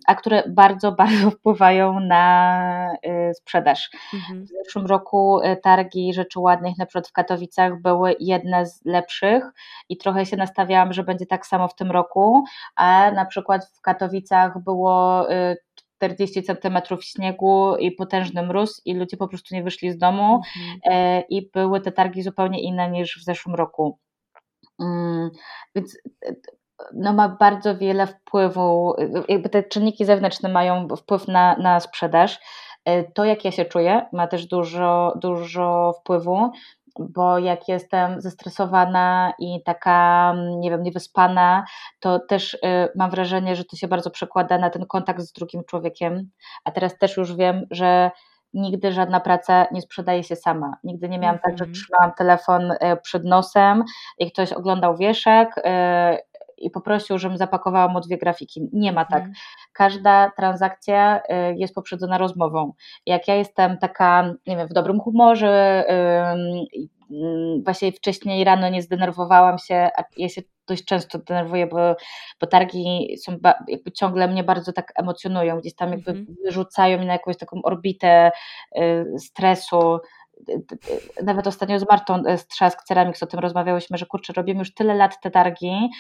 a 0.06 0.14
które 0.14 0.42
bardzo, 0.48 0.92
bardzo 1.04 1.30
wpływają 1.30 2.00
na 2.00 2.94
y, 3.06 3.34
sprzedaż. 3.34 3.90
Mhm. 4.14 4.44
W 4.44 4.48
zeszłym 4.64 4.86
roku 4.86 5.40
y, 5.40 5.56
targi 5.56 6.14
rzeczy 6.14 6.40
ładnych, 6.40 6.78
na 6.78 6.86
przykład 6.86 7.08
w 7.08 7.12
Katowicach, 7.12 7.80
były 7.80 8.16
jedne 8.20 8.66
z 8.66 8.84
lepszych 8.84 9.44
i 9.88 9.96
trochę 9.96 10.26
się 10.26 10.36
nastawiałam, 10.36 10.92
że 10.92 11.04
będzie 11.04 11.26
tak 11.26 11.46
samo 11.46 11.68
w 11.68 11.74
tym 11.74 11.90
roku, 11.90 12.44
a 12.76 13.10
na 13.10 13.24
przykład 13.24 13.66
w 13.74 13.80
Katowicach 13.80 14.58
było 14.58 15.26
40 15.96 16.42
centymetrów 16.42 17.04
śniegu 17.04 17.76
i 17.76 17.92
potężny 17.92 18.42
mróz 18.42 18.82
i 18.84 18.94
ludzie 18.94 19.16
po 19.16 19.28
prostu 19.28 19.54
nie 19.54 19.62
wyszli 19.62 19.92
z 19.92 19.98
domu 19.98 20.34
mhm. 20.34 20.80
E, 20.84 21.20
i 21.20 21.50
były 21.50 21.80
te 21.80 21.92
targi 21.92 22.22
zupełnie 22.22 22.62
inne 22.62 22.90
niż 22.90 23.18
w 23.20 23.24
zeszłym 23.24 23.54
roku. 23.54 23.98
Mm, 24.80 25.30
więc 25.74 25.98
e, 26.26 26.34
no 26.94 27.12
ma 27.12 27.28
bardzo 27.28 27.76
wiele 27.76 28.06
wpływu, 28.06 28.96
jakby 29.28 29.48
te 29.48 29.62
czynniki 29.62 30.04
zewnętrzne 30.04 30.48
mają 30.48 30.88
wpływ 30.96 31.28
na, 31.28 31.56
na 31.56 31.80
sprzedaż. 31.80 32.40
E, 32.84 33.04
to, 33.04 33.24
jak 33.24 33.44
ja 33.44 33.50
się 33.50 33.64
czuję, 33.64 34.06
ma 34.12 34.26
też 34.26 34.46
dużo, 34.46 35.12
dużo 35.16 35.92
wpływu 36.00 36.50
bo 36.98 37.38
jak 37.38 37.68
jestem 37.68 38.20
zestresowana 38.20 39.32
i 39.38 39.62
taka, 39.62 40.30
mm, 40.34 40.60
nie 40.60 40.70
wiem, 40.70 40.82
niewyspana, 40.82 41.64
to 42.00 42.18
też 42.18 42.54
y, 42.54 42.58
mam 42.96 43.10
wrażenie, 43.10 43.56
że 43.56 43.64
to 43.64 43.76
się 43.76 43.88
bardzo 43.88 44.10
przekłada 44.10 44.58
na 44.58 44.70
ten 44.70 44.86
kontakt 44.86 45.20
z 45.20 45.32
drugim 45.32 45.64
człowiekiem. 45.64 46.30
A 46.64 46.70
teraz 46.70 46.98
też 46.98 47.16
już 47.16 47.36
wiem, 47.36 47.66
że 47.70 48.10
nigdy 48.54 48.92
żadna 48.92 49.20
praca 49.20 49.66
nie 49.72 49.82
sprzedaje 49.82 50.24
się 50.24 50.36
sama. 50.36 50.76
Nigdy 50.84 51.08
nie 51.08 51.18
miałam 51.18 51.36
mm 51.36 51.40
-hmm. 51.40 51.44
tak, 51.44 51.58
że 51.58 51.64
mhm. 51.64 51.74
trzymałam 51.74 52.12
telefon 52.18 52.70
y, 52.70 52.76
przed 53.02 53.24
nosem 53.24 53.84
i 54.18 54.32
ktoś 54.32 54.52
oglądał 54.52 54.96
wieszek 54.96 55.58
y, 55.58 55.62
i 56.64 56.70
poprosił, 56.70 57.18
żebym 57.18 57.38
zapakowała 57.38 57.88
mu 57.88 58.00
dwie 58.00 58.18
grafiki. 58.18 58.68
Nie 58.72 58.92
ma 58.92 59.04
tak. 59.04 59.18
Mhm. 59.18 59.34
Każda 59.72 60.30
transakcja 60.36 61.20
jest 61.56 61.74
poprzedzona 61.74 62.18
rozmową. 62.18 62.72
Jak 63.06 63.28
ja 63.28 63.34
jestem 63.34 63.78
taka, 63.78 64.34
nie 64.46 64.56
wiem, 64.56 64.68
w 64.68 64.72
dobrym 64.72 65.00
humorze, 65.00 65.84
właśnie 67.64 67.92
wcześniej 67.92 68.44
rano 68.44 68.68
nie 68.68 68.82
zdenerwowałam 68.82 69.58
się, 69.58 69.88
a 69.96 70.04
ja 70.16 70.28
się 70.28 70.42
dość 70.66 70.84
często 70.84 71.18
denerwuję, 71.18 71.66
bo, 71.66 71.96
bo 72.40 72.46
targi 72.46 73.16
są 73.24 73.38
jakby 73.68 73.92
ciągle 73.92 74.28
mnie 74.28 74.44
bardzo 74.44 74.72
tak 74.72 74.92
emocjonują, 74.96 75.60
gdzieś 75.60 75.74
tam 75.74 75.90
jakby 75.90 76.10
mhm. 76.10 76.36
wyrzucają 76.44 76.98
mnie 76.98 77.06
na 77.06 77.12
jakąś 77.12 77.36
taką 77.36 77.62
orbitę 77.62 78.30
y, 78.78 79.04
stresu, 79.18 79.98
nawet 81.22 81.46
ostatnio 81.46 81.78
z 81.78 81.88
Martą 81.88 82.22
z 82.36 82.46
Trzask 82.46 82.84
Ceramics 82.84 83.22
o 83.22 83.26
tym 83.26 83.40
rozmawiałyśmy, 83.40 83.98
że 83.98 84.06
kurczę, 84.06 84.32
robimy 84.32 84.58
już 84.58 84.74
tyle 84.74 84.94
lat 84.94 85.20
te 85.22 85.30
targi, 85.30 85.90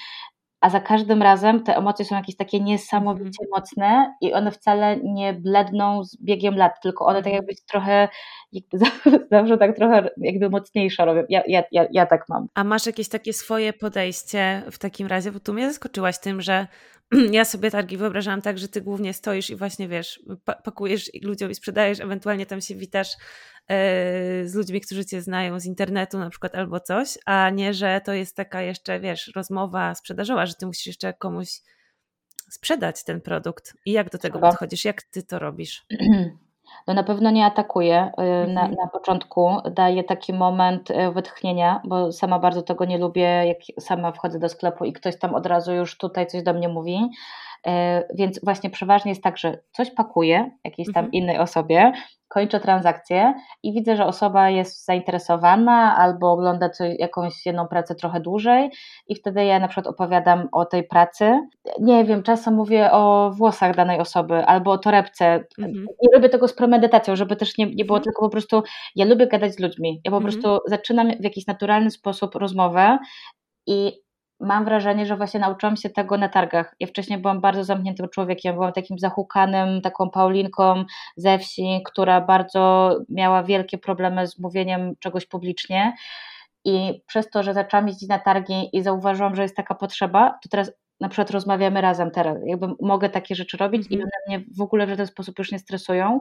a 0.64 0.70
za 0.70 0.80
każdym 0.80 1.22
razem 1.22 1.62
te 1.62 1.76
emocje 1.76 2.04
są 2.04 2.16
jakieś 2.16 2.36
takie 2.36 2.60
niesamowicie 2.60 3.44
mm. 3.44 3.50
mocne 3.50 4.14
i 4.20 4.32
one 4.32 4.50
wcale 4.50 4.96
nie 4.96 5.32
bledną 5.32 6.04
z 6.04 6.16
biegiem 6.22 6.56
lat, 6.56 6.72
tylko 6.82 7.06
one 7.06 7.22
tak 7.22 7.26
mhm. 7.26 7.34
jakby 7.34 7.62
trochę, 7.68 8.08
jakby 8.52 8.78
zawsze 9.30 9.58
tak 9.58 9.76
trochę 9.76 10.10
jakby 10.16 10.50
mocniejsze 10.50 11.04
robią. 11.04 11.22
Ja, 11.28 11.42
ja, 11.46 11.62
ja, 11.72 11.86
ja 11.90 12.06
tak 12.06 12.24
mam. 12.28 12.46
A 12.54 12.64
masz 12.64 12.86
jakieś 12.86 13.08
takie 13.08 13.32
swoje 13.32 13.72
podejście 13.72 14.62
w 14.70 14.78
takim 14.78 15.06
razie, 15.06 15.32
bo 15.32 15.40
tu 15.40 15.54
mnie 15.54 15.68
zaskoczyłaś 15.68 16.18
tym, 16.18 16.42
że 16.42 16.66
ja 17.32 17.44
sobie 17.44 17.70
targi 17.70 17.96
wyobrażałam 17.96 18.42
tak, 18.42 18.58
że 18.58 18.68
ty 18.68 18.80
głównie 18.80 19.12
stoisz 19.12 19.50
i 19.50 19.56
właśnie 19.56 19.88
wiesz, 19.88 20.22
pakujesz 20.64 21.10
ludziom 21.22 21.50
i 21.50 21.54
sprzedajesz, 21.54 22.00
ewentualnie 22.00 22.46
tam 22.46 22.60
się 22.60 22.74
witasz 22.74 23.16
z 24.44 24.54
ludźmi, 24.54 24.80
którzy 24.80 25.04
cię 25.04 25.22
znają 25.22 25.60
z 25.60 25.66
internetu 25.66 26.18
na 26.18 26.30
przykład 26.30 26.54
albo 26.54 26.80
coś, 26.80 27.18
a 27.26 27.50
nie, 27.50 27.74
że 27.74 28.00
to 28.04 28.12
jest 28.12 28.36
taka 28.36 28.62
jeszcze, 28.62 29.00
wiesz, 29.00 29.32
rozmowa 29.36 29.94
sprzedażowa, 29.94 30.46
że 30.46 30.54
ty 30.54 30.66
musisz 30.66 30.86
jeszcze 30.86 31.14
komuś 31.14 31.48
sprzedać 32.50 33.04
ten 33.04 33.20
produkt. 33.20 33.74
I 33.86 33.92
jak 33.92 34.10
do 34.10 34.18
tego 34.18 34.38
Chyba. 34.38 34.50
podchodzisz? 34.50 34.84
Jak 34.84 35.02
ty 35.02 35.22
to 35.22 35.38
robisz? 35.38 35.86
No 36.86 36.94
na 36.94 37.02
pewno 37.02 37.30
nie 37.30 37.46
atakuję 37.46 38.12
y, 38.18 38.22
mhm. 38.22 38.54
na, 38.54 38.68
na 38.68 38.88
początku, 38.92 39.50
daję 39.74 40.04
taki 40.04 40.32
moment 40.32 40.90
y, 40.90 41.12
wytchnienia, 41.12 41.80
bo 41.84 42.12
sama 42.12 42.38
bardzo 42.38 42.62
tego 42.62 42.84
nie 42.84 42.98
lubię, 42.98 43.22
jak 43.22 43.58
sama 43.80 44.12
wchodzę 44.12 44.38
do 44.38 44.48
sklepu 44.48 44.84
i 44.84 44.92
ktoś 44.92 45.18
tam 45.18 45.34
od 45.34 45.46
razu 45.46 45.74
już 45.74 45.98
tutaj 45.98 46.26
coś 46.26 46.42
do 46.42 46.54
mnie 46.54 46.68
mówi. 46.68 47.10
Y, 47.66 47.70
więc 48.14 48.40
właśnie 48.44 48.70
przeważnie 48.70 49.10
jest 49.10 49.22
tak, 49.22 49.38
że 49.38 49.58
coś 49.72 49.90
pakuję 49.90 50.50
jakiejś 50.64 50.92
tam 50.92 51.04
mhm. 51.04 51.12
innej 51.12 51.38
osobie, 51.38 51.92
kończę 52.28 52.60
transakcję 52.60 53.34
i 53.62 53.72
widzę, 53.72 53.96
że 53.96 54.06
osoba 54.06 54.50
jest 54.50 54.84
zainteresowana 54.84 55.96
albo 55.96 56.32
ogląda 56.32 56.70
coś, 56.70 56.94
jakąś 56.98 57.46
jedną 57.46 57.68
pracę 57.68 57.94
trochę 57.94 58.20
dłużej 58.20 58.70
i 59.08 59.14
wtedy 59.14 59.44
ja 59.44 59.58
na 59.58 59.68
przykład 59.68 59.86
opowiadam 59.86 60.48
o 60.52 60.64
tej 60.64 60.84
pracy. 60.84 61.40
Nie 61.80 62.04
wiem, 62.04 62.22
czasem 62.22 62.54
mówię 62.54 62.92
o 62.92 63.30
włosach 63.34 63.76
danej 63.76 64.00
osoby 64.00 64.34
albo 64.46 64.70
o 64.70 64.78
torebce. 64.78 65.44
Mhm. 65.58 65.86
Nie 66.02 66.08
robię 66.14 66.28
tego 66.28 66.48
z 66.48 66.54
premedytacją, 66.54 67.16
żeby 67.16 67.36
też 67.36 67.58
nie, 67.58 67.66
nie 67.74 67.84
było 67.84 67.98
mhm. 67.98 68.04
tylko 68.04 68.22
po 68.22 68.30
prostu, 68.30 68.62
ja 68.96 69.04
lubię 69.04 69.26
gadać 69.26 69.54
z 69.54 69.58
ludźmi. 69.58 70.00
Ja 70.04 70.10
po 70.10 70.16
mhm. 70.16 70.32
prostu 70.32 70.58
zaczynam 70.66 71.10
w 71.20 71.24
jakiś 71.24 71.46
naturalny 71.46 71.90
sposób 71.90 72.34
rozmowę 72.34 72.98
i 73.66 74.03
mam 74.40 74.64
wrażenie, 74.64 75.06
że 75.06 75.16
właśnie 75.16 75.40
nauczyłam 75.40 75.76
się 75.76 75.90
tego 75.90 76.18
na 76.18 76.28
targach. 76.28 76.74
Ja 76.80 76.86
wcześniej 76.86 77.18
byłam 77.18 77.40
bardzo 77.40 77.64
zamkniętym 77.64 78.08
człowiekiem, 78.08 78.54
byłam 78.54 78.72
takim 78.72 78.98
zahukanym, 78.98 79.80
taką 79.82 80.10
Paulinką 80.10 80.84
ze 81.16 81.38
wsi, 81.38 81.80
która 81.84 82.20
bardzo 82.20 82.90
miała 83.08 83.42
wielkie 83.42 83.78
problemy 83.78 84.26
z 84.26 84.38
mówieniem 84.38 84.94
czegoś 85.00 85.26
publicznie. 85.26 85.94
I 86.64 87.02
przez 87.06 87.30
to, 87.30 87.42
że 87.42 87.54
zaczęłam 87.54 87.88
jeździć 87.88 88.08
na 88.08 88.18
targi 88.18 88.68
i 88.72 88.82
zauważyłam, 88.82 89.34
że 89.34 89.42
jest 89.42 89.56
taka 89.56 89.74
potrzeba, 89.74 90.38
to 90.42 90.48
teraz 90.48 90.72
na 91.00 91.08
przykład 91.08 91.30
rozmawiamy 91.30 91.80
razem 91.80 92.10
teraz. 92.10 92.38
Jakby 92.46 92.66
mogę 92.80 93.08
takie 93.08 93.34
rzeczy 93.34 93.56
robić 93.56 93.86
i 93.90 93.96
one 93.96 94.10
mnie 94.28 94.44
w 94.56 94.60
ogóle 94.60 94.86
w 94.86 94.90
żaden 94.90 95.06
sposób 95.06 95.38
już 95.38 95.52
nie 95.52 95.58
stresują. 95.58 96.20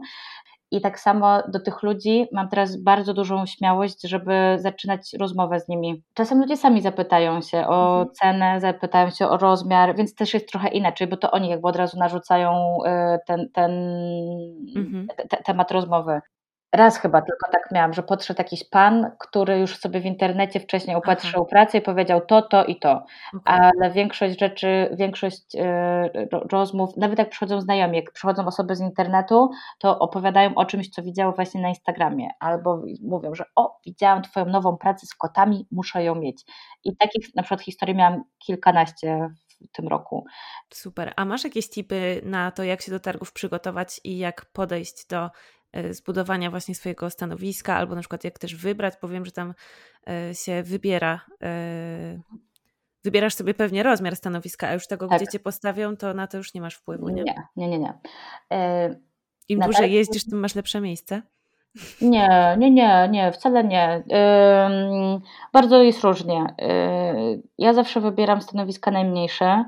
I 0.74 0.82
tak 0.82 1.00
samo 1.00 1.42
do 1.48 1.60
tych 1.60 1.84
ludzi 1.84 2.28
mam 2.32 2.50
teraz 2.50 2.78
bardzo 2.78 3.14
dużą 3.14 3.46
śmiałość, 3.46 4.02
żeby 4.04 4.34
zaczynać 4.58 5.14
rozmowę 5.20 5.60
z 5.60 5.68
nimi. 5.68 6.04
Czasem 6.14 6.40
ludzie 6.40 6.58
sami 6.58 6.82
zapytają 6.82 7.42
się 7.42 7.68
o 7.68 8.00
mhm. 8.00 8.16
cenę, 8.16 8.62
zapytają 8.62 9.10
się 9.10 9.28
o 9.28 9.38
rozmiar, 9.38 9.96
więc 9.96 10.16
też 10.16 10.34
jest 10.34 10.50
trochę 10.50 10.70
inaczej, 10.70 11.08
bo 11.08 11.18
to 11.18 11.32
oni 11.32 11.50
jakby 11.50 11.68
od 11.68 11.76
razu 11.76 11.98
narzucają 12.00 12.78
y, 12.86 13.20
ten, 13.28 13.50
ten 13.54 13.72
mhm. 14.76 15.08
te, 15.30 15.38
temat 15.38 15.72
rozmowy. 15.72 16.22
Raz 16.74 16.98
chyba 16.98 17.22
tylko 17.22 17.52
tak 17.52 17.72
miałam, 17.72 17.94
że 17.94 18.04
podszedł 18.04 18.38
jakiś 18.38 18.64
pan, 18.64 19.12
który 19.20 19.60
już 19.60 19.78
sobie 19.78 20.00
w 20.00 20.06
internecie 20.06 20.60
wcześniej 20.60 20.98
upatrzył 20.98 21.42
Aha. 21.42 21.50
pracę 21.50 21.78
i 21.78 21.82
powiedział 21.82 22.22
to, 22.22 22.42
to 22.42 22.66
i 22.66 22.80
to. 22.80 22.92
Okay. 23.34 23.42
Ale 23.46 23.92
większość 23.92 24.40
rzeczy, 24.40 24.90
większość 25.00 25.56
y, 25.56 25.60
rozmów, 26.52 26.98
nawet 26.98 27.20
jak 27.20 27.30
przychodzą 27.30 27.62
znajomi, 27.62 27.98
jak 27.98 28.12
przychodzą 28.12 28.46
osoby 28.46 28.76
z 28.76 28.80
internetu, 28.80 29.50
to 29.80 30.00
opowiadają 30.00 30.56
o 30.56 30.66
czymś, 30.66 30.90
co 30.90 31.04
widziały 31.04 31.34
właśnie 31.34 31.62
na 31.62 31.70
Instagramie. 31.70 32.30
Albo 32.40 32.82
mówią, 33.02 33.36
że 33.36 33.46
o, 33.56 33.80
widziałam 33.86 34.22
twoją 34.22 34.46
nową 34.46 34.78
pracę 34.78 35.08
z 35.08 35.16
kotami, 35.16 35.68
muszę 35.72 36.04
ją 36.04 36.16
mieć. 36.16 36.44
I 36.84 36.98
takich 36.98 37.36
na 37.36 37.44
przykład 37.44 37.62
historii 37.62 37.96
miałam 37.96 38.24
kilkanaście 38.46 39.30
w 39.48 39.72
tym 39.72 39.88
roku. 39.88 40.26
Super. 40.74 41.14
A 41.16 41.26
masz 41.26 41.44
jakieś 41.44 41.70
tipy 41.70 42.22
na 42.24 42.52
to, 42.52 42.64
jak 42.64 42.82
się 42.82 42.92
do 42.92 43.00
targów 43.00 43.34
przygotować 43.34 44.02
i 44.04 44.18
jak 44.18 44.46
podejść 44.46 45.08
do 45.08 45.18
E, 45.26 45.30
zbudowania 45.92 46.50
właśnie 46.50 46.76
swojego 46.76 47.10
stanowiska, 47.10 47.76
albo 47.76 47.96
na 47.96 48.02
przykład 48.02 48.24
jak 48.24 48.40
też 48.40 48.56
wybrać, 48.56 48.96
powiem, 48.98 49.26
że 49.26 49.32
tam 49.32 49.54
e, 50.08 50.36
się 50.36 50.64
wybiera. 50.64 51.22
E, 51.44 52.20
wybierasz 53.04 53.34
sobie 53.34 53.54
pewnie 53.54 53.84
rozmiar 53.84 54.16
stanowiska, 54.16 54.68
a 54.68 54.74
już 54.74 54.88
tego, 54.88 55.08
tak. 55.08 55.22
gdzie 55.22 55.32
cię 55.32 55.40
postawią, 55.40 55.98
to 55.98 56.14
na 56.14 56.28
to 56.28 56.38
już 56.38 56.54
nie 56.54 56.62
masz 56.62 56.76
wpływu, 56.76 57.10
nie? 57.10 57.24
Nie, 57.24 57.36
nie, 57.56 57.68
nie. 57.68 57.80
nie. 57.80 57.94
Im 59.50 59.60
dłużej 59.60 59.94
jeździsz, 59.94 60.26
tym 60.26 60.40
masz 60.40 60.56
lepsze 60.56 60.82
miejsce? 60.82 61.22
Nie, 62.02 62.56
nie, 62.60 62.72
nie, 62.72 63.08
nie, 63.12 63.32
wcale 63.32 63.64
nie. 63.64 64.04
bardzo 65.54 65.84
jest 65.84 66.04
różnie. 66.04 66.56
ja 67.58 67.74
zawsze 67.74 68.02
wybieram 68.02 68.42
stanowiska 68.42 68.92
najmniejsze. 68.92 69.66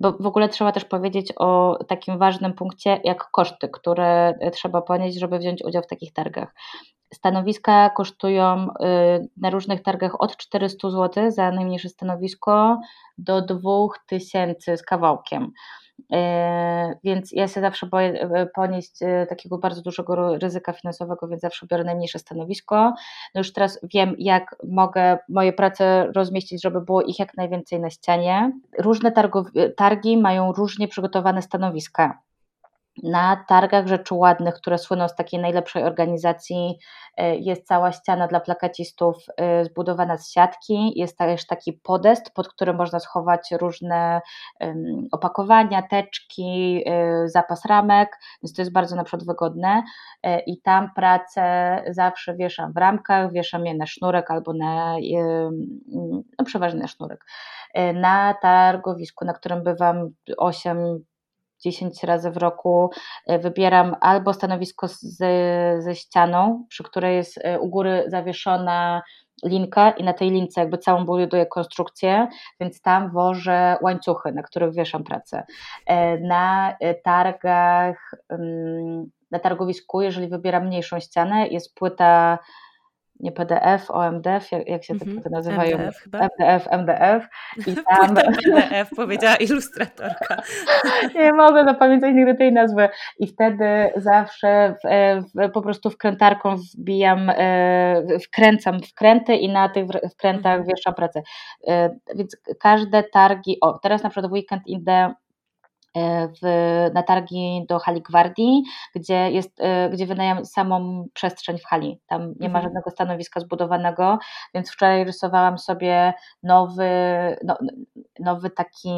Bo 0.00 0.12
w 0.20 0.26
ogóle 0.26 0.48
trzeba 0.48 0.72
też 0.72 0.84
powiedzieć 0.84 1.32
o 1.36 1.78
takim 1.88 2.18
ważnym 2.18 2.54
punkcie, 2.54 3.00
jak 3.04 3.30
koszty, 3.30 3.68
które 3.68 4.34
trzeba 4.52 4.82
ponieść, 4.82 5.18
żeby 5.18 5.38
wziąć 5.38 5.64
udział 5.64 5.82
w 5.82 5.86
takich 5.86 6.12
targach. 6.12 6.54
Stanowiska 7.14 7.90
kosztują 7.90 8.68
y, 8.68 9.28
na 9.36 9.50
różnych 9.50 9.82
targach 9.82 10.20
od 10.20 10.36
400 10.36 10.90
zł 10.90 11.30
za 11.30 11.52
najmniejsze 11.52 11.88
stanowisko 11.88 12.80
do 13.18 13.42
2000 13.42 14.76
z 14.76 14.82
kawałkiem. 14.82 15.52
E, 16.12 16.94
więc 17.04 17.32
ja 17.32 17.48
się 17.48 17.60
zawsze 17.60 17.86
boję 17.86 18.20
e, 18.20 18.46
ponieść 18.46 19.02
e, 19.02 19.26
takiego 19.26 19.58
bardzo 19.58 19.82
dużego 19.82 20.38
ryzyka 20.38 20.72
finansowego, 20.72 21.28
więc 21.28 21.42
zawsze 21.42 21.66
biorę 21.66 21.84
najmniejsze 21.84 22.18
stanowisko. 22.18 22.94
No 23.34 23.38
już 23.38 23.52
teraz 23.52 23.80
wiem, 23.82 24.14
jak 24.18 24.56
mogę 24.68 25.18
moje 25.28 25.52
prace 25.52 26.12
rozmieścić, 26.14 26.62
żeby 26.62 26.80
było 26.80 27.02
ich 27.02 27.18
jak 27.18 27.36
najwięcej 27.36 27.80
na 27.80 27.90
ścianie. 27.90 28.52
Różne 28.78 29.12
targi 29.76 30.16
mają 30.16 30.52
różnie 30.52 30.88
przygotowane 30.88 31.42
stanowiska 31.42 32.18
na 33.02 33.44
targach 33.48 33.86
rzeczy 33.86 34.14
ładnych, 34.14 34.54
które 34.54 34.78
słyną 34.78 35.08
z 35.08 35.14
takiej 35.14 35.40
najlepszej 35.40 35.82
organizacji, 35.82 36.78
e, 37.16 37.36
jest 37.36 37.66
cała 37.66 37.92
ściana 37.92 38.26
dla 38.28 38.40
plakacistów 38.40 39.16
e, 39.36 39.64
zbudowana 39.64 40.18
z 40.18 40.30
siatki, 40.32 40.92
jest 40.96 41.18
też 41.18 41.46
taki 41.46 41.72
podest, 41.72 42.34
pod 42.34 42.48
którym 42.48 42.76
można 42.76 43.00
schować 43.00 43.48
różne 43.60 44.20
opakowania, 45.12 45.82
teczki, 45.82 46.82
e, 46.86 47.28
zapas 47.28 47.64
ramek, 47.64 48.18
więc 48.42 48.54
to 48.54 48.62
jest 48.62 48.72
bardzo 48.72 48.96
na 48.96 49.04
przykład 49.04 49.26
wygodne 49.26 49.82
i 50.46 50.60
tam 50.60 50.90
pracę 50.94 51.42
zawsze 51.90 52.36
wieszam 52.36 52.72
w 52.72 52.76
ramkach, 52.76 53.32
wieszam 53.32 53.66
je 53.66 53.74
na 53.74 53.86
sznurek 53.86 54.30
albo 54.30 54.52
na, 54.52 54.96
no 56.38 56.44
przeważnie 56.44 56.80
na 56.80 56.88
sznurek. 56.88 57.24
Na 57.94 58.34
targowisku, 58.42 59.24
na 59.24 59.32
którym 59.32 59.62
bywam 59.62 60.10
8 60.38 61.04
10 61.62 62.04
razy 62.04 62.30
w 62.30 62.36
roku 62.36 62.90
e, 63.26 63.38
wybieram 63.38 63.96
albo 64.00 64.32
stanowisko 64.32 64.88
z, 64.88 65.16
ze 65.84 65.94
ścianą, 65.94 66.66
przy 66.68 66.82
której 66.82 67.16
jest 67.16 67.38
e, 67.42 67.60
u 67.60 67.68
góry 67.68 68.04
zawieszona 68.06 69.02
linka 69.44 69.90
i 69.90 70.04
na 70.04 70.12
tej 70.12 70.30
lince 70.30 70.60
jakby 70.60 70.78
całą 70.78 71.04
buduję 71.04 71.46
konstrukcję, 71.46 72.28
więc 72.60 72.82
tam 72.82 73.10
wożę 73.10 73.76
łańcuchy, 73.82 74.32
na 74.32 74.42
których 74.42 74.74
wieszam 74.74 75.04
pracę. 75.04 75.44
E, 75.86 76.18
na 76.18 76.76
targach, 77.04 78.10
na 79.30 79.38
targowisku, 79.38 80.02
jeżeli 80.02 80.28
wybieram 80.28 80.66
mniejszą 80.66 81.00
ścianę, 81.00 81.46
jest 81.46 81.74
płyta 81.74 82.38
nie 83.22 83.32
PDF, 83.32 83.90
OMDF, 83.90 84.52
jak, 84.52 84.68
jak 84.68 84.84
się 84.84 84.98
te 84.98 85.30
nazywają? 85.30 85.78
MDF, 85.78 85.96
chyba? 85.96 86.18
MDF, 86.18 86.68
MDF. 86.70 87.28
I 87.66 87.74
tam... 87.88 88.16
MDF, 88.46 88.90
powiedziała 88.96 89.36
ilustratorka. 89.36 90.42
nie 91.14 91.32
mogę 91.32 91.64
zapamiętać 91.64 92.14
nigdy 92.14 92.34
tej 92.34 92.52
nazwy. 92.52 92.88
I 93.18 93.26
wtedy 93.26 93.64
zawsze 93.96 94.74
w, 94.84 94.88
w, 95.34 95.50
po 95.50 95.62
prostu 95.62 95.90
wkrętarką 95.90 96.56
wbijam, 96.56 97.30
e, 97.30 98.18
wkręcam 98.26 98.80
wkręty 98.82 99.34
i 99.34 99.52
na 99.52 99.68
tych 99.68 99.86
wkrętach 100.12 100.60
mm-hmm. 100.60 100.66
wieszam 100.76 100.94
pracę. 100.94 101.22
E, 101.68 101.90
więc 102.16 102.36
każde 102.60 103.02
targi, 103.02 103.56
o 103.60 103.78
teraz 103.78 104.02
na 104.02 104.10
przykład 104.10 104.30
w 104.30 104.34
weekend 104.34 104.62
idę 104.66 105.14
w, 106.42 106.90
na 106.94 107.02
targi 107.02 107.64
do 107.68 107.78
hali 107.78 108.02
Gwardii, 108.02 108.62
gdzie, 108.94 109.30
jest, 109.30 109.58
gdzie 109.92 110.06
wynajęłam 110.06 110.44
samą 110.46 111.06
przestrzeń 111.14 111.58
w 111.58 111.64
hali. 111.64 112.00
Tam 112.06 112.22
nie 112.22 112.48
ma 112.48 112.58
mhm. 112.58 112.62
żadnego 112.62 112.90
stanowiska 112.90 113.40
zbudowanego, 113.40 114.18
więc 114.54 114.70
wczoraj 114.70 115.04
rysowałam 115.04 115.58
sobie 115.58 116.14
nowy, 116.42 116.90
no, 117.44 117.58
nowy 118.20 118.50
taki 118.50 118.90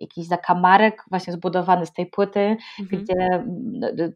jakiś 0.00 0.26
zakamarek 0.26 1.04
właśnie 1.10 1.32
zbudowany 1.32 1.86
z 1.86 1.92
tej 1.92 2.06
płyty, 2.06 2.56
mhm. 2.80 3.02
gdzie 3.02 3.44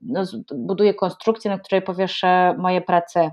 no, 0.02 0.22
buduję 0.54 0.94
konstrukcję, 0.94 1.50
na 1.50 1.58
której 1.58 1.82
powieszę 1.82 2.54
moje 2.58 2.80
prace. 2.80 3.30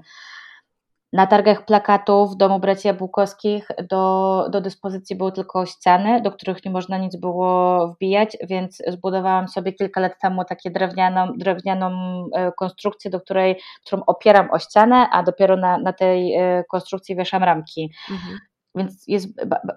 Na 1.14 1.28
targach 1.28 1.66
plakatów 1.66 2.32
w 2.32 2.36
domu 2.36 2.60
braci 2.60 2.88
Jabłkowskich 2.88 3.68
do, 3.90 4.46
do 4.52 4.62
dyspozycji 4.62 5.16
były 5.16 5.32
tylko 5.32 5.66
ściany, 5.66 6.22
do 6.22 6.32
których 6.32 6.66
nie 6.66 6.72
można 6.72 6.98
nic 6.98 7.16
było 7.16 7.88
wbijać, 7.88 8.38
więc 8.44 8.82
zbudowałam 8.88 9.48
sobie 9.48 9.74
kilka 9.74 10.02
lat 10.02 10.20
temu 10.22 10.46
takie 10.46 10.72
drewnianą, 10.72 11.34
drewnianą 11.38 11.90
e, 12.34 12.52
konstrukcję, 12.52 13.12
do 13.12 13.22
której, 13.22 13.62
którą 13.86 14.02
opieram 14.08 14.52
o 14.52 14.60
ścianę, 14.60 15.10
a 15.12 15.24
dopiero 15.24 15.58
na, 15.58 15.78
na 15.78 15.94
tej 15.94 16.36
e, 16.36 16.64
konstrukcji 16.70 17.16
wieszam 17.16 17.44
ramki. 17.44 17.92
Mhm. 18.12 18.38
Więc 18.76 19.08
jest 19.08 19.28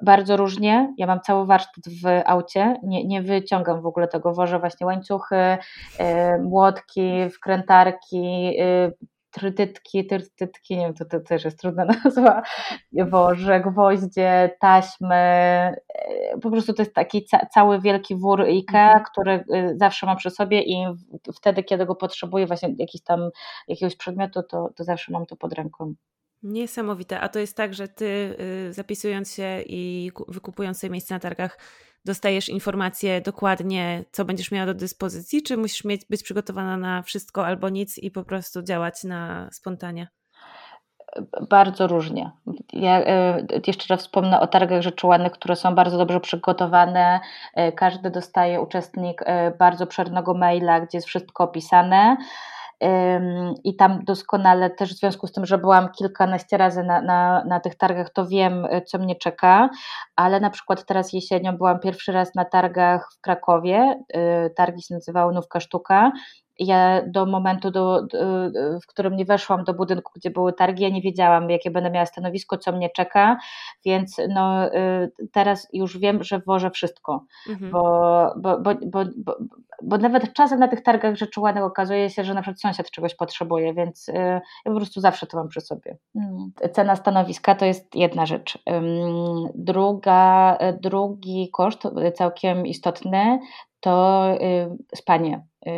bardzo 0.02 0.36
różnie. 0.36 0.94
Ja 0.98 1.06
mam 1.06 1.20
cały 1.20 1.46
warsztat 1.46 1.84
w 2.02 2.22
aucie, 2.26 2.80
nie, 2.82 3.04
nie 3.04 3.22
wyciągam 3.22 3.82
w 3.82 3.86
ogóle 3.86 4.08
tego, 4.08 4.34
wożę 4.34 4.58
właśnie 4.58 4.86
łańcuchy, 4.86 5.58
yy, 5.98 6.04
młotki, 6.42 7.30
wkrętarki, 7.30 8.56
trytytki, 9.34 10.06
trytytki, 10.06 10.76
nie 10.76 10.84
wiem, 10.84 10.94
to, 10.94 11.04
to 11.04 11.20
też 11.20 11.44
jest 11.44 11.60
trudna 11.60 11.84
nazwa, 12.04 12.42
woże, 12.92 13.60
gwoździe, 13.60 14.56
taśmy, 14.60 15.16
po 16.42 16.50
prostu 16.50 16.72
to 16.72 16.82
jest 16.82 16.94
taki 16.94 17.24
ca 17.24 17.46
cały 17.46 17.80
wielki 17.80 18.16
wór 18.16 18.42
IKEA, 18.42 18.86
mhm. 18.86 19.04
który 19.04 19.44
zawsze 19.76 20.06
mam 20.06 20.16
przy 20.16 20.30
sobie 20.30 20.62
i 20.62 20.86
wtedy, 21.34 21.62
kiedy 21.62 21.86
go 21.86 21.94
potrzebuję, 21.94 22.46
właśnie 22.46 22.74
jakiś 22.78 23.02
tam, 23.02 23.30
jakiegoś 23.68 23.96
przedmiotu, 23.96 24.42
to, 24.42 24.70
to 24.76 24.84
zawsze 24.84 25.12
mam 25.12 25.26
to 25.26 25.36
pod 25.36 25.52
ręką. 25.52 25.94
Niesamowite. 26.42 27.20
A 27.20 27.28
to 27.28 27.38
jest 27.38 27.56
tak, 27.56 27.74
że 27.74 27.88
ty 27.88 28.36
y, 28.68 28.72
zapisując 28.72 29.34
się 29.34 29.62
i 29.66 30.10
wykupując 30.28 30.80
sobie 30.80 30.90
miejsce 30.90 31.14
na 31.14 31.20
targach, 31.20 31.58
dostajesz 32.04 32.48
informacje 32.48 33.20
dokładnie, 33.20 34.04
co 34.12 34.24
będziesz 34.24 34.50
miała 34.50 34.66
do 34.66 34.74
dyspozycji, 34.74 35.42
czy 35.42 35.56
musisz 35.56 35.84
mieć, 35.84 36.06
być 36.10 36.22
przygotowana 36.22 36.76
na 36.76 37.02
wszystko 37.02 37.46
albo 37.46 37.68
nic 37.68 37.98
i 37.98 38.10
po 38.10 38.24
prostu 38.24 38.62
działać 38.62 39.04
na 39.04 39.48
spontanie? 39.52 40.08
Bardzo 41.50 41.86
różnie. 41.86 42.30
Ja 42.72 43.00
y, 43.00 43.62
jeszcze 43.66 43.94
raz 43.94 44.00
wspomnę 44.00 44.40
o 44.40 44.46
targach 44.46 44.82
rzeczy 44.82 45.06
ładnych, 45.06 45.32
które 45.32 45.56
są 45.56 45.74
bardzo 45.74 45.98
dobrze 45.98 46.20
przygotowane. 46.20 47.20
Y, 47.58 47.72
każdy 47.72 48.10
dostaje 48.10 48.60
uczestnik 48.60 49.24
bardzo 49.58 49.86
przernego 49.86 50.34
maila, 50.34 50.80
gdzie 50.80 50.98
jest 50.98 51.08
wszystko 51.08 51.44
opisane 51.44 52.16
i 53.64 53.76
tam 53.76 54.04
doskonale 54.04 54.70
też 54.70 54.94
w 54.94 54.98
związku 54.98 55.26
z 55.26 55.32
tym, 55.32 55.46
że 55.46 55.58
byłam 55.58 55.88
kilkanaście 55.92 56.56
razy 56.56 56.82
na, 56.82 57.02
na, 57.02 57.44
na 57.44 57.60
tych 57.60 57.74
targach, 57.74 58.10
to 58.10 58.26
wiem, 58.26 58.64
y, 58.64 58.82
co 58.82 58.98
mnie 58.98 59.16
czeka, 59.16 59.70
ale 60.16 60.40
na 60.40 60.50
przykład 60.50 60.86
teraz 60.86 61.12
jesienią 61.12 61.56
byłam 61.56 61.80
pierwszy 61.80 62.12
raz 62.12 62.34
na 62.34 62.44
targach 62.44 63.08
w 63.18 63.20
Krakowie, 63.20 64.00
y, 64.16 64.50
targi 64.56 64.82
się 64.82 64.94
nazywały 64.94 65.34
Nówka 65.34 65.60
Sztuka 65.60 66.12
ja 66.58 67.02
do 67.06 67.26
momentu, 67.26 67.70
do, 67.70 68.02
do, 68.02 68.18
w 68.82 68.86
którym 68.86 69.16
nie 69.16 69.24
weszłam 69.24 69.64
do 69.64 69.74
budynku, 69.74 70.12
gdzie 70.16 70.30
były 70.30 70.52
targi, 70.52 70.82
ja 70.82 70.88
nie 70.88 71.00
wiedziałam, 71.00 71.50
jakie 71.50 71.70
będę 71.70 71.90
miała 71.90 72.06
stanowisko, 72.06 72.58
co 72.58 72.72
mnie 72.72 72.90
czeka, 72.90 73.36
więc 73.84 74.20
no, 74.28 74.74
y, 74.74 75.10
teraz 75.32 75.68
już 75.72 75.98
wiem, 75.98 76.24
że 76.24 76.38
włożę 76.38 76.70
wszystko, 76.70 77.24
mhm. 77.48 77.70
bo, 77.70 78.34
bo, 78.36 78.58
bo, 78.58 78.74
bo, 78.86 79.04
bo, 79.16 79.36
bo, 79.82 79.98
nawet 79.98 80.32
czasem 80.32 80.58
na 80.58 80.68
tych 80.68 80.82
targach 80.82 81.16
rzeczy 81.16 81.40
ładnych 81.40 81.64
okazuje 81.64 82.10
się, 82.10 82.24
że 82.24 82.34
na 82.34 82.42
przykład 82.42 82.60
sąsiad 82.60 82.90
czegoś 82.90 83.14
potrzebuje, 83.14 83.74
więc 83.74 84.08
y, 84.08 84.12
ja 84.12 84.40
po 84.64 84.74
prostu 84.74 85.00
zawsze 85.00 85.26
to 85.26 85.36
mam 85.36 85.48
przy 85.48 85.60
sobie. 85.60 85.96
Mm. 86.14 86.52
Cena 86.72 86.96
stanowiska 86.96 87.54
to 87.54 87.64
jest 87.64 87.94
jedna 87.94 88.26
rzecz. 88.26 88.58
Druga, 89.54 90.58
drugi 90.80 91.50
koszt, 91.52 91.82
całkiem 92.14 92.66
istotny, 92.66 93.38
to 93.84 94.26
y, 94.34 94.96
spanie. 94.96 95.46
Y, 95.66 95.70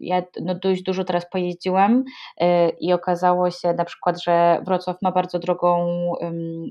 ja 0.00 0.22
no 0.42 0.54
dość 0.54 0.82
dużo 0.82 1.04
teraz 1.04 1.30
pojeździłam 1.30 2.04
y, 2.42 2.44
i 2.80 2.92
okazało 2.92 3.50
się 3.50 3.72
na 3.72 3.84
przykład, 3.84 4.22
że 4.22 4.62
Wrocław 4.66 4.96
ma 5.02 5.12
bardzo 5.12 5.38
drogą 5.38 5.86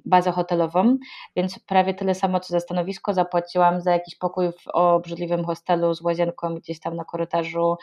bazę 0.06 0.32
hotelową, 0.32 0.98
więc 1.36 1.60
prawie 1.60 1.94
tyle 1.94 2.16
samo 2.16 2.40
co 2.40 2.54
za 2.54 2.60
stanowisko 2.60 3.14
zapłaciłam 3.14 3.82
za 3.82 3.92
jakiś 3.92 4.16
pokój 4.16 4.52
w 4.52 4.68
obrzydliwym 4.74 5.46
hostelu 5.46 5.94
z 5.94 6.02
łazienką 6.02 6.56
gdzieś 6.56 6.80
tam 6.80 6.96
na 6.96 7.06
korytarzu 7.06 7.78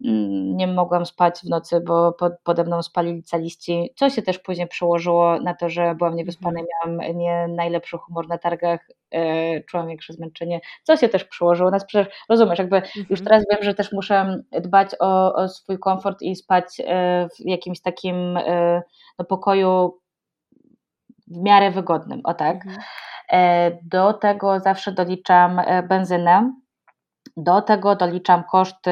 nie 0.00 0.66
mogłam 0.66 1.06
spać 1.06 1.40
w 1.40 1.48
nocy, 1.48 1.80
bo 1.80 2.16
pode 2.44 2.64
mną 2.64 2.82
spali 2.82 3.14
licealiści, 3.14 3.92
co 3.96 4.10
się 4.10 4.22
też 4.22 4.38
później 4.38 4.68
przełożyło 4.68 5.40
na 5.40 5.54
to, 5.54 5.68
że 5.68 5.94
byłam 5.94 6.16
niewyspana, 6.16 6.60
miałam 6.86 7.16
nie 7.16 7.48
najlepszy 7.48 7.98
humor 7.98 8.28
na 8.28 8.38
targach, 8.38 8.88
e, 9.10 9.60
czułam 9.60 9.88
większe 9.88 10.12
zmęczenie, 10.12 10.60
co 10.82 10.96
się 10.96 11.08
też 11.08 11.24
przełożyło. 11.24 11.70
Nas 11.70 11.84
przecież 11.84 12.14
rozumiesz, 12.28 12.58
jakby 12.58 12.76
mhm. 12.76 13.06
już 13.10 13.24
teraz 13.24 13.44
wiem, 13.50 13.62
że 13.62 13.74
też 13.74 13.92
muszę 13.92 14.42
dbać 14.52 14.90
o, 15.00 15.34
o 15.34 15.48
swój 15.48 15.78
komfort 15.78 16.22
i 16.22 16.36
spać 16.36 16.64
e, 16.80 17.28
w 17.28 17.46
jakimś 17.46 17.80
takim 17.80 18.36
e, 18.36 18.82
no, 19.18 19.24
pokoju 19.24 19.98
w 21.28 21.42
miarę 21.42 21.70
wygodnym, 21.70 22.20
o 22.24 22.34
tak. 22.34 22.56
Mhm. 22.66 22.82
Do 23.82 24.12
tego 24.12 24.60
zawsze 24.60 24.92
doliczam 24.92 25.60
benzynę, 25.88 26.52
do 27.36 27.62
tego 27.62 27.96
doliczam 27.96 28.44
koszty 28.44 28.90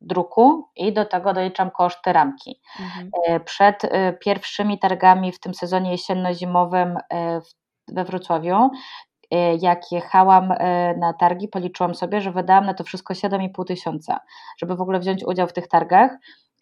druku 0.00 0.68
i 0.76 0.92
do 0.92 1.04
tego 1.04 1.32
doliczam 1.32 1.70
koszty 1.70 2.12
ramki. 2.12 2.60
Mhm. 2.80 3.10
E, 3.26 3.40
przed 3.40 3.84
e, 3.84 4.12
pierwszymi 4.12 4.78
targami 4.78 5.32
w 5.32 5.40
tym 5.40 5.54
sezonie 5.54 5.90
jesienno-zimowym 5.90 6.96
e, 7.12 7.40
we 7.88 8.04
Wrocławiu 8.04 8.70
jak 9.60 9.92
jechałam 9.92 10.48
na 10.98 11.12
targi, 11.20 11.48
policzyłam 11.48 11.94
sobie, 11.94 12.20
że 12.20 12.32
wydałam 12.32 12.66
na 12.66 12.74
to 12.74 12.84
wszystko 12.84 13.14
7,5 13.14 13.64
tysiąca, 13.64 14.20
żeby 14.58 14.76
w 14.76 14.80
ogóle 14.80 15.00
wziąć 15.00 15.24
udział 15.24 15.46
w 15.46 15.52
tych 15.52 15.68
targach. 15.68 16.10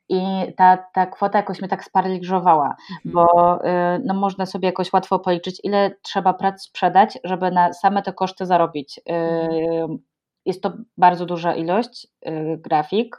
I 0.08 0.22
ta, 0.56 0.76
ta 0.94 1.06
kwota 1.06 1.38
jakoś 1.38 1.60
mnie 1.60 1.68
tak 1.68 1.84
sparaliżowała, 1.84 2.76
mhm. 2.90 3.14
bo 3.14 3.58
no, 4.04 4.14
można 4.14 4.46
sobie 4.46 4.66
jakoś 4.66 4.92
łatwo 4.92 5.18
policzyć, 5.18 5.60
ile 5.64 5.90
trzeba 6.02 6.34
prac 6.34 6.62
sprzedać, 6.62 7.18
żeby 7.24 7.50
na 7.50 7.72
same 7.72 8.02
te 8.02 8.12
koszty 8.12 8.46
zarobić. 8.46 9.00
Mhm. 9.06 9.98
Jest 10.46 10.62
to 10.62 10.72
bardzo 10.96 11.26
duża 11.26 11.54
ilość 11.54 12.06
y, 12.28 12.58
grafik. 12.58 13.16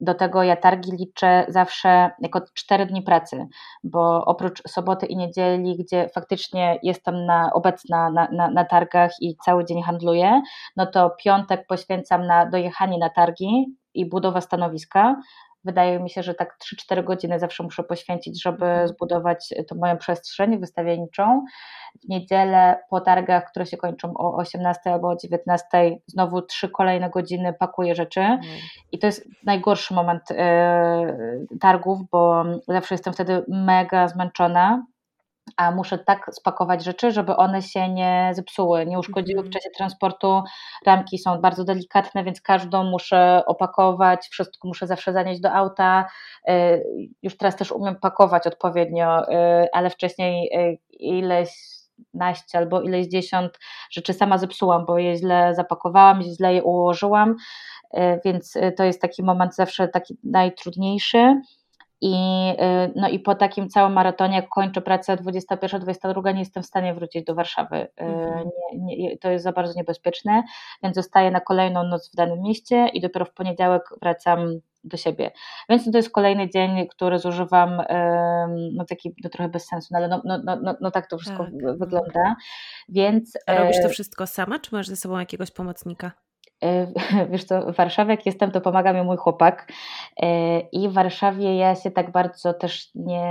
Do 0.00 0.14
tego 0.14 0.42
ja 0.42 0.56
targi 0.56 0.92
liczę 0.92 1.46
zawsze 1.48 2.10
jako 2.20 2.40
cztery 2.54 2.86
dni 2.86 3.02
pracy, 3.02 3.46
bo 3.84 4.24
oprócz 4.24 4.62
soboty 4.68 5.06
i 5.06 5.16
niedzieli, 5.16 5.76
gdzie 5.76 6.08
faktycznie 6.14 6.78
jestem 6.82 7.26
na, 7.26 7.52
obecna 7.52 8.10
na, 8.10 8.28
na, 8.32 8.50
na 8.50 8.64
targach 8.64 9.10
i 9.20 9.36
cały 9.36 9.64
dzień 9.64 9.82
handluję, 9.82 10.42
no 10.76 10.86
to 10.86 11.10
piątek 11.24 11.66
poświęcam 11.66 12.26
na 12.26 12.46
dojechanie 12.46 12.98
na 12.98 13.10
targi 13.10 13.76
i 13.94 14.08
budowę 14.08 14.40
stanowiska, 14.40 15.16
wydaje 15.64 16.00
mi 16.00 16.10
się, 16.10 16.22
że 16.22 16.34
tak 16.34 16.56
3-4 16.92 17.04
godziny 17.04 17.38
zawsze 17.38 17.62
muszę 17.62 17.84
poświęcić, 17.84 18.42
żeby 18.42 18.66
mhm. 18.66 18.88
zbudować 18.88 19.54
tą 19.68 19.76
moją 19.76 19.98
przestrzeń 19.98 20.58
wystawienniczą. 20.58 21.44
W 22.04 22.08
niedzielę 22.08 22.82
po 22.90 23.00
targach, 23.00 23.50
które 23.50 23.66
się 23.66 23.76
kończą 23.76 24.14
o 24.16 24.36
18 24.36 24.92
albo 24.92 25.08
o 25.08 25.16
19, 25.16 25.66
znowu 26.06 26.42
trzy 26.42 26.68
kolejne 26.68 27.10
godziny 27.10 27.52
pakuję 27.52 27.94
rzeczy 27.94 28.20
mhm. 28.20 28.58
i 28.92 28.98
to 28.98 29.06
jest 29.06 29.28
najgorszy 29.44 29.94
moment 29.94 30.30
y, 30.30 30.36
targów, 31.60 32.00
bo 32.10 32.44
zawsze 32.68 32.94
jestem 32.94 33.12
wtedy 33.12 33.44
mega 33.48 34.08
zmęczona, 34.08 34.84
a 35.60 35.70
muszę 35.70 35.98
tak 35.98 36.30
spakować 36.32 36.84
rzeczy, 36.84 37.12
żeby 37.12 37.36
one 37.36 37.62
się 37.62 37.88
nie 37.88 38.30
zepsuły, 38.34 38.86
nie 38.86 38.98
uszkodziły 38.98 39.42
w 39.42 39.46
mhm. 39.46 39.52
czasie 39.52 39.70
transportu. 39.76 40.42
Ramki 40.86 41.18
są 41.18 41.40
bardzo 41.40 41.64
delikatne, 41.64 42.24
więc 42.24 42.40
każdą 42.40 42.84
muszę 42.84 43.42
opakować, 43.46 44.28
wszystko 44.30 44.68
muszę 44.68 44.86
zawsze 44.86 45.12
zanieść 45.12 45.40
do 45.40 45.52
auta. 45.52 46.06
Y, 46.48 46.84
już 47.22 47.36
teraz 47.36 47.56
też 47.56 47.72
umiem 47.72 47.96
pakować 47.96 48.46
odpowiednio, 48.46 49.22
y, 49.22 49.68
ale 49.72 49.90
wcześniej 49.90 50.50
y, 50.58 50.78
ileś 50.98 51.50
naście 52.14 52.58
albo 52.58 52.80
ileś 52.80 53.06
dziesiąt 53.06 53.58
rzeczy 53.90 54.12
sama 54.12 54.38
zepsułam, 54.38 54.86
bo 54.86 54.98
je 54.98 55.16
źle 55.16 55.54
zapakowałam, 55.54 56.22
źle 56.22 56.54
je 56.54 56.62
ułożyłam, 56.62 57.36
więc 58.24 58.54
to 58.76 58.84
jest 58.84 59.00
taki 59.00 59.22
moment 59.22 59.54
zawsze 59.54 59.88
taki 59.88 60.16
najtrudniejszy. 60.24 61.40
I, 62.00 62.14
y, 62.50 62.92
no 62.96 63.08
i 63.08 63.18
po 63.18 63.34
takim 63.34 63.68
całym 63.68 63.92
maratonie, 63.92 64.36
jak 64.36 64.48
kończę 64.48 64.80
pracę 64.80 65.16
21-22, 65.16 66.34
nie 66.34 66.40
jestem 66.40 66.62
w 66.62 66.66
stanie 66.66 66.94
wrócić 66.94 67.24
do 67.24 67.34
Warszawy. 67.34 67.76
Y, 67.76 67.88
mhm. 67.98 68.50
Nie, 68.74 68.96
nie, 68.96 69.18
to 69.18 69.30
jest 69.30 69.44
za 69.44 69.52
bardzo 69.52 69.72
niebezpieczne, 69.76 70.42
więc 70.82 70.96
zostaję 70.96 71.30
na 71.30 71.40
kolejną 71.40 71.84
noc 71.84 72.10
w 72.12 72.16
danym 72.16 72.42
mieście 72.42 72.88
i 72.92 73.00
dopiero 73.00 73.24
w 73.24 73.32
poniedziałek 73.32 73.82
wracam 74.02 74.60
do 74.84 74.96
siebie. 74.96 75.30
Więc 75.68 75.92
to 75.92 75.98
jest 75.98 76.10
kolejny 76.10 76.50
dzień, 76.50 76.88
który 76.88 77.18
zużywam, 77.18 77.82
no 78.72 78.84
taki 78.84 79.14
no 79.24 79.30
trochę 79.30 79.48
bez 79.48 79.66
sensu, 79.66 79.88
no 79.90 79.98
ale 79.98 80.08
no, 80.08 80.22
no, 80.24 80.56
no, 80.62 80.76
no 80.80 80.90
tak 80.90 81.06
to 81.06 81.18
wszystko 81.18 81.44
tak. 81.44 81.78
wygląda. 81.78 82.36
Więc, 82.88 83.38
A 83.46 83.54
robisz 83.54 83.76
to 83.82 83.88
wszystko 83.88 84.26
sama, 84.26 84.58
czy 84.58 84.74
masz 84.74 84.88
ze 84.88 84.96
sobą 84.96 85.18
jakiegoś 85.18 85.50
pomocnika? 85.50 86.12
Wiesz 87.30 87.44
co, 87.44 87.72
w 87.72 87.76
Warszawie 87.76 88.10
jak 88.10 88.26
jestem, 88.26 88.50
to 88.50 88.60
pomaga 88.60 88.92
mi 88.92 89.02
mój 89.02 89.16
chłopak 89.16 89.72
e, 90.22 90.60
i 90.60 90.88
w 90.88 90.92
Warszawie 90.92 91.56
ja 91.56 91.74
się 91.74 91.90
tak 91.90 92.12
bardzo 92.12 92.54
też 92.54 92.90
nie, 92.94 93.24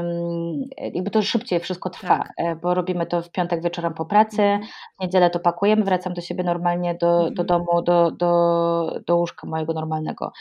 mm, 0.00 0.62
jakby 0.94 1.10
to 1.10 1.22
szybciej 1.22 1.60
wszystko 1.60 1.90
trwa, 1.90 2.18
tak. 2.18 2.32
E, 2.36 2.56
bo 2.56 2.74
robimy 2.74 3.06
to 3.06 3.22
w 3.22 3.30
piątek 3.30 3.62
wieczorem 3.62 3.94
po 3.94 4.04
pracy, 4.04 4.42
mhm. 4.42 4.70
w 4.98 5.02
niedzielę 5.02 5.30
to 5.30 5.40
pakujemy, 5.40 5.84
wracam 5.84 6.14
do 6.14 6.20
siebie 6.20 6.44
normalnie 6.44 6.94
do, 6.94 7.30
do 7.30 7.42
mhm. 7.42 7.46
domu, 7.46 7.82
do, 7.82 8.10
do, 8.10 9.00
do 9.06 9.16
łóżka 9.16 9.46
mojego 9.46 9.72
normalnego, 9.72 10.32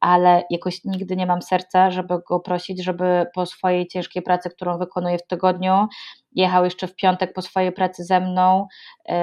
ale 0.00 0.42
jakoś 0.50 0.84
nigdy 0.84 1.16
nie 1.16 1.26
mam 1.26 1.42
serca, 1.42 1.90
żeby 1.90 2.18
go 2.28 2.40
prosić, 2.40 2.84
żeby 2.84 3.26
po 3.34 3.46
swojej 3.46 3.86
ciężkiej 3.86 4.22
pracy, 4.22 4.50
którą 4.50 4.78
wykonuję 4.78 5.18
w 5.18 5.26
tygodniu, 5.26 5.88
jechał 6.32 6.64
jeszcze 6.64 6.86
w 6.86 6.96
piątek 6.96 7.32
po 7.32 7.42
swojej 7.42 7.72
pracy 7.72 8.04
ze 8.04 8.20
mną, 8.20 8.66
e, 9.08 9.16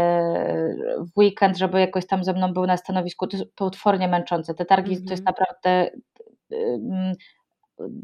w 1.15 1.17
weekend, 1.17 1.57
żeby 1.57 1.79
jakoś 1.79 2.07
tam 2.07 2.23
ze 2.23 2.33
mną 2.33 2.53
był 2.53 2.65
na 2.65 2.77
stanowisku. 2.77 3.27
To 3.27 3.37
jest 3.37 3.55
potwornie 3.55 4.07
męczące. 4.07 4.53
Te 4.53 4.65
targi 4.65 4.95
to 4.95 5.11
jest 5.11 5.23
mhm. 5.23 5.25
naprawdę 5.25 5.89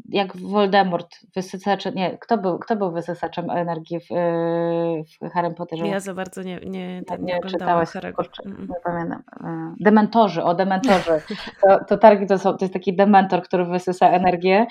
jak 0.08 0.36
Voldemort, 0.36 1.16
wysysacz, 1.36 1.94
nie, 1.94 2.18
kto 2.18 2.38
był, 2.38 2.58
kto 2.58 2.76
był 2.76 2.92
wysysaczem 2.92 3.50
energii 3.50 4.00
w, 4.00 4.08
w 5.22 5.30
Harry 5.32 5.54
Potterze? 5.54 5.86
Ja 5.86 6.00
za 6.00 6.14
bardzo 6.14 6.42
nie, 6.42 6.60
nie, 6.60 7.00
nie, 7.00 7.02
nie 7.20 7.40
czytałaś, 7.40 7.88
kurczę, 8.16 8.42
nie 8.46 8.74
pamiętam. 8.84 9.22
E, 9.44 9.74
dementorzy, 9.80 10.44
o 10.44 10.54
dementorzy. 10.54 11.20
To, 11.62 11.84
to 11.84 11.98
targi 11.98 12.26
to, 12.26 12.38
są, 12.38 12.56
to 12.56 12.64
jest 12.64 12.72
taki 12.72 12.96
dementor, 12.96 13.42
który 13.42 13.64
wysysa 13.64 14.10
energię 14.10 14.66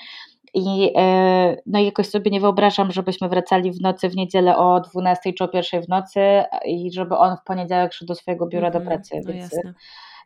i, 0.54 0.92
e, 0.96 1.56
no 1.66 1.78
i 1.78 1.84
jakoś 1.84 2.08
sobie 2.08 2.30
nie 2.30 2.40
wyobrażam, 2.40 2.92
żebyśmy 2.92 3.28
wracali 3.28 3.72
w 3.72 3.80
nocy 3.80 4.08
w 4.08 4.16
niedzielę 4.16 4.56
o 4.56 4.80
12 4.80 5.32
czy 5.32 5.44
o 5.44 5.48
1 5.52 5.82
w 5.82 5.88
nocy 5.88 6.20
i 6.64 6.92
żeby 6.92 7.16
on 7.16 7.36
w 7.36 7.44
poniedziałek 7.44 7.92
szedł 7.92 8.08
do 8.08 8.14
swojego 8.14 8.46
biura 8.46 8.70
do 8.70 8.78
mhm, 8.78 8.96
pracy. 8.96 9.20
No 9.26 9.32
Więc 9.32 9.54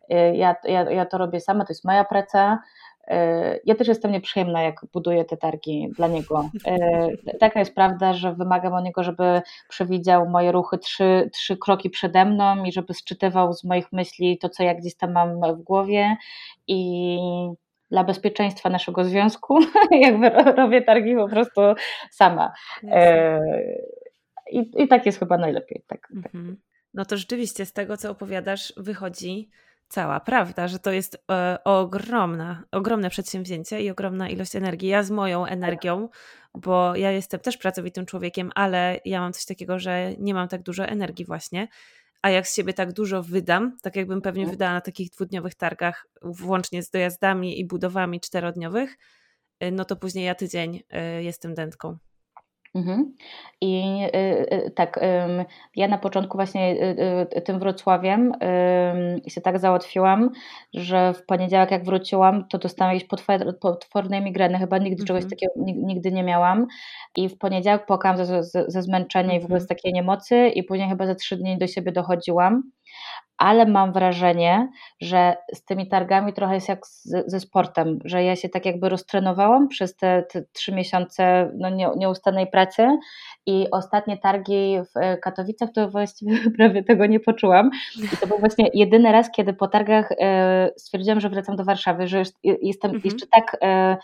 e, 0.09 0.37
ja, 0.37 0.57
ja, 0.65 0.91
ja 0.91 1.07
to 1.07 1.19
robię 1.19 1.41
sama, 1.41 1.65
to 1.65 1.73
jest 1.73 1.85
moja 1.85 2.05
praca. 2.05 2.59
E, 3.09 3.59
ja 3.65 3.75
też 3.75 3.89
jestem 3.89 4.13
nieprzyjemna, 4.13 4.63
jak 4.63 4.81
buduję 4.93 5.25
te 5.25 5.37
targi 5.37 5.89
dla 5.97 6.09
niego. 6.09 6.49
Taka 7.41 7.59
jest 7.61 7.75
prawda, 7.75 8.13
że 8.13 8.35
wymagam 8.35 8.75
od 8.75 8.85
niego, 8.85 9.03
żeby 9.03 9.43
przewidział 9.69 10.29
moje 10.29 10.53
ruchy 10.53 10.79
trzy, 10.79 11.31
trzy 11.33 11.57
kroki 11.57 11.91
przede 11.91 12.25
mną 12.25 12.65
i 12.65 12.73
żeby 12.73 12.95
sczytywał 12.95 13.53
z 13.53 13.65
moich 13.65 13.93
myśli 13.93 14.39
to, 14.39 14.49
co 14.49 14.63
ja 14.63 14.75
gdzieś 14.75 14.97
tam 14.97 15.13
mam 15.13 15.55
w 15.55 15.63
głowie 15.63 16.17
i 16.67 17.19
dla 17.95 18.05
bezpieczeństwa 18.05 18.71
naszego 18.71 19.05
związku, 19.05 19.59
jakby 20.07 20.31
robię 20.31 20.83
targi 20.83 21.15
po 21.15 21.29
prostu 21.29 21.61
sama. 22.11 22.53
E, 22.91 23.41
I, 24.51 24.71
I 24.77 24.89
tak 24.89 25.07
jest 25.07 25.19
chyba 25.19 25.39
najlepiej. 25.39 25.85
Tak, 25.87 26.01
tak. 26.23 26.35
Mhm. 26.35 26.57
No 26.95 27.05
to 27.05 27.17
rzeczywiście 27.17 27.67
z 27.67 27.73
tego, 27.73 27.97
co 27.97 28.11
opowiadasz, 28.11 28.73
wychodzi 28.77 29.51
cała 29.89 30.21
prawda, 30.21 30.69
że 30.69 30.79
to 30.79 30.93
jest 30.93 31.25
e, 31.31 31.59
ogromna, 31.65 32.63
ogromne 32.73 33.11
przedsięwzięcie 33.11 33.81
i 33.81 33.91
ogromna 33.91 34.29
ilość 34.29 34.57
energii. 34.57 34.89
Ja 34.89 35.03
z 35.03 35.11
moją 35.11 35.47
energią, 35.47 36.09
bo 36.55 36.97
ja 36.97 37.11
jestem 37.11 37.41
też 37.41 37.57
pracowitym 37.57 38.07
człowiekiem, 38.07 38.51
ale 38.55 39.01
ja 39.05 39.21
mam 39.21 39.33
coś 39.33 39.45
takiego, 39.45 39.79
że 39.79 40.13
nie 40.19 40.35
mam 40.35 40.49
tak 40.49 40.63
dużo 40.63 40.85
energii 40.85 41.25
właśnie 41.25 41.69
a 42.25 42.31
jak 42.31 42.49
z 42.49 42.55
siebie 42.55 42.75
tak 42.75 42.93
dużo 42.93 43.23
wydam, 43.23 43.77
tak 43.83 43.97
jakbym 43.97 44.23
pewnie 44.23 44.43
mhm. 44.43 44.57
wydała 44.57 44.73
na 44.73 44.81
takich 44.81 45.11
dwudniowych 45.11 45.55
targach, 45.55 46.07
włącznie 46.23 46.83
z 46.83 46.91
dojazdami 46.91 47.61
i 47.61 47.67
budowami 47.67 48.21
czterodniowych, 48.21 48.97
y, 49.63 49.71
no 49.73 49.85
to 49.85 49.97
później 49.97 50.25
ja 50.25 50.35
tydzień 50.35 50.77
y, 51.19 51.23
jestem 51.23 51.55
dętką. 51.55 51.99
Mhm. 52.75 53.15
I 53.61 54.03
y, 54.15 54.55
y, 54.67 54.71
tak, 54.71 54.97
y, 54.99 55.01
ja 55.77 55.89
na 55.89 55.99
początku 55.99 56.39
właśnie 56.39 56.73
y, 56.73 57.37
y, 57.37 57.43
tym 57.43 57.59
Wrocławiem 57.59 58.33
się 59.27 59.41
tak 59.41 59.59
załatwiłam, 59.59 60.31
że 60.75 61.15
w 61.15 61.27
poniedziałek 61.27 61.71
jak 61.71 61.85
wróciłam, 61.85 62.49
to 62.49 62.59
dostałam 62.59 62.95
jakieś 62.95 63.09
potwornej 63.61 64.23
migreny, 64.23 64.59
chyba 64.59 64.79
nigdy 64.79 65.03
mhm. 65.03 65.07
czegoś 65.07 65.31
takiego 65.31 65.53
nigdy 65.87 66.13
nie 66.13 66.23
miałam 66.23 66.67
i 67.17 67.29
w 67.29 67.39
poniedziałek 67.39 67.87
płakałam 67.87 68.17
ze, 68.17 68.45
ze, 68.45 68.65
ze 68.69 68.83
zmęczenia 68.83 69.35
i 69.35 69.41
w 69.41 69.45
ogóle 69.45 69.61
z 69.61 69.63
mhm. 69.63 69.77
takiej 69.77 69.93
niemocy 69.93 70.49
i 70.49 70.63
później 70.63 70.89
chyba 70.89 71.07
za 71.07 71.15
trzy 71.15 71.37
dni 71.37 71.59
do 71.59 71.67
siebie 71.67 71.93
dochodziłam 71.93 72.63
ale 73.39 73.67
mam 73.67 73.93
wrażenie, 73.93 74.69
że 75.01 75.37
z 75.55 75.65
tymi 75.65 75.89
targami 75.89 76.33
trochę 76.33 76.55
jest 76.55 76.69
jak 76.69 76.87
z, 76.87 77.25
ze 77.27 77.41
sportem, 77.41 77.99
że 78.05 78.25
ja 78.25 78.37
się 78.37 78.49
tak 78.49 78.67
jakby 78.67 78.89
roztrenowałam 78.89 79.69
przez 79.69 79.97
te, 79.97 80.23
te 80.23 80.43
trzy 80.53 80.73
miesiące 80.73 81.51
no, 81.59 81.71
nie, 81.71 81.91
nieustannej 81.97 82.47
pracy 82.47 82.99
i 83.47 83.67
ostatnie 83.71 84.19
targi 84.19 84.79
w 84.81 85.21
Katowicach 85.21 85.69
to 85.75 85.91
właściwie 85.91 86.39
prawie 86.57 86.85
tego 86.85 87.07
nie 87.07 87.21
poczułam 87.21 87.71
i 88.15 88.17
to 88.17 88.27
był 88.27 88.39
właśnie 88.39 88.71
jedyny 88.75 89.13
raz, 89.13 89.31
kiedy 89.31 89.53
po 89.53 89.69
targach 89.69 90.13
e, 90.13 90.71
stwierdziłam, 90.77 91.21
że 91.21 91.31
wracam 91.31 91.57
do 91.57 91.65
Warszawy, 91.65 92.09
że 92.09 92.23
jestem 92.43 92.91
mhm. 92.91 93.01
jeszcze 93.05 93.27
tak 93.27 93.57
e, 93.63 93.97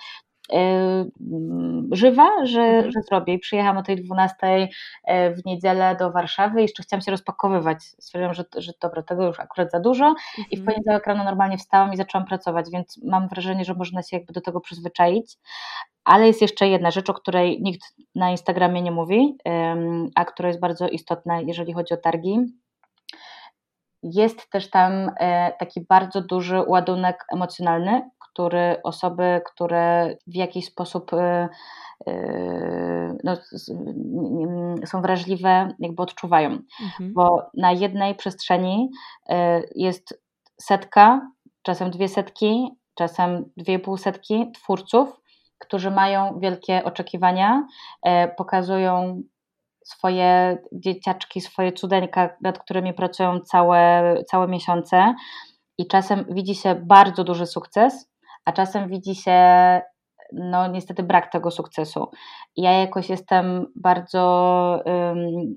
żywa, 1.93 2.47
że, 2.47 2.61
mhm. 2.63 2.93
że 2.93 3.03
zrobię. 3.03 3.35
I 3.35 3.39
przyjechałam 3.39 3.79
o 3.79 3.83
tej 3.83 3.97
12 3.97 4.37
e, 5.05 5.35
w 5.35 5.45
niedzielę 5.47 5.97
do 5.97 6.11
Warszawy 6.13 6.59
i 6.59 6.63
jeszcze 6.63 6.83
chciałam 6.83 7.03
się 7.03 7.11
rozpakowywać. 7.11 7.83
Stwierdziłam, 7.83 8.35
że, 8.35 8.45
że 8.57 8.73
dobra, 8.83 9.03
tego 9.03 9.27
już 9.27 9.41
akurat 9.41 9.71
za 9.71 9.81
dużo 9.81 10.15
i 10.51 10.57
w 10.57 10.61
mhm. 10.61 10.65
poniedziałek 10.65 11.07
rano 11.07 11.25
normalnie 11.25 11.59
wstałam 11.59 11.93
i 11.93 11.97
zaczęłam 11.97 12.27
pracować, 12.27 12.67
więc 12.73 13.01
mam 13.05 13.29
wrażenie, 13.29 13.65
że 13.65 13.75
można 13.75 14.03
się 14.03 14.17
jakby 14.17 14.33
do 14.33 14.41
tego 14.41 14.61
przyzwyczaić. 14.61 15.37
Ale 16.05 16.27
jest 16.27 16.43
jeszcze 16.43 16.69
jedna 16.69 16.91
rzecz, 16.91 17.11
o 17.11 17.15
której 17.15 17.63
nikt 17.63 17.83
na 18.15 18.31
Instagramie 18.31 18.83
nie 18.83 18.91
mówi, 18.91 19.37
a 20.15 20.25
która 20.25 20.49
jest 20.49 20.61
bardzo 20.61 20.89
istotna, 20.89 21.41
jeżeli 21.41 21.73
chodzi 21.73 21.95
o 21.95 21.97
targi. 21.97 22.39
Jest 24.03 24.51
też 24.51 24.71
tam 24.71 25.11
e, 25.21 25.53
taki 25.59 25.81
bardzo 25.89 26.21
duży 26.21 26.63
ładunek 26.67 27.25
emocjonalny, 27.33 28.11
który 28.33 28.83
osoby, 28.83 29.41
które 29.47 30.17
w 30.27 30.35
jakiś 30.35 30.67
sposób 30.67 31.13
y, 31.13 31.49
y, 32.09 33.19
no, 33.25 33.37
są 34.87 35.03
wrażliwe, 35.03 35.69
jakby 35.79 36.03
odczuwają. 36.03 36.51
Mhm. 36.83 37.13
Bo 37.15 37.43
na 37.57 37.73
jednej 37.73 38.15
przestrzeni 38.15 38.91
y, 39.31 39.35
jest 39.75 40.23
setka, 40.61 41.31
czasem 41.63 41.91
dwie 41.91 42.09
setki, 42.09 42.71
czasem 42.95 43.51
dwie 43.57 43.79
pół 43.79 43.97
setki 43.97 44.53
twórców, 44.53 45.21
którzy 45.59 45.91
mają 45.91 46.39
wielkie 46.39 46.85
oczekiwania, 46.85 47.67
pokazują 48.37 49.23
swoje 49.85 50.59
dzieciaczki, 50.73 51.41
swoje 51.41 51.73
cudeńka, 51.73 52.37
nad 52.41 52.59
którymi 52.59 52.95
pracują 52.95 53.41
całe, 53.41 54.15
całe 54.31 54.49
miesiące 54.49 55.15
i 55.79 55.87
czasem 55.87 56.25
widzi 56.31 56.55
się 56.55 56.75
bardzo 56.75 57.25
duży 57.25 57.47
sukces, 57.47 58.10
a 58.45 58.53
czasem 58.53 58.89
widzi 58.89 59.15
się 59.15 59.41
no 60.33 60.67
niestety 60.67 61.03
brak 61.03 61.33
tego 61.33 61.51
sukcesu. 61.51 62.11
Ja 62.57 62.73
jakoś 62.73 63.09
jestem 63.09 63.67
bardzo 63.77 64.83
um, 64.85 65.57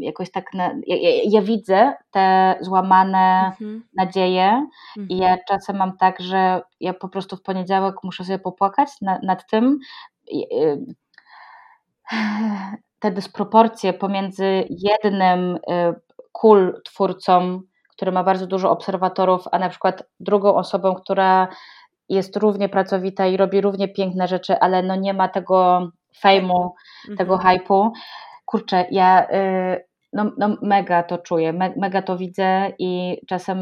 jakoś 0.00 0.30
tak, 0.30 0.54
na, 0.54 0.74
ja, 0.86 0.96
ja, 1.24 1.42
widzę 1.42 1.92
te 2.10 2.54
złamane 2.60 3.46
mhm. 3.46 3.84
nadzieje 3.96 4.66
mhm. 4.96 5.08
i 5.08 5.16
ja 5.16 5.36
czasem 5.48 5.76
mam 5.76 5.96
tak, 5.96 6.20
że 6.20 6.62
ja 6.80 6.94
po 6.94 7.08
prostu 7.08 7.36
w 7.36 7.42
poniedziałek 7.42 7.94
muszę 8.02 8.24
sobie 8.24 8.38
popłakać 8.38 8.88
na, 9.02 9.18
nad 9.22 9.50
tym. 9.50 9.78
Te 12.98 13.10
dysproporcje 13.10 13.92
pomiędzy 13.92 14.68
jednym 14.70 15.58
cool 16.32 16.80
twórcą 16.84 17.60
który 17.96 18.12
ma 18.12 18.24
bardzo 18.24 18.46
dużo 18.46 18.70
obserwatorów, 18.70 19.44
a 19.52 19.58
na 19.58 19.68
przykład 19.68 20.02
drugą 20.20 20.54
osobą, 20.54 20.94
która 20.94 21.48
jest 22.08 22.36
równie 22.36 22.68
pracowita 22.68 23.26
i 23.26 23.36
robi 23.36 23.60
równie 23.60 23.88
piękne 23.88 24.28
rzeczy, 24.28 24.58
ale 24.58 24.82
no 24.82 24.96
nie 24.96 25.14
ma 25.14 25.28
tego 25.28 25.88
fejmu, 26.18 26.74
mhm. 27.08 27.18
tego 27.18 27.38
hypu. 27.38 27.92
Kurczę, 28.44 28.86
ja 28.90 29.26
y, 29.30 29.84
no, 30.12 30.32
no 30.38 30.56
mega 30.62 31.02
to 31.02 31.18
czuję, 31.18 31.52
me, 31.52 31.72
mega 31.76 32.02
to 32.02 32.16
widzę 32.16 32.72
i 32.78 33.20
czasem 33.28 33.58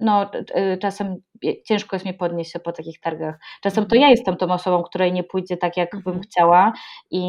no, 0.00 0.30
y, 0.56 0.78
czasem 0.78 1.16
ciężko 1.64 1.96
jest 1.96 2.06
mi 2.06 2.14
podnieść 2.14 2.52
się 2.52 2.58
po 2.58 2.72
takich 2.72 3.00
targach. 3.00 3.38
Czasem 3.62 3.84
to 3.86 3.96
mhm. 3.96 4.02
ja 4.02 4.08
jestem 4.08 4.36
tą 4.36 4.52
osobą, 4.52 4.82
której 4.82 5.12
nie 5.12 5.24
pójdzie 5.24 5.56
tak, 5.56 5.76
jak 5.76 5.90
bym 5.90 6.02
mhm. 6.06 6.22
chciała 6.22 6.72
i, 7.10 7.20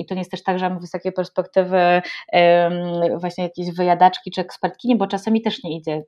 i 0.00 0.06
to 0.06 0.14
nie 0.14 0.20
jest 0.20 0.30
też 0.30 0.42
tak, 0.42 0.58
że 0.58 0.70
mam 0.70 0.80
wysokie 0.80 1.12
perspektywy 1.12 2.02
um, 2.32 3.18
właśnie 3.18 3.44
jakieś 3.44 3.76
wyjadaczki 3.76 4.30
czy 4.30 4.40
ekspertki, 4.40 4.96
bo 4.96 5.06
czasami 5.06 5.42
też 5.42 5.64
nie 5.64 5.76
idzie. 5.76 6.02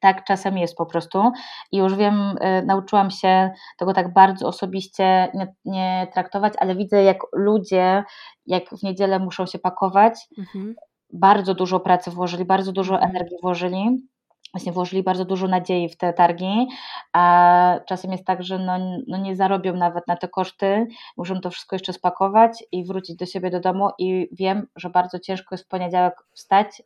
Tak 0.00 0.24
czasem 0.24 0.58
jest 0.58 0.76
po 0.76 0.86
prostu 0.86 1.32
i 1.72 1.76
już 1.76 1.94
wiem, 1.94 2.36
y, 2.44 2.62
nauczyłam 2.66 3.10
się 3.10 3.50
tego 3.78 3.92
tak 3.92 4.12
bardzo 4.12 4.48
osobiście 4.48 5.28
nie, 5.34 5.54
nie 5.64 6.08
traktować, 6.12 6.52
ale 6.58 6.76
widzę 6.76 7.02
jak 7.02 7.18
ludzie, 7.32 8.04
jak 8.46 8.70
w 8.70 8.82
niedzielę 8.82 9.18
muszą 9.18 9.46
się 9.46 9.58
pakować, 9.58 10.14
mhm. 10.38 10.74
bardzo 11.12 11.54
dużo 11.54 11.80
pracy 11.80 12.10
włożyli, 12.10 12.44
bardzo 12.44 12.72
dużo 12.72 12.94
mhm. 12.94 13.10
energii 13.10 13.36
włożyli 13.42 14.08
właśnie 14.54 14.72
włożyli 14.72 15.02
bardzo 15.02 15.24
dużo 15.24 15.48
nadziei 15.48 15.88
w 15.88 15.96
te 15.96 16.12
targi, 16.12 16.68
a 17.12 17.80
czasem 17.88 18.12
jest 18.12 18.24
tak, 18.24 18.42
że 18.42 18.58
no, 18.58 18.78
no 19.08 19.18
nie 19.18 19.36
zarobią 19.36 19.76
nawet 19.76 20.08
na 20.08 20.16
te 20.16 20.28
koszty, 20.28 20.86
muszą 21.16 21.40
to 21.40 21.50
wszystko 21.50 21.76
jeszcze 21.76 21.92
spakować 21.92 22.64
i 22.72 22.84
wrócić 22.84 23.16
do 23.16 23.26
siebie 23.26 23.50
do 23.50 23.60
domu 23.60 23.88
i 23.98 24.28
wiem, 24.32 24.66
że 24.76 24.90
bardzo 24.90 25.18
ciężko 25.18 25.54
jest 25.54 25.64
w 25.64 25.68
poniedziałek 25.68 26.14
wstać 26.32 26.82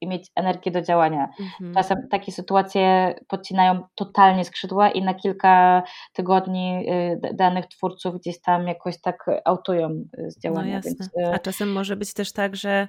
i 0.00 0.06
mieć 0.06 0.30
energię 0.36 0.70
do 0.70 0.82
działania. 0.82 1.28
Mhm. 1.40 1.74
Czasem 1.74 2.08
takie 2.10 2.32
sytuacje 2.32 3.14
podcinają 3.28 3.82
totalnie 3.94 4.44
skrzydła 4.44 4.90
i 4.90 5.02
na 5.02 5.14
kilka 5.14 5.82
tygodni 6.12 6.90
y, 7.24 7.34
danych 7.34 7.66
twórców 7.66 8.20
gdzieś 8.20 8.40
tam 8.40 8.68
jakoś 8.68 9.00
tak 9.00 9.26
autują 9.44 9.88
y, 10.18 10.30
z 10.30 10.38
działania. 10.38 10.68
No 10.68 10.74
jasne. 10.74 10.90
Więc, 11.00 11.28
y, 11.28 11.34
A 11.34 11.38
czasem 11.38 11.72
może 11.72 11.96
być 11.96 12.14
też 12.14 12.32
tak, 12.32 12.56
że 12.56 12.88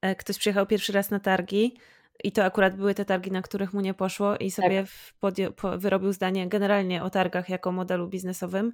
e, 0.00 0.14
ktoś 0.14 0.38
przyjechał 0.38 0.66
pierwszy 0.66 0.92
raz 0.92 1.10
na 1.10 1.20
targi 1.20 1.76
i 2.24 2.32
to 2.32 2.44
akurat 2.44 2.76
były 2.76 2.94
te 2.94 3.04
targi, 3.04 3.30
na 3.30 3.42
których 3.42 3.72
mu 3.72 3.80
nie 3.80 3.94
poszło 3.94 4.36
i 4.36 4.50
sobie 4.50 4.84
tak. 5.20 5.78
wyrobił 5.78 6.12
zdanie 6.12 6.48
generalnie 6.48 7.02
o 7.02 7.10
targach 7.10 7.48
jako 7.48 7.72
modelu 7.72 8.08
biznesowym 8.08 8.72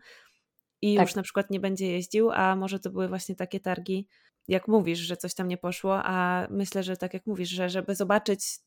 i 0.82 0.96
tak. 0.96 1.06
już 1.06 1.14
na 1.14 1.22
przykład 1.22 1.50
nie 1.50 1.60
będzie 1.60 1.92
jeździł, 1.92 2.30
a 2.30 2.56
może 2.56 2.80
to 2.80 2.90
były 2.90 3.08
właśnie 3.08 3.36
takie 3.36 3.60
targi, 3.60 4.08
jak 4.48 4.68
mówisz, 4.68 4.98
że 4.98 5.16
coś 5.16 5.34
tam 5.34 5.48
nie 5.48 5.58
poszło, 5.58 6.00
a 6.04 6.46
myślę, 6.50 6.82
że 6.82 6.96
tak 6.96 7.14
jak 7.14 7.26
mówisz, 7.26 7.48
że 7.48 7.68
żeby 7.68 7.94
zobaczyć 7.94 8.58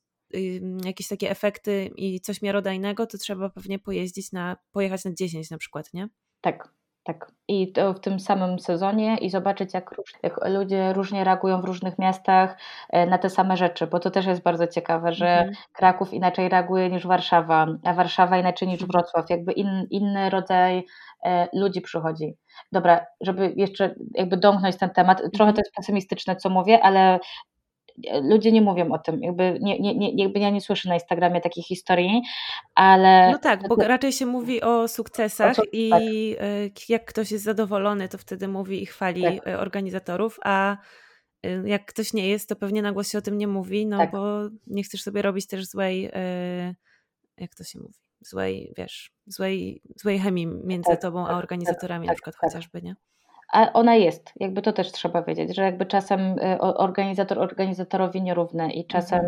jakieś 0.85 1.07
takie 1.07 1.29
efekty 1.29 1.91
i 1.95 2.21
coś 2.21 2.41
miarodajnego, 2.41 3.07
to 3.07 3.17
trzeba 3.17 3.49
pewnie 3.49 3.79
pojeździć 3.79 4.31
na, 4.31 4.57
pojechać 4.71 5.05
na 5.05 5.13
10 5.13 5.49
na 5.49 5.57
przykład, 5.57 5.93
nie? 5.93 6.09
Tak, 6.41 6.73
tak. 7.05 7.31
I 7.47 7.71
to 7.71 7.93
w 7.93 7.99
tym 7.99 8.19
samym 8.19 8.59
sezonie 8.59 9.17
i 9.17 9.29
zobaczyć, 9.29 9.73
jak, 9.73 9.95
jak, 10.23 10.49
ludzie 10.49 10.93
różnie 10.93 11.23
reagują 11.23 11.61
w 11.61 11.65
różnych 11.65 11.99
miastach 11.99 12.57
e, 12.89 13.05
na 13.05 13.17
te 13.17 13.29
same 13.29 13.57
rzeczy, 13.57 13.87
bo 13.87 13.99
to 13.99 14.11
też 14.11 14.25
jest 14.25 14.41
bardzo 14.41 14.67
ciekawe, 14.67 15.13
że 15.13 15.27
mhm. 15.27 15.55
Kraków 15.73 16.13
inaczej 16.13 16.49
reaguje 16.49 16.89
niż 16.89 17.07
Warszawa, 17.07 17.67
a 17.83 17.93
Warszawa 17.93 18.37
inaczej 18.37 18.67
niż 18.67 18.81
mhm. 18.81 18.91
Wrocław. 18.91 19.29
Jakby 19.29 19.51
in, 19.51 19.87
inny 19.89 20.29
rodzaj 20.29 20.85
e, 21.25 21.47
ludzi 21.53 21.81
przychodzi. 21.81 22.35
Dobra, 22.71 23.05
żeby 23.21 23.53
jeszcze 23.55 23.95
jakby 24.13 24.37
domknąć 24.37 24.77
ten 24.77 24.89
temat, 24.89 25.17
trochę 25.17 25.49
mhm. 25.49 25.53
to 25.53 25.61
jest 25.61 25.75
pesymistyczne, 25.75 26.35
co 26.35 26.49
mówię, 26.49 26.83
ale 26.83 27.19
ludzie 28.23 28.51
nie 28.51 28.61
mówią 28.61 28.91
o 28.91 28.97
tym, 28.97 29.23
jakby, 29.23 29.57
nie, 29.61 29.79
nie, 29.79 29.95
nie, 29.95 30.23
jakby 30.23 30.39
ja 30.39 30.49
nie 30.49 30.61
słyszę 30.61 30.89
na 30.89 30.95
Instagramie 30.95 31.41
takich 31.41 31.65
historii, 31.65 32.21
ale... 32.75 33.31
No 33.31 33.39
tak, 33.39 33.67
bo 33.67 33.75
raczej 33.75 34.11
się 34.11 34.25
mówi 34.25 34.61
o 34.61 34.87
sukcesach 34.87 35.57
i 35.71 35.89
tak. 35.89 36.01
E, 36.01 36.69
jak 36.89 37.05
ktoś 37.05 37.31
jest 37.31 37.43
zadowolony, 37.43 38.09
to 38.09 38.17
wtedy 38.17 38.47
mówi 38.47 38.83
i 38.83 38.85
chwali 38.85 39.23
tak. 39.23 39.47
E, 39.47 39.59
organizatorów, 39.59 40.39
a 40.43 40.77
e, 41.43 41.69
jak 41.69 41.85
ktoś 41.85 42.13
nie 42.13 42.29
jest, 42.29 42.49
to 42.49 42.55
pewnie 42.55 42.81
na 42.81 42.91
głos 42.91 43.11
się 43.11 43.17
o 43.17 43.21
tym 43.21 43.37
nie 43.37 43.47
mówi, 43.47 43.85
no 43.85 43.97
tak. 43.97 44.11
bo 44.11 44.41
nie 44.67 44.83
chcesz 44.83 45.03
sobie 45.03 45.21
robić 45.21 45.47
też 45.47 45.65
złej, 45.65 46.11
jak 47.37 47.55
to 47.55 47.63
się 47.63 47.79
mówi, 47.79 47.93
złej, 48.21 48.73
wiesz, 48.77 49.11
złej, 49.27 49.81
złej 49.95 50.19
chemii 50.19 50.47
między 50.47 50.89
tak, 50.89 51.01
tobą 51.01 51.23
a 51.23 51.27
tak, 51.27 51.37
organizatorami 51.37 52.07
na 52.07 52.13
przykład 52.13 52.35
chociażby, 52.35 52.81
nie? 52.81 52.95
A 53.53 53.73
ona 53.73 53.95
jest, 53.95 54.31
jakby 54.39 54.61
to 54.61 54.73
też 54.73 54.91
trzeba 54.91 55.21
wiedzieć, 55.21 55.55
że 55.55 55.63
jakby 55.63 55.85
czasem 55.85 56.39
y, 56.39 56.59
organizator 56.59 57.39
organizatorowi 57.39 58.21
nierówny 58.21 58.73
i 58.73 58.87
czasem 58.87 59.21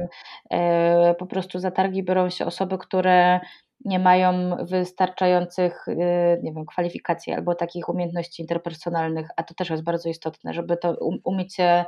mhm. 0.52 1.16
po 1.16 1.26
prostu 1.26 1.60
za 1.60 1.72
targi 1.72 2.04
biorą 2.04 2.30
się 2.30 2.46
osoby, 2.46 2.78
które 2.78 3.40
nie 3.86 4.00
mają 4.00 4.58
wystarczających, 4.66 5.88
y, 5.88 5.96
nie 6.44 6.54
wiem, 6.54 6.66
kwalifikacji 6.66 7.34
albo 7.34 7.56
takich 7.56 7.90
umiejętności 7.90 8.42
interpersonalnych, 8.42 9.28
a 9.36 9.44
to 9.44 9.54
też 9.54 9.70
jest 9.70 9.84
bardzo 9.84 10.10
istotne, 10.10 10.54
żeby 10.54 10.78
to 10.78 10.92
um, 10.92 11.20
umieć 11.24 11.56
się 11.56 11.86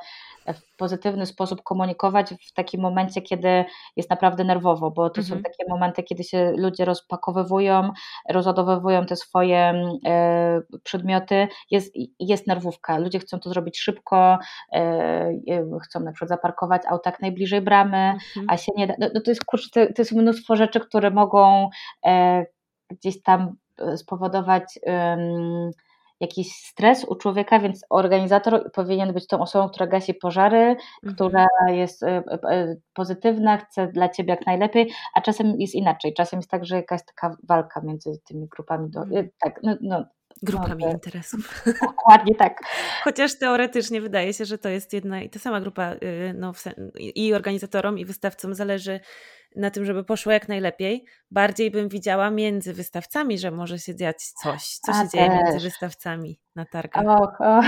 w 0.53 0.77
pozytywny 0.77 1.25
sposób 1.25 1.63
komunikować 1.63 2.33
w 2.47 2.53
takim 2.53 2.81
momencie, 2.81 3.21
kiedy 3.21 3.65
jest 3.95 4.09
naprawdę 4.09 4.43
nerwowo, 4.43 4.91
bo 4.91 5.09
to 5.09 5.21
mhm. 5.21 5.37
są 5.37 5.43
takie 5.43 5.69
momenty, 5.69 6.03
kiedy 6.03 6.23
się 6.23 6.53
ludzie 6.57 6.85
rozpakowywują, 6.85 7.91
rozładowywują 8.29 9.05
te 9.05 9.15
swoje 9.15 9.83
e, 10.05 10.61
przedmioty, 10.83 11.47
jest, 11.71 11.93
jest 12.19 12.47
nerwówka, 12.47 12.97
ludzie 12.97 13.19
chcą 13.19 13.39
to 13.39 13.49
zrobić 13.49 13.79
szybko, 13.79 14.37
e, 14.73 15.79
chcą 15.83 15.99
na 15.99 16.11
przykład 16.11 16.29
zaparkować 16.29 16.81
auto 16.87 17.09
jak 17.09 17.21
najbliżej 17.21 17.61
bramy, 17.61 17.97
mhm. 17.97 18.45
a 18.47 18.57
się 18.57 18.71
nie 18.77 18.87
da, 18.87 18.93
no, 18.99 19.07
no 19.13 19.21
to 19.21 19.31
jest 19.31 19.45
kurczę, 19.45 19.87
to, 19.87 20.01
jest 20.01 20.11
mnóstwo 20.11 20.55
rzeczy, 20.55 20.79
które 20.79 21.11
mogą 21.11 21.69
gdzieś 22.89 23.21
tam 23.21 23.55
e, 23.77 23.97
spowodować 23.97 24.79
jakiś 26.19 26.51
stres 26.51 27.05
u 27.05 27.15
człowieka, 27.15 27.59
więc 27.59 27.85
organizator 27.89 28.71
powinien 28.71 29.13
być 29.13 29.27
tą 29.27 29.39
osobą, 29.39 29.69
która 29.69 29.87
gasi 29.87 30.13
pożary, 30.13 30.57
mhm. 30.57 31.15
która 31.15 31.47
jest 31.67 32.03
e, 32.03 32.23
pozytywna, 32.93 33.57
chce 33.57 33.87
dla 33.87 34.09
ciebie 34.09 34.29
jak 34.29 34.45
najlepiej, 34.45 34.91
a 35.13 35.21
czasem 35.21 35.59
jest 35.59 35.75
inaczej. 35.75 36.13
Czasem 36.13 36.39
jest 36.39 36.49
tak, 36.49 36.65
że 36.65 36.75
jakaś 36.75 37.01
taka 37.05 37.37
walka 37.43 37.81
między 37.81 38.19
tymi 38.27 38.47
grupami. 38.47 38.89
Do, 38.89 39.01
mhm. 39.01 39.29
Tak, 39.39 39.59
no, 39.63 39.75
no, 39.81 40.05
grupami 40.43 40.85
no, 40.85 40.91
interesów. 40.91 41.63
Dokładnie 41.81 42.35
tak. 42.35 42.61
Chociaż 43.03 43.39
teoretycznie 43.39 44.01
wydaje 44.01 44.33
się, 44.33 44.45
że 44.45 44.57
to 44.57 44.69
jest 44.69 44.93
jedna 44.93 45.21
i 45.21 45.29
ta 45.29 45.39
sama 45.39 45.61
grupa 45.61 45.93
y, 45.93 46.33
no, 46.37 46.51
i 46.97 47.33
organizatorom, 47.33 47.99
i 47.99 48.05
wystawcom 48.05 48.53
zależy 48.53 48.99
na 49.55 49.71
tym, 49.71 49.85
żeby 49.85 50.03
poszło 50.03 50.31
jak 50.31 50.47
najlepiej. 50.47 51.05
Bardziej 51.31 51.71
bym 51.71 51.89
widziała 51.89 52.29
między 52.29 52.73
wystawcami, 52.73 53.37
że 53.39 53.51
może 53.51 53.79
się 53.79 53.95
dziać 53.95 54.23
coś. 54.43 54.77
Co 54.77 54.93
się 54.93 54.99
A 54.99 55.07
dzieje 55.07 55.27
też. 55.29 55.43
między 55.43 55.59
wystawcami 55.59 56.39
na 56.55 56.65
targach? 56.65 57.21
Och, 57.21 57.41
oh. 57.41 57.61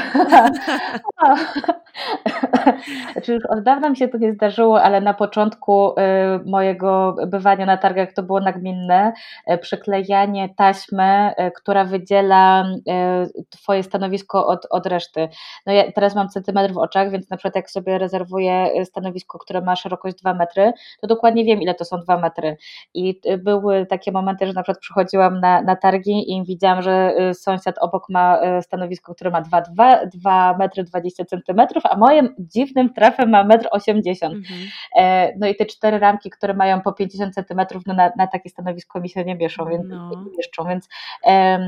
znaczy 3.13 3.34
już 3.34 3.45
od 3.45 3.63
dawna 3.63 3.89
mi 3.89 3.97
się 3.97 4.07
to 4.07 4.17
nie 4.17 4.34
zdarzyło, 4.34 4.84
ale 4.84 5.01
na 5.01 5.13
początku 5.13 5.91
y, 5.91 5.93
mojego 6.45 7.15
bywania 7.27 7.65
na 7.65 7.77
targach 7.77 8.13
to 8.13 8.23
było 8.23 8.39
nagminne. 8.39 9.13
Y, 9.51 9.57
przyklejanie 9.57 10.49
taśmy, 10.57 11.34
y, 11.39 11.51
która 11.51 11.86
wydziela 11.86 12.65
Twoje 13.49 13.84
stanowisko 13.84 14.47
od, 14.47 14.67
od 14.69 14.86
reszty. 14.86 15.29
No 15.65 15.73
ja 15.73 15.91
teraz 15.91 16.15
mam 16.15 16.29
centymetr 16.29 16.73
w 16.73 16.77
oczach, 16.77 17.11
więc 17.11 17.29
na 17.29 17.38
przykład 17.38 17.55
jak 17.55 17.71
sobie 17.71 17.97
rezerwuję 17.97 18.86
stanowisko, 18.86 19.39
które 19.39 19.61
ma 19.61 19.75
szerokość 19.75 20.15
2 20.15 20.34
metry, 20.34 20.73
to 21.01 21.07
dokładnie 21.07 21.45
wiem, 21.45 21.61
ile 21.61 21.75
to 21.75 21.86
są 21.86 21.97
2 21.97 22.17
metry. 22.17 22.57
I 22.93 23.21
były 23.39 23.86
takie 23.86 24.11
momenty, 24.11 24.47
że 24.47 24.53
na 24.53 24.63
przykład 24.63 24.79
przychodziłam 24.79 25.39
na, 25.39 25.61
na 25.61 25.75
targi 25.75 26.34
i 26.34 26.45
widziałam, 26.45 26.82
że 26.82 27.13
sąsiad 27.34 27.75
obok 27.82 28.09
ma 28.09 28.39
stanowisko, 28.61 28.80
które 29.03 29.29
ma 29.29 29.41
2, 29.41 29.61
2, 29.61 30.05
2 30.05 30.57
metry 30.57 30.84
20 30.84 31.25
centymetrów, 31.25 31.84
a 31.86 31.97
moje 31.97 32.29
dziwnym 32.39 32.93
trafem 32.93 33.29
ma 33.29 33.47
1,80 33.47 34.25
m. 34.25 34.32
Mhm. 34.32 34.59
E, 34.97 35.34
no 35.39 35.47
i 35.47 35.55
te 35.55 35.65
cztery 35.65 35.99
ramki, 35.99 36.29
które 36.29 36.53
mają 36.53 36.82
po 36.82 36.93
50 36.93 37.36
cm, 37.36 37.61
no 37.86 37.93
na, 37.93 38.11
na 38.17 38.27
takie 38.27 38.49
stanowisko 38.49 39.01
mi 39.01 39.09
się 39.09 39.25
nie 39.25 39.36
mieszczą, 39.36 39.65
więc, 39.65 39.86
no. 39.89 40.09
nie 40.09 40.38
mieszczą, 40.38 40.67
więc 40.67 40.89
e, 41.25 41.59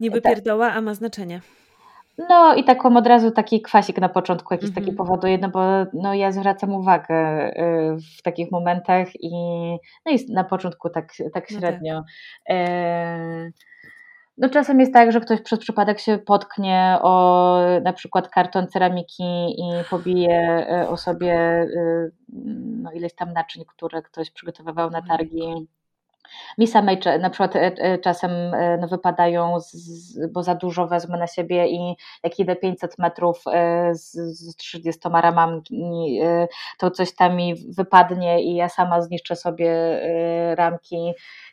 Niby 0.00 0.20
tak. 0.20 0.34
pierdoła, 0.34 0.72
a 0.72 0.80
ma 0.80 0.94
znaczenie. 0.94 1.40
No 2.28 2.54
i 2.54 2.64
taką 2.64 2.96
od 2.96 3.06
razu 3.06 3.30
taki 3.30 3.62
kwasik 3.62 3.98
na 3.98 4.08
początku 4.08 4.54
jakiś 4.54 4.70
taki 4.70 4.90
mhm. 4.90 4.96
powoduje, 4.96 5.38
no 5.38 5.48
bo 5.48 5.60
no 5.92 6.14
ja 6.14 6.32
zwracam 6.32 6.74
uwagę 6.74 7.14
e, 7.14 7.96
w 8.18 8.22
takich 8.22 8.50
momentach 8.50 9.08
i 9.20 9.30
no 10.06 10.12
i 10.12 10.32
na 10.32 10.44
początku 10.44 10.90
tak, 10.90 11.12
tak 11.34 11.50
średnio. 11.50 11.94
No 11.94 12.02
tak. 12.02 12.56
E, 12.56 13.50
no 14.42 14.48
czasem 14.48 14.80
jest 14.80 14.92
tak, 14.92 15.12
że 15.12 15.20
ktoś 15.20 15.40
przez 15.40 15.58
przypadek 15.58 16.00
się 16.00 16.18
potknie 16.18 16.98
o 17.02 17.58
na 17.82 17.92
przykład 17.92 18.28
karton 18.28 18.66
ceramiki 18.66 19.22
i 19.58 19.84
pobije 19.90 20.66
e, 20.70 20.88
o 20.88 20.96
sobie 20.96 21.34
e, 21.34 21.68
no, 22.82 22.92
ileś 22.92 23.14
tam 23.14 23.32
naczyń, 23.32 23.64
które 23.64 24.02
ktoś 24.02 24.30
przygotowywał 24.30 24.90
na 24.90 25.02
targi. 25.02 25.68
Mi 26.58 26.66
samej 26.66 27.00
na 27.20 27.30
przykład 27.30 27.56
e, 27.56 27.98
czasem 27.98 28.30
no, 28.80 28.88
wypadają, 28.88 29.60
z, 29.60 30.32
bo 30.32 30.42
za 30.42 30.54
dużo 30.54 30.86
wezmę 30.86 31.18
na 31.18 31.26
siebie 31.26 31.66
i 31.68 31.96
jak 32.22 32.38
idę 32.38 32.56
500 32.56 32.98
metrów 32.98 33.44
z, 33.92 34.12
z 34.12 34.56
30 34.56 35.00
ramami, 35.12 35.62
to 36.78 36.90
coś 36.90 37.14
tam 37.14 37.36
mi 37.36 37.54
wypadnie 37.76 38.42
i 38.42 38.54
ja 38.54 38.68
sama 38.68 39.02
zniszczę 39.02 39.36
sobie 39.36 40.00
ramki 40.54 41.12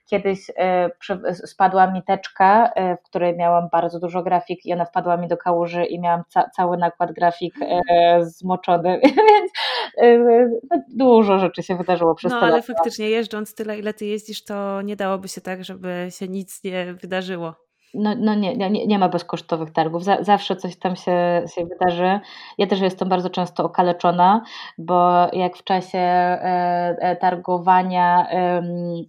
Kiedyś 0.10 0.52
e, 0.58 0.90
spadła 1.34 1.92
mi 1.92 2.04
teczka, 2.04 2.72
e, 2.76 2.98
w 2.98 3.04
której 3.04 3.38
miałam 3.38 3.70
bardzo 3.72 4.00
dużo 4.00 4.24
grafik 4.24 4.66
i 4.66 4.74
ona 4.74 4.86
wpadła 4.86 5.18
mi 5.18 5.28
do 5.28 5.38
kałuży 5.38 5.86
i 5.86 6.00
miałam 6.00 6.24
ca 6.28 6.50
cały 6.56 6.78
nakład 6.78 7.12
grafik 7.12 7.56
e, 7.62 7.82
zmoczony, 8.26 9.02
więc 10.28 10.54
no, 10.72 10.82
dużo 10.90 11.40
rzeczy 11.40 11.64
się 11.64 11.76
wydarzyło 11.76 12.16
przez 12.16 12.32
no, 12.32 12.40
to. 12.40 12.46
No 12.46 12.52
ale 12.54 12.62
faktycznie 12.62 13.10
jeżdżąc 13.10 13.56
tyle, 13.56 13.80
ile 13.80 13.94
ty 13.94 14.06
jeździsz, 14.06 14.44
to 14.44 14.82
nie 14.82 14.96
dałoby 14.96 15.28
się 15.28 15.42
tak, 15.42 15.64
żeby 15.64 16.08
się 16.10 16.28
nic 16.28 16.64
nie 16.64 16.94
wydarzyło 16.94 17.69
no, 17.94 18.16
no 18.18 18.36
nie, 18.36 18.56
nie, 18.56 18.88
nie 18.88 19.00
ma 19.00 19.10
bezkosztowych 19.10 19.72
targów. 19.72 20.04
zawsze 20.22 20.56
coś 20.56 20.76
tam 20.76 20.96
się, 20.96 21.44
się 21.56 21.66
wydarzy. 21.66 22.20
Ja 22.58 22.68
też 22.68 22.82
jestem 22.82 23.10
bardzo 23.10 23.30
często 23.30 23.64
okaleczona, 23.64 24.44
bo 24.78 25.28
jak 25.34 25.58
w 25.58 25.64
czasie 25.64 25.98
e, 25.98 26.96
e, 27.00 27.16
targowania 27.16 28.28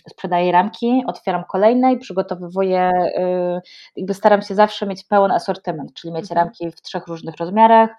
sprzedaję 0.09 0.53
ramki, 0.53 1.03
otwieram 1.07 1.45
kolejne 1.45 1.93
i 1.93 1.99
przygotowuję, 1.99 2.81
e, 2.81 3.61
jakby 3.97 4.15
staram 4.15 4.43
się 4.43 4.55
zawsze 4.55 4.87
mieć 4.87 5.05
pełen 5.05 5.31
asortyment, 5.31 5.95
czyli 5.95 6.13
mieć 6.13 6.31
mhm. 6.31 6.39
ramki 6.39 6.71
w 6.71 6.83
trzech 6.83 7.07
różnych 7.07 7.37
rozmiarach 7.37 7.91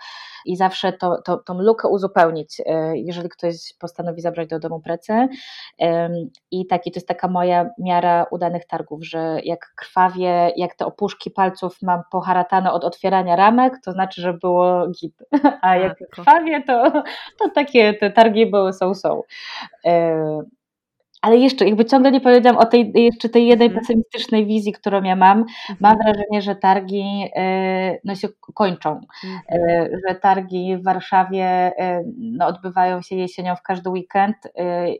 i 0.45 0.55
zawsze 0.55 0.93
to, 0.93 1.21
to, 1.25 1.37
tą 1.37 1.61
lukę 1.61 1.87
uzupełnić, 1.87 2.61
e, 2.65 2.97
jeżeli 2.97 3.29
ktoś 3.29 3.73
postanowi 3.79 4.21
zabrać 4.21 4.49
do 4.49 4.59
domu 4.59 4.79
pracę. 4.79 5.27
I 6.51 6.67
taki, 6.67 6.91
to 6.91 6.97
jest 6.97 7.07
taka 7.07 7.27
moja 7.27 7.69
miara 7.79 8.25
udanych 8.31 8.65
targów, 8.65 9.05
że 9.05 9.39
jak 9.43 9.73
krwawie, 9.75 10.51
jak 10.55 10.75
te 10.75 10.85
opuszki 10.85 11.31
palców 11.31 11.77
mam 11.81 12.01
poharatane 12.11 12.71
od 12.71 12.83
otwierania 12.83 13.35
ramek, 13.35 13.73
to 13.85 13.91
znaczy, 13.91 14.21
że 14.21 14.33
było 14.33 14.87
git. 14.87 15.15
A 15.61 15.75
jak 15.75 15.97
krwawie, 16.11 16.63
to, 16.63 16.91
to 17.39 17.49
takie 17.55 17.93
te 17.93 18.11
targi 18.11 18.45
były 18.45 18.73
są-są. 18.73 19.21
Ale 21.21 21.37
jeszcze, 21.37 21.65
jakby 21.65 21.85
ciągle 21.85 22.11
nie 22.11 22.21
powiedziałam 22.21 22.57
o 22.57 22.65
tej 22.65 22.91
jeszcze 22.95 23.29
tej 23.29 23.47
jednej 23.47 23.67
mhm. 23.67 23.81
pesymistycznej 23.81 24.45
wizji, 24.45 24.73
którą 24.73 25.03
ja 25.03 25.15
mam. 25.15 25.39
Mhm. 25.39 25.77
Mam 25.79 25.97
wrażenie, 25.97 26.41
że 26.41 26.55
targi 26.55 27.29
e, 27.35 27.97
no, 28.03 28.15
się 28.15 28.27
kończą. 28.53 29.01
Mhm. 29.23 29.41
E, 29.49 29.89
że 30.07 30.15
targi 30.15 30.77
w 30.77 30.83
Warszawie 30.83 31.45
e, 31.45 32.03
no, 32.17 32.47
odbywają 32.47 33.01
się 33.01 33.15
jesienią 33.15 33.55
w 33.55 33.61
każdy 33.61 33.89
weekend 33.89 34.35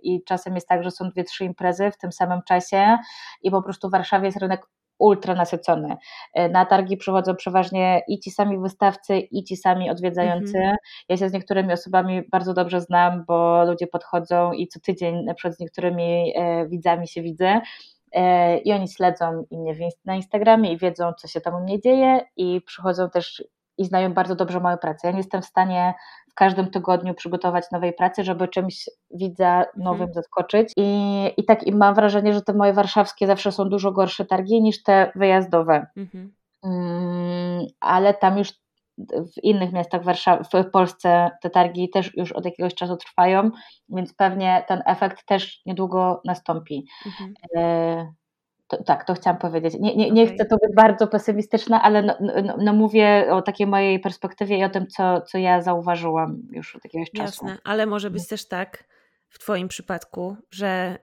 i 0.03 0.23
czasem 0.23 0.55
jest 0.55 0.67
tak, 0.67 0.83
że 0.83 0.91
są 0.91 1.09
dwie, 1.09 1.23
trzy 1.23 1.45
imprezy 1.45 1.91
w 1.91 1.97
tym 1.97 2.11
samym 2.11 2.41
czasie 2.47 2.97
i 3.41 3.51
po 3.51 3.61
prostu 3.61 3.87
w 3.87 3.91
Warszawie 3.91 4.25
jest 4.25 4.37
rynek 4.37 4.65
ultra 5.01 5.35
nasycony. 5.35 5.97
E, 6.33 6.49
na 6.49 6.65
targi 6.65 6.97
przychodzą 6.97 7.35
przeważnie 7.35 8.01
i 8.07 8.19
ci 8.19 8.31
sami 8.31 8.59
wystawcy, 8.59 9.19
i 9.19 9.43
ci 9.43 9.57
sami 9.57 9.89
odwiedzający. 9.89 10.57
Mhm. 10.57 10.77
Ja 11.09 11.17
się 11.17 11.29
z 11.29 11.33
niektórymi 11.33 11.73
osobami 11.73 12.21
bardzo 12.31 12.53
dobrze 12.53 12.81
znam, 12.81 13.25
bo 13.27 13.65
ludzie 13.65 13.87
podchodzą 13.87 14.53
i 14.53 14.67
co 14.67 14.79
tydzień 14.79 15.23
na 15.23 15.33
przykład 15.33 15.55
z 15.55 15.59
niektórymi 15.59 16.33
e, 16.35 16.67
widzami 16.67 17.07
się 17.07 17.21
widzę 17.21 17.61
e, 18.11 18.57
i 18.57 18.71
oni 18.71 18.87
śledzą 18.87 19.45
mnie 19.51 19.89
na 20.05 20.15
Instagramie 20.15 20.73
i 20.73 20.77
wiedzą, 20.77 21.13
co 21.13 21.27
się 21.27 21.41
tam 21.41 21.55
u 21.55 21.59
mnie 21.59 21.79
dzieje 21.79 22.19
i 22.35 22.61
przychodzą 22.61 23.09
też 23.09 23.43
i 23.81 23.85
znają 23.85 24.13
bardzo 24.13 24.35
dobrze 24.35 24.59
moją 24.59 24.77
pracę. 24.77 25.07
Ja 25.07 25.11
nie 25.11 25.17
jestem 25.17 25.41
w 25.41 25.45
stanie 25.45 25.93
w 26.31 26.33
każdym 26.33 26.71
tygodniu 26.71 27.13
przygotować 27.13 27.65
nowej 27.71 27.93
pracy, 27.93 28.23
żeby 28.23 28.47
czymś 28.47 28.89
widza 29.11 29.65
nowym 29.77 30.01
mhm. 30.01 30.13
zaskoczyć. 30.13 30.73
I, 30.77 31.25
I 31.37 31.45
tak 31.45 31.67
i 31.67 31.71
mam 31.71 31.95
wrażenie, 31.95 32.33
że 32.33 32.41
te 32.41 32.53
moje 32.53 32.73
warszawskie 32.73 33.27
zawsze 33.27 33.51
są 33.51 33.69
dużo 33.69 33.91
gorsze 33.91 34.25
targi 34.25 34.61
niż 34.61 34.83
te 34.83 35.11
wyjazdowe. 35.15 35.87
Mhm. 35.97 36.33
Mm, 36.63 37.65
ale 37.79 38.13
tam 38.13 38.37
już 38.37 38.53
w 39.07 39.43
innych 39.43 39.71
miastach 39.73 40.01
w 40.53 40.69
Polsce 40.71 41.31
te 41.41 41.49
targi 41.49 41.89
też 41.89 42.17
już 42.17 42.31
od 42.31 42.45
jakiegoś 42.45 42.75
czasu 42.75 42.97
trwają, 42.97 43.51
więc 43.89 44.13
pewnie 44.13 44.65
ten 44.67 44.83
efekt 44.85 45.25
też 45.25 45.61
niedługo 45.65 46.21
nastąpi. 46.25 46.85
Mhm. 47.05 47.33
To, 48.71 48.83
tak, 48.83 49.05
to 49.05 49.13
chciałam 49.13 49.39
powiedzieć. 49.39 49.73
Nie, 49.79 49.95
nie, 49.95 50.11
nie 50.11 50.23
okay. 50.23 50.35
chcę 50.35 50.45
to 50.45 50.57
być 50.57 50.75
bardzo 50.75 51.07
pesymistyczna, 51.07 51.81
ale 51.83 52.01
no, 52.01 52.15
no, 52.19 52.33
no, 52.43 52.57
no, 52.59 52.73
mówię 52.73 53.27
o 53.31 53.41
takiej 53.41 53.67
mojej 53.67 53.99
perspektywie 53.99 54.57
i 54.57 54.63
o 54.63 54.69
tym, 54.69 54.87
co, 54.87 55.21
co 55.21 55.37
ja 55.37 55.61
zauważyłam 55.61 56.41
już 56.51 56.75
od 56.75 56.83
jakiegoś 56.83 57.11
czasu. 57.11 57.45
Jasne, 57.45 57.57
ale 57.63 57.85
może 57.85 58.09
być 58.09 58.27
też 58.27 58.47
tak 58.47 58.83
w 59.29 59.39
Twoim 59.39 59.67
przypadku, 59.67 60.37
że 60.51 60.97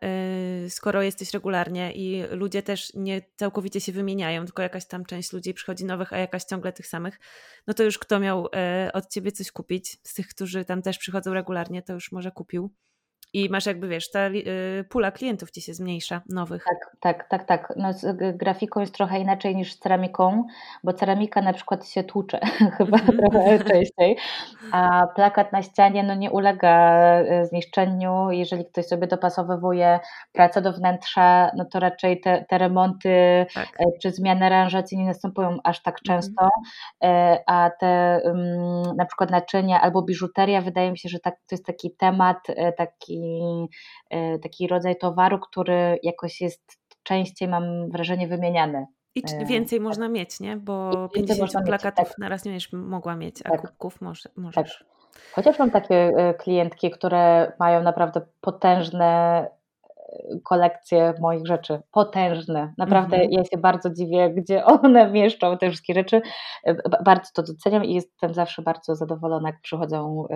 yy, 0.62 0.70
skoro 0.70 1.02
jesteś 1.02 1.34
regularnie 1.34 1.92
i 1.92 2.22
ludzie 2.30 2.62
też 2.62 2.94
nie 2.94 3.22
całkowicie 3.36 3.80
się 3.80 3.92
wymieniają, 3.92 4.44
tylko 4.44 4.62
jakaś 4.62 4.86
tam 4.86 5.04
część 5.04 5.32
ludzi 5.32 5.54
przychodzi 5.54 5.84
nowych, 5.84 6.12
a 6.12 6.18
jakaś 6.18 6.44
ciągle 6.44 6.72
tych 6.72 6.86
samych, 6.86 7.18
no 7.66 7.74
to 7.74 7.82
już 7.82 7.98
kto 7.98 8.20
miał 8.20 8.42
yy, 8.42 8.92
od 8.92 9.08
Ciebie 9.08 9.32
coś 9.32 9.52
kupić, 9.52 9.98
z 10.02 10.14
tych, 10.14 10.28
którzy 10.28 10.64
tam 10.64 10.82
też 10.82 10.98
przychodzą 10.98 11.34
regularnie, 11.34 11.82
to 11.82 11.92
już 11.92 12.12
może 12.12 12.30
kupił. 12.30 12.70
I 13.32 13.48
masz 13.50 13.66
jakby, 13.66 13.88
wiesz, 13.88 14.10
ta 14.10 14.28
y, 14.28 14.84
pula 14.88 15.10
klientów 15.10 15.50
ci 15.50 15.62
się 15.62 15.74
zmniejsza, 15.74 16.20
nowych. 16.28 16.64
Tak, 16.64 16.96
tak, 17.00 17.28
tak, 17.28 17.44
tak. 17.44 17.72
No 17.76 17.92
z 17.92 18.36
grafiką 18.36 18.80
jest 18.80 18.94
trochę 18.94 19.18
inaczej 19.18 19.56
niż 19.56 19.72
z 19.72 19.78
ceramiką, 19.78 20.44
bo 20.84 20.92
ceramika 20.92 21.42
na 21.42 21.52
przykład 21.52 21.88
się 21.88 22.04
tłucze 22.04 22.40
chyba 22.78 22.98
mhm. 22.98 23.18
trochę 23.18 23.64
częściej, 23.72 24.16
a 24.72 25.06
plakat 25.14 25.52
na 25.52 25.62
ścianie 25.62 26.02
no 26.02 26.14
nie 26.14 26.30
ulega 26.30 27.00
y, 27.20 27.46
zniszczeniu. 27.46 28.30
Jeżeli 28.30 28.64
ktoś 28.64 28.86
sobie 28.86 29.06
dopasowywuje 29.06 30.00
pracę 30.32 30.62
do 30.62 30.72
wnętrza, 30.72 31.50
no 31.56 31.64
to 31.64 31.80
raczej 31.80 32.20
te, 32.20 32.44
te 32.48 32.58
remonty 32.58 33.46
tak. 33.54 33.68
E, 33.80 33.84
czy 34.02 34.10
zmiany 34.10 34.46
aranżacji 34.46 34.98
nie 34.98 35.06
następują 35.06 35.58
aż 35.64 35.82
tak 35.82 35.96
mhm. 36.00 36.20
często, 36.20 36.48
mhm. 37.00 37.38
a 37.46 37.70
te 37.80 38.20
na 38.96 39.06
przykład 39.06 39.30
naczynia 39.30 39.80
albo 39.80 40.02
biżuteria, 40.02 40.60
wydaje 40.60 40.90
mi 40.90 40.98
się, 40.98 41.08
że 41.08 41.18
tak, 41.18 41.34
to 41.34 41.54
jest 41.54 41.66
taki 41.66 41.90
temat, 41.90 42.38
taki 42.76 43.17
E, 44.10 44.38
taki, 44.38 44.66
rodzaj 44.66 44.96
towaru, 44.96 45.38
który 45.38 45.98
jakoś 46.02 46.40
jest 46.40 46.78
częściej, 47.02 47.48
mam 47.48 47.90
wrażenie, 47.90 48.28
wymieniany. 48.28 48.86
I 49.14 49.22
e, 49.34 49.46
więcej 49.46 49.78
tak. 49.78 49.84
można 49.84 50.08
mieć, 50.08 50.40
nie? 50.40 50.56
Bo 50.56 51.08
I 51.14 51.22
50 51.22 51.66
plakatów 51.66 51.98
mieć, 51.98 52.08
tak. 52.08 52.18
na 52.18 52.28
raz 52.28 52.44
nie 52.44 52.50
będziesz 52.50 52.72
mogła 52.72 53.16
mieć, 53.16 53.36
a 53.44 53.50
tak. 53.50 53.60
kubków 53.60 54.00
może, 54.00 54.28
możesz. 54.36 54.78
Tak. 54.78 54.88
Chociaż 55.32 55.58
mam 55.58 55.70
takie 55.70 55.94
e, 55.94 56.34
klientki, 56.34 56.90
które 56.90 57.52
mają 57.58 57.82
naprawdę 57.82 58.20
potężne 58.40 59.46
kolekcje 60.44 61.14
moich 61.20 61.46
rzeczy. 61.46 61.80
Potężne. 61.90 62.74
Naprawdę 62.78 63.16
mhm. 63.16 63.32
ja 63.32 63.44
się 63.44 63.58
bardzo 63.58 63.90
dziwię, 63.90 64.30
gdzie 64.30 64.64
one 64.64 65.10
mieszczą 65.12 65.58
te 65.58 65.68
wszystkie 65.68 65.94
rzeczy. 65.94 66.22
Bardzo 67.04 67.30
to 67.34 67.42
doceniam 67.42 67.84
i 67.84 67.94
jestem 67.94 68.34
zawsze 68.34 68.62
bardzo 68.62 68.94
zadowolona, 68.94 69.48
jak 69.48 69.60
przychodzą 69.60 70.26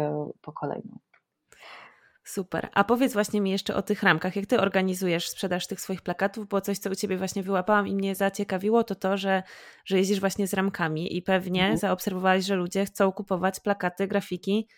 po 0.40 0.52
kolejną. 0.52 0.98
Super. 2.24 2.68
A 2.72 2.84
powiedz 2.84 3.12
właśnie 3.12 3.40
mi 3.40 3.50
jeszcze 3.50 3.74
o 3.74 3.82
tych 3.82 4.02
ramkach. 4.02 4.36
Jak 4.36 4.46
ty 4.46 4.60
organizujesz 4.60 5.28
sprzedaż 5.28 5.66
tych 5.66 5.80
swoich 5.80 6.02
plakatów? 6.02 6.48
Bo 6.48 6.60
coś, 6.60 6.78
co 6.78 6.90
u 6.90 6.94
ciebie 6.94 7.16
właśnie 7.16 7.42
wyłapałam 7.42 7.88
i 7.88 7.94
mnie 7.94 8.14
zaciekawiło, 8.14 8.84
to 8.84 8.94
to, 8.94 9.16
że, 9.16 9.42
że 9.84 9.98
jeździsz 9.98 10.20
właśnie 10.20 10.46
z 10.46 10.54
ramkami 10.54 11.16
i 11.16 11.22
pewnie 11.22 11.60
mhm. 11.60 11.78
zaobserwowałeś, 11.78 12.44
że 12.44 12.54
ludzie 12.54 12.84
chcą 12.84 13.12
kupować 13.12 13.60
plakaty, 13.60 14.06
grafiki 14.06 14.68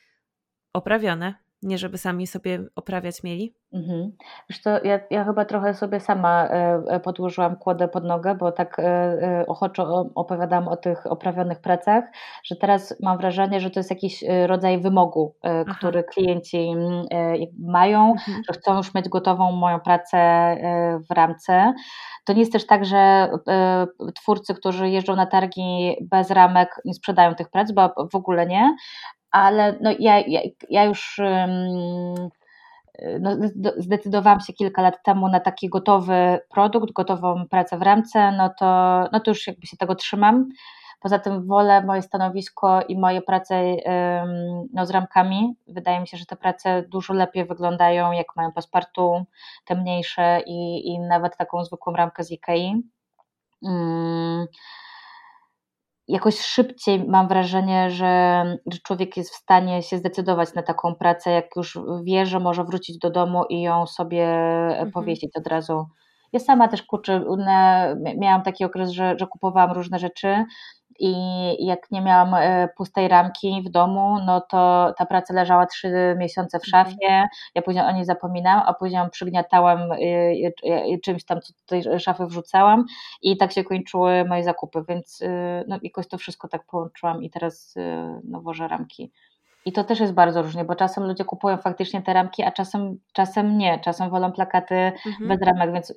oprawione 0.72 1.43
nie 1.64 1.78
żeby 1.78 1.98
sami 1.98 2.26
sobie 2.26 2.64
oprawiać 2.76 3.22
mieli? 3.22 3.54
Mhm. 3.72 4.12
Wiesz 4.50 4.62
to 4.62 4.84
ja, 4.84 5.00
ja 5.10 5.24
chyba 5.24 5.44
trochę 5.44 5.74
sobie 5.74 6.00
sama 6.00 6.48
e, 6.48 6.82
e, 6.88 7.00
podłożyłam 7.00 7.56
kłodę 7.56 7.88
pod 7.88 8.04
nogę, 8.04 8.34
bo 8.34 8.52
tak 8.52 8.78
e, 8.78 9.44
ochoczo 9.48 10.10
opowiadam 10.14 10.68
o 10.68 10.76
tych 10.76 11.06
oprawionych 11.06 11.60
pracach, 11.60 12.04
że 12.44 12.56
teraz 12.56 12.96
mam 13.02 13.18
wrażenie, 13.18 13.60
że 13.60 13.70
to 13.70 13.80
jest 13.80 13.90
jakiś 13.90 14.24
rodzaj 14.46 14.80
wymogu, 14.80 15.36
Aha. 15.42 15.74
który 15.78 16.04
klienci 16.04 16.58
mm, 16.58 17.06
mają, 17.58 18.10
mhm. 18.10 18.42
że 18.48 18.52
chcą 18.60 18.76
już 18.76 18.94
mieć 18.94 19.08
gotową 19.08 19.52
moją 19.52 19.80
pracę 19.80 20.16
w 21.10 21.14
ramce. 21.14 21.74
To 22.24 22.32
nie 22.32 22.40
jest 22.40 22.52
też 22.52 22.66
tak, 22.66 22.84
że 22.84 23.30
twórcy, 24.14 24.54
którzy 24.54 24.90
jeżdżą 24.90 25.16
na 25.16 25.26
targi 25.26 25.96
bez 26.10 26.30
ramek, 26.30 26.80
nie 26.84 26.94
sprzedają 26.94 27.34
tych 27.34 27.50
prac, 27.50 27.72
bo 27.72 27.94
w 28.12 28.14
ogóle 28.14 28.46
nie, 28.46 28.76
ale 29.34 29.78
no 29.80 29.90
ja, 29.98 30.18
ja, 30.18 30.40
ja 30.70 30.84
już 30.84 31.20
no, 33.20 33.30
zdecydowałam 33.78 34.40
się 34.40 34.52
kilka 34.52 34.82
lat 34.82 35.02
temu 35.02 35.28
na 35.28 35.40
taki 35.40 35.68
gotowy 35.68 36.38
produkt, 36.50 36.92
gotową 36.92 37.48
pracę 37.50 37.78
w 37.78 37.82
ramce, 37.82 38.32
no 38.32 38.50
to, 38.58 38.64
no 39.12 39.20
to 39.20 39.30
już 39.30 39.46
jakby 39.46 39.66
się 39.66 39.76
tego 39.76 39.94
trzymam. 39.94 40.48
Poza 41.00 41.18
tym 41.18 41.46
wolę 41.46 41.84
moje 41.84 42.02
stanowisko 42.02 42.82
i 42.88 42.98
moje 42.98 43.22
prace 43.22 43.76
no, 44.72 44.86
z 44.86 44.90
ramkami. 44.90 45.56
Wydaje 45.66 46.00
mi 46.00 46.08
się, 46.08 46.16
że 46.16 46.26
te 46.26 46.36
prace 46.36 46.82
dużo 46.82 47.14
lepiej 47.14 47.44
wyglądają, 47.44 48.12
jak 48.12 48.26
mają 48.36 48.52
paspartu, 48.52 49.24
te 49.64 49.74
mniejsze 49.74 50.40
i, 50.46 50.88
i 50.88 51.00
nawet 51.00 51.36
taką 51.36 51.64
zwykłą 51.64 51.92
ramkę 51.92 52.24
z 52.24 52.30
Ikei. 52.30 52.82
Jakoś 56.08 56.40
szybciej 56.40 57.04
mam 57.08 57.28
wrażenie, 57.28 57.90
że, 57.90 58.44
że 58.66 58.78
człowiek 58.78 59.16
jest 59.16 59.30
w 59.34 59.36
stanie 59.36 59.82
się 59.82 59.98
zdecydować 59.98 60.54
na 60.54 60.62
taką 60.62 60.94
pracę, 60.94 61.30
jak 61.30 61.56
już 61.56 61.78
wie, 62.04 62.26
że 62.26 62.40
może 62.40 62.64
wrócić 62.64 62.98
do 62.98 63.10
domu 63.10 63.44
i 63.48 63.62
ją 63.62 63.86
sobie 63.86 64.26
mhm. 64.68 64.92
powiesić 64.92 65.36
od 65.36 65.46
razu. 65.46 65.86
Ja 66.32 66.40
sama 66.40 66.68
też 66.68 66.82
kurczę, 66.82 67.24
miałam 68.16 68.42
taki 68.42 68.64
okres, 68.64 68.90
że, 68.90 69.14
że 69.18 69.26
kupowałam 69.26 69.72
różne 69.72 69.98
rzeczy 69.98 70.44
i 70.98 71.14
jak 71.66 71.90
nie 71.90 72.00
miałam 72.00 72.34
e, 72.34 72.68
pustej 72.76 73.08
ramki 73.08 73.62
w 73.66 73.70
domu, 73.70 74.18
no 74.26 74.40
to 74.40 74.94
ta 74.98 75.06
praca 75.06 75.34
leżała 75.34 75.66
trzy 75.66 76.14
miesiące 76.18 76.58
w 76.58 76.64
mhm. 76.66 76.84
szafie, 76.84 77.26
ja 77.54 77.62
później 77.62 77.84
o 77.84 77.92
niej 77.92 78.04
zapominałam, 78.04 78.62
a 78.66 78.74
później 78.74 78.98
ją 78.98 79.10
przygniatałam 79.10 79.80
czymś 81.02 81.24
tam, 81.24 81.40
co 81.40 81.52
do 81.52 81.58
tej 81.66 82.00
szafy 82.00 82.26
wrzucałam 82.26 82.84
i 83.22 83.36
tak 83.36 83.52
się 83.52 83.64
kończyły 83.64 84.24
moje 84.24 84.44
zakupy, 84.44 84.84
więc 84.88 85.20
no, 85.68 85.78
jakoś 85.82 86.08
to 86.08 86.18
wszystko 86.18 86.48
tak 86.48 86.66
połączyłam 86.66 87.22
i 87.22 87.30
teraz 87.30 87.74
no, 88.24 88.40
wożę 88.40 88.68
ramki. 88.68 89.12
I 89.64 89.72
to 89.72 89.84
też 89.84 90.00
jest 90.00 90.12
bardzo 90.12 90.42
różnie, 90.42 90.64
bo 90.64 90.74
czasem 90.74 91.04
ludzie 91.04 91.24
kupują 91.24 91.56
faktycznie 91.56 92.02
te 92.02 92.12
ramki, 92.12 92.42
a 92.42 92.52
czasem, 92.52 92.98
czasem 93.12 93.58
nie. 93.58 93.80
Czasem 93.84 94.10
wolą 94.10 94.32
plakaty 94.32 94.74
mhm. 94.74 95.28
bez 95.28 95.40
ramek, 95.40 95.72
więc 95.72 95.94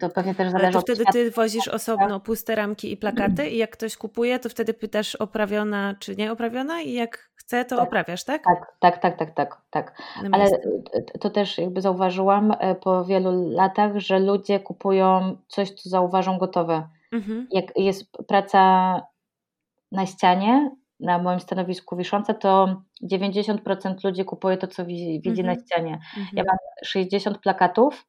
to 0.00 0.10
pewnie 0.10 0.34
też 0.34 0.50
zależy 0.50 0.66
Ale 0.66 0.72
to 0.72 0.80
wtedy 0.80 1.04
ty 1.12 1.30
wozisz 1.30 1.68
osobno 1.68 2.20
puste 2.20 2.54
ramki 2.54 2.92
i 2.92 2.96
plakaty 2.96 3.48
i 3.48 3.56
jak 3.56 3.70
ktoś 3.70 3.96
kupuje, 3.96 4.38
to 4.38 4.48
wtedy 4.48 4.74
pytasz 4.74 5.14
oprawiona 5.14 5.94
czy 5.98 6.16
nie 6.16 6.32
oprawiona 6.32 6.80
i 6.80 6.92
jak 6.92 7.30
chce, 7.34 7.64
to 7.64 7.76
tak, 7.76 7.86
oprawiasz, 7.86 8.24
tak? 8.24 8.42
Tak, 8.44 8.76
tak, 8.80 9.02
tak, 9.02 9.18
tak, 9.18 9.34
tak. 9.34 9.62
tak. 9.70 10.02
Ale 10.32 10.46
to 11.20 11.30
też 11.30 11.58
jakby 11.58 11.80
zauważyłam 11.80 12.52
e, 12.58 12.74
po 12.74 13.04
wielu 13.04 13.50
latach, 13.50 13.98
że 13.98 14.18
ludzie 14.18 14.60
kupują 14.60 15.36
coś, 15.48 15.70
co 15.70 15.88
zauważą 15.88 16.38
gotowe. 16.38 16.88
Mhm. 17.12 17.46
Jak 17.50 17.64
jest 17.76 18.12
praca 18.28 19.00
na 19.92 20.06
ścianie, 20.06 20.70
na 21.02 21.18
moim 21.18 21.40
stanowisku 21.40 21.96
wiszące, 21.96 22.34
to 22.34 22.82
90% 23.12 24.04
ludzi 24.04 24.24
kupuje 24.24 24.56
to, 24.56 24.66
co 24.66 24.84
widzi, 24.84 25.44
na 25.44 25.54
ścianie. 25.54 25.98
Ja 26.32 26.44
mam 26.46 26.56
60 26.84 27.38
plakatów, 27.38 28.06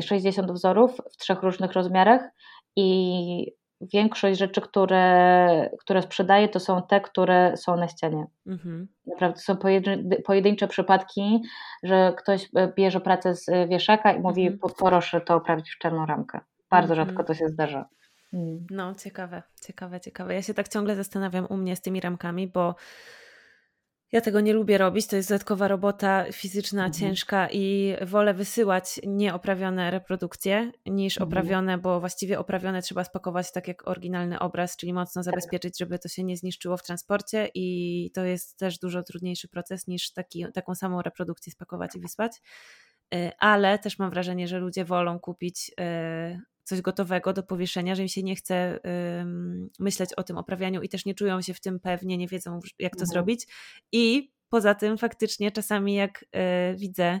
60 0.00 0.52
wzorów 0.52 0.96
w 1.12 1.16
trzech 1.16 1.42
różnych 1.42 1.72
rozmiarach 1.72 2.30
i 2.76 3.60
większość 3.80 4.38
rzeczy, 4.38 4.60
które, 4.60 5.70
które 5.80 6.02
sprzedaję, 6.02 6.48
to 6.48 6.60
są 6.60 6.82
te, 6.82 7.00
które 7.00 7.56
są 7.56 7.76
na 7.76 7.88
ścianie. 7.88 8.26
Mhm. 8.46 8.88
Naprawdę 9.06 9.40
są 9.40 9.56
pojedyncze 10.24 10.68
przypadki, 10.68 11.42
że 11.82 12.12
ktoś 12.18 12.48
e, 12.56 12.72
bierze 12.76 13.00
pracę 13.00 13.34
z 13.34 13.46
wieszaka 13.68 14.12
i 14.12 14.20
mówi, 14.20 14.46
mhm. 14.46 14.72
proszę 14.78 15.20
to 15.20 15.34
oprawić 15.34 15.70
w 15.70 15.78
czarną 15.78 16.06
ramkę. 16.06 16.40
Bardzo 16.70 16.92
mhm. 16.94 17.08
rzadko 17.08 17.24
to 17.24 17.34
się 17.34 17.48
zdarza. 17.48 17.88
Mm. 18.32 18.66
No, 18.70 18.94
ciekawe, 18.94 19.42
ciekawe, 19.62 20.00
ciekawe. 20.00 20.34
Ja 20.34 20.42
się 20.42 20.54
tak 20.54 20.68
ciągle 20.68 20.96
zastanawiam 20.96 21.46
u 21.46 21.56
mnie 21.56 21.76
z 21.76 21.80
tymi 21.80 22.00
ramkami, 22.00 22.48
bo 22.48 22.74
ja 24.12 24.20
tego 24.20 24.40
nie 24.40 24.52
lubię 24.52 24.78
robić, 24.78 25.06
to 25.06 25.16
jest 25.16 25.28
dodatkowa 25.28 25.68
robota 25.68 26.24
fizyczna, 26.32 26.86
mhm. 26.86 26.92
ciężka 26.92 27.48
i 27.52 27.94
wolę 28.02 28.34
wysyłać 28.34 29.00
nieoprawione 29.06 29.90
reprodukcje 29.90 30.72
niż 30.86 31.16
mhm. 31.16 31.28
oprawione, 31.28 31.78
bo 31.78 32.00
właściwie 32.00 32.38
oprawione 32.38 32.82
trzeba 32.82 33.04
spakować 33.04 33.52
tak 33.52 33.68
jak 33.68 33.88
oryginalny 33.88 34.38
obraz, 34.38 34.76
czyli 34.76 34.92
mocno 34.92 35.20
tak. 35.20 35.24
zabezpieczyć, 35.24 35.78
żeby 35.78 35.98
to 35.98 36.08
się 36.08 36.24
nie 36.24 36.36
zniszczyło 36.36 36.76
w 36.76 36.82
transporcie 36.82 37.50
i 37.54 38.10
to 38.14 38.24
jest 38.24 38.58
też 38.58 38.78
dużo 38.78 39.02
trudniejszy 39.02 39.48
proces 39.48 39.86
niż 39.86 40.12
taki, 40.12 40.46
taką 40.54 40.74
samą 40.74 41.02
reprodukcję 41.02 41.52
spakować 41.52 41.96
i 41.96 42.00
wysłać. 42.00 42.32
Y, 43.14 43.30
ale 43.38 43.78
też 43.78 43.98
mam 43.98 44.10
wrażenie, 44.10 44.48
że 44.48 44.58
ludzie 44.58 44.84
wolą 44.84 45.18
kupić 45.18 45.70
y, 45.80 46.40
coś 46.70 46.80
gotowego 46.80 47.32
do 47.32 47.42
powieszenia, 47.42 47.94
że 47.94 48.02
im 48.02 48.08
się 48.08 48.22
nie 48.22 48.36
chce 48.36 48.80
myśleć 49.78 50.14
o 50.14 50.22
tym 50.22 50.38
oprawianiu 50.38 50.82
i 50.82 50.88
też 50.88 51.04
nie 51.04 51.14
czują 51.14 51.42
się 51.42 51.54
w 51.54 51.60
tym 51.60 51.80
pewnie, 51.80 52.16
nie 52.16 52.28
wiedzą 52.28 52.60
jak 52.78 52.92
to 52.92 53.02
mhm. 53.02 53.06
zrobić. 53.06 53.46
I 53.92 54.32
poza 54.48 54.74
tym 54.74 54.98
faktycznie 54.98 55.52
czasami 55.52 55.94
jak 55.94 56.22
y, 56.22 56.76
widzę 56.76 57.20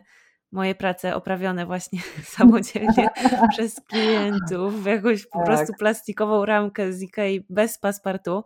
moje 0.52 0.74
prace 0.74 1.14
oprawione 1.14 1.66
właśnie 1.66 2.00
samodzielnie 2.36 3.08
przez 3.52 3.80
klientów 3.88 4.82
w 4.82 4.86
jakąś 4.86 5.26
po 5.26 5.38
tak. 5.38 5.46
prostu 5.46 5.72
plastikową 5.78 6.44
ramkę 6.44 6.92
z 6.92 7.02
Ikei 7.02 7.46
bez 7.48 7.78
paspartu, 7.78 8.44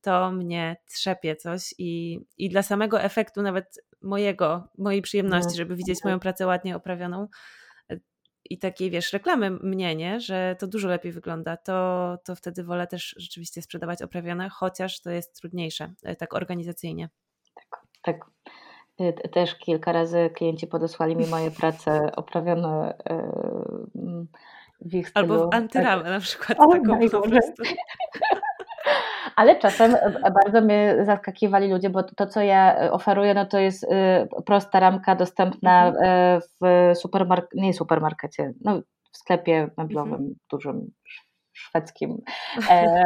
to 0.00 0.32
mnie 0.32 0.76
trzepie 0.88 1.36
coś 1.36 1.74
i, 1.78 2.20
i 2.38 2.48
dla 2.48 2.62
samego 2.62 3.00
efektu 3.00 3.42
nawet 3.42 3.84
mojego, 4.02 4.68
mojej 4.78 5.02
przyjemności, 5.02 5.50
no, 5.50 5.56
żeby 5.56 5.76
widzieć 5.76 6.04
moją 6.04 6.20
pracę 6.20 6.46
ładnie 6.46 6.76
oprawioną, 6.76 7.28
i 8.50 8.58
takiej, 8.58 8.90
wiesz, 8.90 9.12
reklamy 9.12 9.50
mnie, 9.50 9.96
nie? 9.96 10.20
że 10.20 10.56
to 10.58 10.66
dużo 10.66 10.88
lepiej 10.88 11.12
wygląda, 11.12 11.56
to, 11.56 12.18
to 12.24 12.34
wtedy 12.34 12.64
wolę 12.64 12.86
też 12.86 13.14
rzeczywiście 13.18 13.62
sprzedawać 13.62 14.02
oprawione, 14.02 14.48
chociaż 14.48 15.00
to 15.00 15.10
jest 15.10 15.40
trudniejsze, 15.40 15.92
e, 16.02 16.16
tak 16.16 16.34
organizacyjnie. 16.34 17.08
Tak, 17.54 17.80
tak. 18.02 18.30
Też 19.32 19.54
kilka 19.54 19.92
razy 19.92 20.30
klienci 20.34 20.66
podesłali 20.66 21.16
mi 21.16 21.26
moje 21.26 21.50
prace 21.50 22.16
oprawione 22.16 22.98
e, 23.10 23.32
w 24.80 24.94
ich 24.94 25.08
stylu. 25.08 25.32
Albo 25.34 25.50
w 25.50 25.54
antyramę 25.54 26.02
tak. 26.02 26.12
na 26.12 26.20
przykład. 26.20 26.58
O, 26.60 26.72
taką 26.72 27.08
po 27.10 27.20
prostu. 27.20 27.62
Ale 29.36 29.58
czasem 29.58 29.94
e, 29.94 30.30
bardzo 30.44 30.60
mnie 30.60 30.96
zaskakiwali 31.02 31.72
ludzie, 31.72 31.90
bo 31.90 32.02
to, 32.02 32.26
co 32.26 32.40
ja 32.40 32.90
oferuję, 32.90 33.34
no 33.34 33.46
to 33.46 33.58
jest 33.58 33.86
prosta 34.46 34.80
ramka 34.80 35.16
dostępna 35.16 35.86
mhm. 35.88 36.04
E, 36.06 36.40
w 36.40 36.98
supermarkecie, 36.98 37.62
nie 37.62 37.74
supermarkecie, 37.74 38.52
no 38.64 38.80
w 39.12 39.16
sklepie 39.16 39.70
meblowym 39.78 40.12
mhm. 40.12 40.34
dużym, 40.50 40.90
szwedzkim, 41.56 42.22
e, 42.70 43.02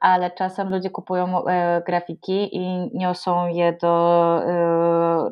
ale 0.00 0.30
czasem 0.30 0.70
ludzie 0.70 0.90
kupują 0.90 1.42
grafiki 1.86 2.56
i 2.56 2.90
niosą 2.98 3.48
je 3.48 3.72
do 3.72 4.42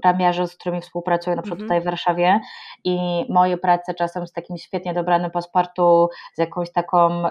ramiarzy, 0.04 0.46
z 0.46 0.56
którymi 0.56 0.80
współpracuję, 0.80 1.36
na 1.36 1.42
przykład 1.42 1.60
mhm. 1.60 1.68
tutaj 1.68 1.80
w 1.80 1.84
Warszawie 1.84 2.40
i 2.84 3.26
moje 3.28 3.56
prace 3.56 3.94
czasem 3.94 4.26
z 4.26 4.32
takim 4.32 4.56
świetnie 4.56 4.94
dobranym 4.94 5.30
pasportu, 5.30 6.08
z 6.34 6.38
jakąś 6.38 6.72
taką 6.72 7.22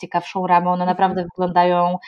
ciekawszą 0.00 0.46
ramą, 0.46 0.72
one 0.72 0.86
naprawdę 0.86 1.20
mhm. 1.20 1.28
wyglądają 1.34 1.98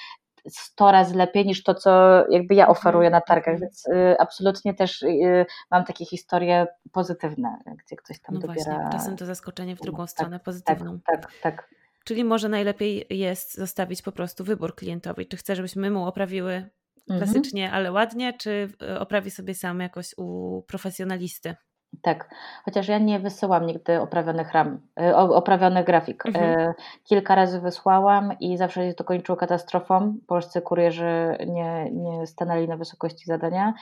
100 0.49 0.92
razy 0.92 1.14
lepiej 1.14 1.47
niż 1.47 1.62
to, 1.62 1.74
co 1.74 1.90
jakby 2.30 2.55
ja 2.55 2.68
oferuję 2.68 3.11
na 3.11 3.20
targach, 3.20 3.55
mhm. 3.55 3.61
więc 3.61 3.86
y, 3.86 4.16
absolutnie 4.18 4.74
też 4.74 5.03
y, 5.03 5.47
mam 5.70 5.84
takie 5.84 6.05
historie 6.05 6.66
pozytywne, 6.92 7.59
gdzie 7.84 7.97
ktoś 7.97 8.20
tam 8.20 8.34
no 8.34 8.40
dobiera... 8.40 8.74
Właśnie, 8.74 8.90
czasem 8.92 9.16
to 9.16 9.26
zaskoczenie 9.26 9.76
w 9.76 9.80
drugą 9.80 10.03
tak, 10.03 10.11
stronę, 10.11 10.40
pozytywną. 10.40 10.99
Tak, 11.07 11.20
tak, 11.22 11.32
tak. 11.42 11.68
Czyli 12.07 12.24
może 12.24 12.48
najlepiej 12.48 13.07
jest 13.11 13.54
zostawić 13.54 14.02
po 14.02 14.12
prostu 14.12 14.44
wybór 14.44 14.74
klientowi, 14.74 15.26
czy 15.26 15.36
chce, 15.36 15.57
żebyśmy 15.57 15.90
mu 15.90 16.07
oprawiły 16.07 16.52
mhm. 16.52 16.70
klasycznie, 17.07 17.64
mhm. 17.64 17.78
ale 17.78 17.92
ładnie, 17.92 18.32
czy 18.32 18.68
y, 18.82 18.98
oprawi 18.98 19.30
sobie 19.30 19.54
sam 19.54 19.80
jakoś 19.80 20.14
u 20.16 20.62
profesjonalisty? 20.62 21.54
Tak, 22.03 22.34
chociaż 22.64 22.89
ja 22.89 22.99
nie 22.99 23.18
wysyłam 23.18 23.66
nigdy 23.66 24.01
oprawionych 24.01 24.53
ram, 24.53 24.80
y, 25.01 25.16
oprawionych 25.16 25.87
grafik. 25.87 26.26
Mhm. 26.26 26.61
Y, 26.61 26.74
kilka 27.05 27.34
razy 27.34 27.61
wysłałam 27.61 28.32
i 28.41 28.57
zawsze 28.57 28.89
się 28.89 28.95
to 28.95 29.05
kończyło 29.05 29.37
katastrofą. 29.37 30.14
Polscy 30.26 30.62
kurierzy 30.62 31.37
nie, 31.47 31.91
nie 31.91 32.26
stanęli 32.26 32.68
na 32.68 32.76
wysokości 32.76 33.26
zadania 33.26 33.74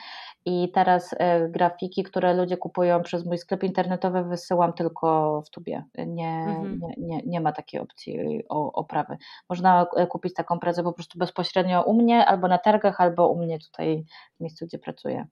i 0.45 0.71
teraz 0.73 1.13
y, 1.13 1.17
grafiki, 1.49 2.03
które 2.03 2.33
ludzie 2.33 2.57
kupują 2.57 3.01
przez 3.01 3.25
mój 3.25 3.37
sklep 3.37 3.63
internetowy 3.63 4.23
wysyłam 4.23 4.73
tylko 4.73 5.41
w 5.41 5.49
tubie. 5.49 5.83
Nie, 6.07 6.45
mhm. 6.47 6.79
nie, 6.79 6.93
nie, 6.97 7.21
nie 7.25 7.41
ma 7.41 7.51
takiej 7.51 7.79
opcji 7.79 8.43
oprawy. 8.49 9.17
Można 9.49 9.85
kupić 10.09 10.33
taką 10.33 10.59
pracę 10.59 10.83
po 10.83 10.93
prostu 10.93 11.19
bezpośrednio 11.19 11.81
u 11.83 11.93
mnie 11.93 12.25
albo 12.25 12.47
na 12.47 12.57
targach, 12.57 13.01
albo 13.01 13.29
u 13.29 13.37
mnie 13.37 13.59
tutaj 13.59 14.05
w 14.37 14.39
miejscu, 14.39 14.65
gdzie 14.65 14.79
pracuję. 14.79 15.27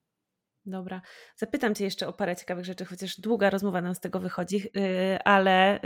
Dobra. 0.65 1.01
Zapytam 1.35 1.75
Cię 1.75 1.83
jeszcze 1.83 2.07
o 2.07 2.13
parę 2.13 2.35
ciekawych 2.35 2.65
rzeczy, 2.65 2.85
chociaż 2.85 3.19
długa 3.19 3.49
rozmowa 3.49 3.81
nam 3.81 3.95
z 3.95 3.99
tego 3.99 4.19
wychodzi, 4.19 4.57
yy, 4.73 5.23
ale 5.23 5.79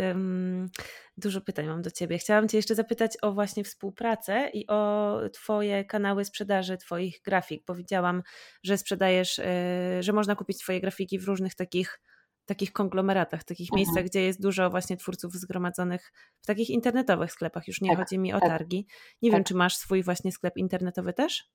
dużo 1.18 1.42
pytań 1.42 1.66
mam 1.66 1.82
do 1.82 1.92
Ciebie. 1.92 2.18
Chciałam 2.18 2.48
Cię 2.48 2.58
jeszcze 2.58 2.76
zapytać 2.76 3.18
o 3.22 3.32
właśnie 3.32 3.64
współpracę 3.64 4.50
i 4.54 4.68
o 4.68 5.20
Twoje 5.34 5.86
kanały 5.86 6.26
sprzedaży 6.26 6.78
Twoich 6.78 7.22
grafik, 7.26 7.64
bo 7.68 7.76
widziałam, 7.76 8.24
że 8.64 8.78
sprzedajesz, 8.78 9.38
yy, 9.38 10.04
że 10.04 10.14
można 10.14 10.36
kupić 10.36 10.58
Twoje 10.58 10.82
grafiki 10.82 11.20
w 11.20 11.28
różnych 11.28 11.56
takich 11.56 12.00
takich 12.48 12.74
konglomeratach, 12.74 13.44
takich 13.44 13.68
mhm. 13.72 13.78
miejscach, 13.78 14.06
gdzie 14.06 14.22
jest 14.22 14.42
dużo 14.42 14.70
właśnie 14.70 14.98
twórców 14.98 15.34
zgromadzonych 15.34 16.12
w 16.42 16.46
takich 16.46 16.70
internetowych 16.70 17.32
sklepach. 17.32 17.68
Już 17.68 17.82
nie 17.82 17.90
tak, 17.90 18.00
chodzi 18.00 18.20
mi 18.20 18.34
o 18.34 18.40
tak, 18.40 18.50
targi. 18.50 18.88
Nie 19.22 19.30
tak. 19.30 19.38
wiem, 19.38 19.44
czy 19.44 19.56
masz 19.56 19.78
swój 19.78 20.04
właśnie 20.04 20.32
sklep 20.32 20.58
internetowy 20.58 21.14
też? 21.14 21.52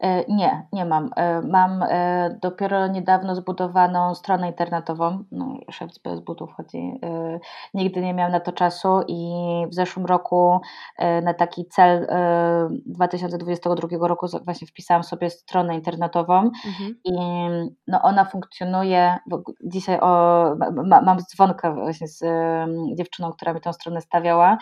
E, 0.00 0.24
nie, 0.28 0.66
nie 0.72 0.84
mam. 0.84 1.10
E, 1.16 1.42
mam 1.42 1.82
e, 1.82 2.38
dopiero 2.42 2.86
niedawno 2.86 3.34
zbudowaną 3.34 4.14
stronę 4.14 4.48
internetową. 4.48 5.24
No, 5.32 5.58
szef 5.70 5.90
bez 6.04 6.20
butów 6.20 6.52
chodzi. 6.52 7.00
Nigdy 7.74 8.00
nie 8.00 8.14
miałam 8.14 8.32
na 8.32 8.40
to 8.40 8.52
czasu 8.52 9.00
i 9.08 9.32
w 9.70 9.74
zeszłym 9.74 10.06
roku 10.06 10.60
na 11.22 11.34
taki 11.34 11.66
cel 11.66 12.06
2022 12.86 14.08
roku 14.08 14.26
właśnie 14.44 14.66
wpisałam 14.66 15.04
sobie 15.04 15.30
stronę 15.30 15.74
internetową 15.74 16.50
mhm. 16.66 16.96
i 17.04 17.12
no 17.86 18.02
ona 18.02 18.24
funkcjonuje. 18.24 19.18
Dzisiaj 19.64 20.00
o, 20.00 20.44
ma, 20.86 21.00
mam 21.02 21.18
dzwonkę 21.18 21.74
właśnie 21.74 22.08
z 22.08 22.24
dziewczyną, 22.98 23.32
która 23.32 23.52
mi 23.52 23.60
tą 23.60 23.72
stronę 23.72 24.00
stawiała 24.00 24.58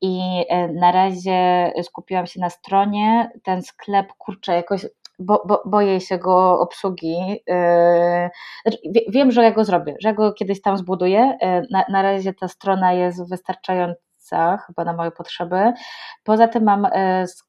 i 0.00 0.44
na 0.74 0.92
razie 0.92 1.72
skupiłam 1.82 2.26
się 2.26 2.40
na 2.40 2.50
stronie. 2.50 3.30
Ten 3.42 3.62
sklep, 3.62 4.12
kurczę, 4.36 4.52
jakoś 4.52 4.86
bo, 5.18 5.42
bo, 5.46 5.62
boję 5.66 6.00
się 6.00 6.18
go 6.18 6.60
obsługi. 6.60 7.42
Yy, 7.46 9.00
wiem, 9.08 9.30
że 9.30 9.42
ja 9.42 9.50
go 9.50 9.64
zrobię, 9.64 9.96
że 10.00 10.08
ja 10.08 10.14
go 10.14 10.32
kiedyś 10.32 10.62
tam 10.62 10.76
zbuduję. 10.76 11.38
Yy, 11.42 11.66
na, 11.70 11.84
na 11.88 12.02
razie 12.02 12.34
ta 12.34 12.48
strona 12.48 12.92
jest 12.92 13.28
wystarczająca 13.30 14.58
chyba 14.66 14.84
na 14.84 14.92
moje 14.92 15.10
potrzeby. 15.10 15.72
Poza 16.24 16.48
tym 16.48 16.64
mam 16.64 16.86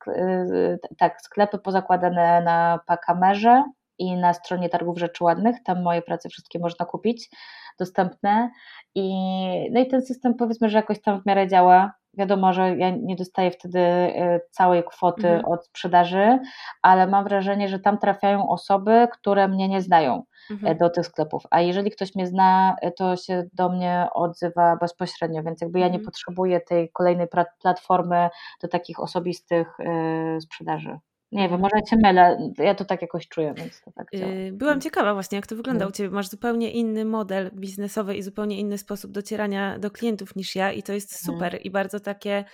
yy, 0.07 0.79
tak, 0.97 1.21
sklepy 1.21 1.57
pozakładane 1.59 2.41
na 2.41 2.79
pakamerze 2.85 3.63
i 3.97 4.15
na 4.15 4.33
stronie 4.33 4.69
targów 4.69 4.99
rzeczy 4.99 5.23
ładnych. 5.23 5.63
Tam 5.63 5.83
moje 5.83 6.01
prace 6.01 6.29
wszystkie 6.29 6.59
można 6.59 6.85
kupić, 6.85 7.29
dostępne. 7.79 8.49
I, 8.95 9.11
no 9.71 9.79
i 9.79 9.87
ten 9.87 10.01
system 10.01 10.33
powiedzmy, 10.35 10.69
że 10.69 10.77
jakoś 10.77 11.01
tam 11.01 11.21
w 11.21 11.25
miarę 11.25 11.47
działa. 11.47 11.93
Wiadomo, 12.17 12.53
że 12.53 12.77
ja 12.77 12.89
nie 12.89 13.15
dostaję 13.15 13.51
wtedy 13.51 13.79
e, 13.79 14.39
całej 14.51 14.83
kwoty 14.83 15.27
mhm. 15.27 15.45
od 15.45 15.65
sprzedaży, 15.65 16.39
ale 16.81 17.07
mam 17.07 17.23
wrażenie, 17.23 17.69
że 17.69 17.79
tam 17.79 17.97
trafiają 17.97 18.49
osoby, 18.49 19.07
które 19.11 19.47
mnie 19.47 19.67
nie 19.67 19.81
znają 19.81 20.23
e, 20.49 20.53
mhm. 20.53 20.77
do 20.77 20.89
tych 20.89 21.05
sklepów. 21.05 21.43
A 21.51 21.61
jeżeli 21.61 21.91
ktoś 21.91 22.15
mnie 22.15 22.27
zna, 22.27 22.75
e, 22.81 22.91
to 22.91 23.15
się 23.15 23.43
do 23.53 23.69
mnie 23.69 24.07
odzywa 24.13 24.75
bezpośrednio, 24.75 25.43
więc 25.43 25.61
jakby 25.61 25.79
ja 25.79 25.87
nie 25.87 25.97
mhm. 25.97 26.05
potrzebuję 26.05 26.61
tej 26.61 26.91
kolejnej 26.91 27.27
platformy 27.61 28.29
do 28.61 28.67
takich 28.67 28.99
osobistych 28.99 29.77
sprzedaży. 30.39 30.99
Nie 31.31 31.49
wiem, 31.49 31.59
może 31.59 31.83
cię 31.89 31.95
mylę, 32.03 32.51
ja 32.57 32.75
to 32.75 32.85
tak 32.85 33.01
jakoś 33.01 33.27
czuję, 33.27 33.53
więc 33.57 33.81
to 33.81 33.91
tak 33.91 34.07
działa. 34.13 34.31
Yy, 34.31 34.51
byłam 34.51 34.81
ciekawa 34.81 35.13
właśnie, 35.13 35.35
jak 35.35 35.47
to 35.47 35.55
wygląda 35.55 35.87
u 35.87 35.91
Ciebie. 35.91 36.09
Masz 36.09 36.29
zupełnie 36.29 36.71
inny 36.71 37.05
model 37.05 37.51
biznesowy 37.53 38.15
i 38.15 38.23
zupełnie 38.23 38.59
inny 38.59 38.77
sposób 38.77 39.11
docierania 39.11 39.79
do 39.79 39.91
klientów 39.91 40.35
niż 40.35 40.55
ja 40.55 40.71
i 40.71 40.83
to 40.83 40.93
jest 40.93 41.25
super 41.25 41.59
i 41.63 41.71
bardzo 41.71 41.99
takie 41.99 42.45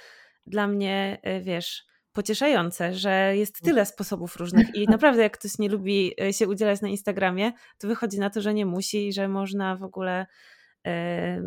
dla 0.45 0.67
mnie, 0.67 1.17
y, 1.27 1.41
wiesz, 1.41 1.85
pocieszające, 2.13 2.93
że 2.93 3.37
jest 3.37 3.61
tyle 3.61 3.85
sposobów 3.85 4.35
różnych 4.35 4.75
i 4.75 4.87
naprawdę 4.87 5.21
jak 5.21 5.37
ktoś 5.37 5.57
nie 5.59 5.69
lubi 5.69 6.13
e, 6.21 6.33
się 6.33 6.47
udzielać 6.47 6.81
na 6.81 6.87
Instagramie, 6.87 7.51
to 7.77 7.87
wychodzi 7.87 8.19
na 8.19 8.29
to, 8.29 8.41
że 8.41 8.53
nie 8.53 8.65
musi 8.65 9.07
i 9.07 9.13
że 9.13 9.27
można 9.27 9.75
w 9.75 9.83
ogóle 9.83 10.25
e, 10.87 11.41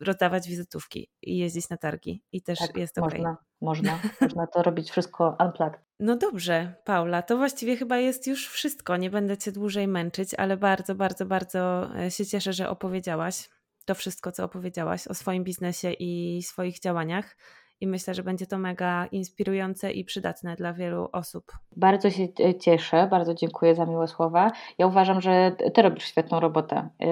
rozdawać 0.00 0.48
wizytówki 0.48 1.10
i 1.22 1.38
jeździć 1.38 1.68
na 1.68 1.76
targi 1.76 2.22
i 2.32 2.42
też 2.42 2.58
tak, 2.58 2.76
jest 2.76 2.98
ok. 2.98 3.04
Można, 3.04 3.36
można, 3.60 3.98
można 4.20 4.46
to 4.46 4.62
robić 4.62 4.90
wszystko 4.90 5.36
unplugged. 5.40 5.87
No 6.00 6.16
dobrze, 6.16 6.74
Paula, 6.84 7.22
to 7.22 7.36
właściwie 7.36 7.76
chyba 7.76 7.98
jest 7.98 8.26
już 8.26 8.48
wszystko. 8.48 8.96
Nie 8.96 9.10
będę 9.10 9.38
Cię 9.38 9.52
dłużej 9.52 9.88
męczyć, 9.88 10.34
ale 10.34 10.56
bardzo, 10.56 10.94
bardzo, 10.94 11.26
bardzo 11.26 11.90
e, 11.96 12.10
się 12.10 12.26
cieszę, 12.26 12.52
że 12.52 12.70
opowiedziałaś 12.70 13.48
to 13.84 13.94
wszystko, 13.94 14.32
co 14.32 14.44
opowiedziałaś 14.44 15.08
o 15.08 15.14
swoim 15.14 15.44
biznesie 15.44 15.92
i 15.92 16.42
swoich 16.42 16.80
działaniach 16.80 17.36
i 17.80 17.86
myślę, 17.86 18.14
że 18.14 18.22
będzie 18.22 18.46
to 18.46 18.58
mega 18.58 19.06
inspirujące 19.06 19.92
i 19.92 20.04
przydatne 20.04 20.56
dla 20.56 20.72
wielu 20.72 21.08
osób. 21.12 21.52
Bardzo 21.76 22.10
się 22.10 22.26
cieszę, 22.60 23.08
bardzo 23.10 23.34
dziękuję 23.34 23.74
za 23.74 23.86
miłe 23.86 24.08
słowa. 24.08 24.52
Ja 24.78 24.86
uważam, 24.86 25.20
że 25.20 25.52
Ty 25.74 25.82
robisz 25.82 26.04
świetną 26.04 26.40
robotę 26.40 26.88
y, 27.02 27.06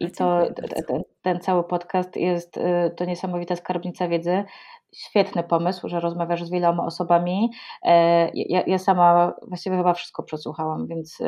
i 0.00 0.10
to, 0.10 0.42
ten, 0.86 1.02
ten 1.22 1.40
cały 1.40 1.64
podcast 1.64 2.16
jest 2.16 2.58
to 2.96 3.04
niesamowita 3.04 3.56
skarbnica 3.56 4.08
wiedzy 4.08 4.44
świetny 4.94 5.42
pomysł, 5.42 5.88
że 5.88 6.00
rozmawiasz 6.00 6.44
z 6.44 6.50
wieloma 6.50 6.84
osobami. 6.84 7.50
Y, 7.84 7.88
ja, 8.34 8.62
ja, 8.66 8.78
sama 8.78 9.32
właściwie 9.48 9.76
chyba 9.76 9.94
wszystko 9.94 10.22
przesłuchałam, 10.22 10.86
więc 10.86 11.18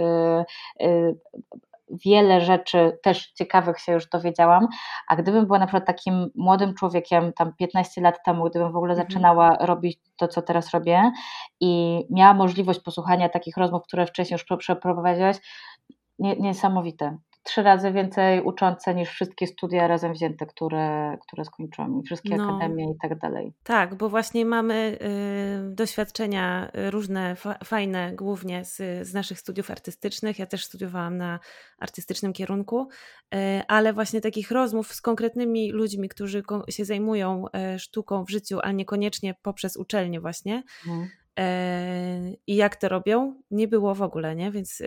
wiele 2.05 2.41
rzeczy 2.41 2.99
też 3.03 3.33
ciekawych 3.33 3.79
się 3.79 3.93
już 3.93 4.09
dowiedziałam, 4.09 4.69
a 5.09 5.17
gdybym 5.17 5.47
była 5.47 5.59
na 5.59 5.67
przykład 5.67 5.87
takim 5.87 6.31
młodym 6.35 6.75
człowiekiem, 6.75 7.33
tam 7.33 7.53
15 7.55 8.01
lat 8.01 8.25
temu, 8.25 8.45
gdybym 8.51 8.73
w 8.73 8.77
ogóle 8.77 8.93
mhm. 8.93 9.09
zaczynała 9.09 9.57
robić 9.61 10.01
to, 10.17 10.29
co 10.29 10.43
teraz 10.43 10.71
robię 10.71 11.13
i 11.61 12.01
miała 12.11 12.35
możliwość 12.35 12.81
posłuchania 12.81 13.29
takich 13.29 13.57
rozmów, 13.57 13.83
które 13.83 14.07
wcześniej 14.07 14.35
już 14.35 14.59
przeprowadziłaś, 14.59 15.37
niesamowite 16.19 17.17
trzy 17.43 17.63
razy 17.63 17.93
więcej 17.93 18.43
uczące 18.43 18.95
niż 18.95 19.09
wszystkie 19.09 19.47
studia 19.47 19.89
razem 19.89 20.13
wzięte, 20.13 20.47
które, 20.47 21.19
które 21.27 21.45
skończyłam, 21.45 22.03
wszystkie 22.03 22.37
no, 22.37 22.45
akademie 22.45 22.91
i 22.91 22.95
tak 23.03 23.19
dalej. 23.19 23.53
Tak, 23.65 23.95
bo 23.95 24.09
właśnie 24.09 24.45
mamy 24.45 24.99
y, 25.71 25.75
doświadczenia 25.75 26.71
różne, 26.91 27.37
fa 27.37 27.59
fajne, 27.65 28.13
głównie 28.13 28.65
z, 28.65 28.77
z 29.09 29.15
naszych 29.15 29.39
studiów 29.39 29.71
artystycznych. 29.71 30.39
Ja 30.39 30.47
też 30.47 30.65
studiowałam 30.65 31.17
na 31.17 31.39
artystycznym 31.79 32.33
kierunku, 32.33 32.89
y, 33.35 33.39
ale 33.69 33.93
właśnie 33.93 34.21
takich 34.21 34.51
rozmów 34.51 34.95
z 34.95 35.01
konkretnymi 35.01 35.73
ludźmi, 35.73 36.09
którzy 36.09 36.43
się 36.69 36.85
zajmują 36.85 37.45
y, 37.75 37.79
sztuką 37.79 38.25
w 38.25 38.31
życiu, 38.31 38.59
a 38.63 38.73
niekoniecznie 38.73 39.35
poprzez 39.43 39.77
uczelnię 39.77 40.21
właśnie. 40.21 40.63
E, 40.89 41.20
I 42.47 42.57
jak 42.57 42.77
to 42.77 42.89
robią? 42.89 43.43
Nie 43.51 43.69
było 43.69 43.95
w 43.95 44.03
ogóle, 44.03 44.37
nie? 44.37 44.51
Więc 44.51 44.81
e, 44.81 44.87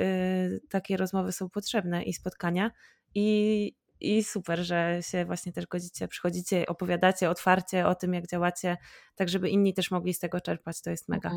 takie 0.70 0.98
rozmowy 0.98 1.32
są 1.32 1.50
potrzebne 1.50 2.04
i 2.04 2.14
spotkania. 2.14 2.72
I, 3.16 3.76
I 4.00 4.24
super, 4.24 4.60
że 4.64 5.00
się 5.02 5.26
właśnie 5.26 5.54
też 5.54 5.68
godzicie, 5.68 6.08
przychodzicie, 6.08 6.66
opowiadacie 6.66 7.30
otwarcie 7.30 7.88
o 7.88 7.96
tym, 7.96 8.14
jak 8.14 8.28
działacie, 8.28 8.78
tak 9.16 9.30
żeby 9.30 9.50
inni 9.50 9.74
też 9.74 9.92
mogli 9.92 10.14
z 10.14 10.20
tego 10.20 10.42
czerpać. 10.42 10.82
To 10.82 10.90
jest 10.90 11.10
mega. 11.10 11.32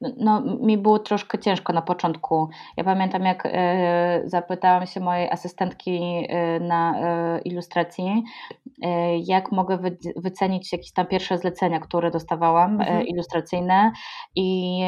No, 0.00 0.40
mi 0.40 0.78
było 0.78 0.98
troszkę 0.98 1.38
ciężko 1.38 1.72
na 1.72 1.82
początku. 1.82 2.48
Ja 2.76 2.84
pamiętam, 2.84 3.22
jak 3.22 3.42
e, 3.46 4.22
zapytałam 4.24 4.86
się 4.86 5.00
mojej 5.00 5.30
asystentki 5.30 6.26
e, 6.28 6.60
na 6.60 7.00
e, 7.00 7.40
ilustracji, 7.40 8.24
jak 9.26 9.52
mogę 9.52 9.78
wycenić 10.16 10.72
jakieś 10.72 10.92
tam 10.92 11.06
pierwsze 11.06 11.38
zlecenia, 11.38 11.80
które 11.80 12.10
dostawałam, 12.10 12.80
mhm. 12.80 13.06
ilustracyjne, 13.06 13.92
i, 14.34 14.80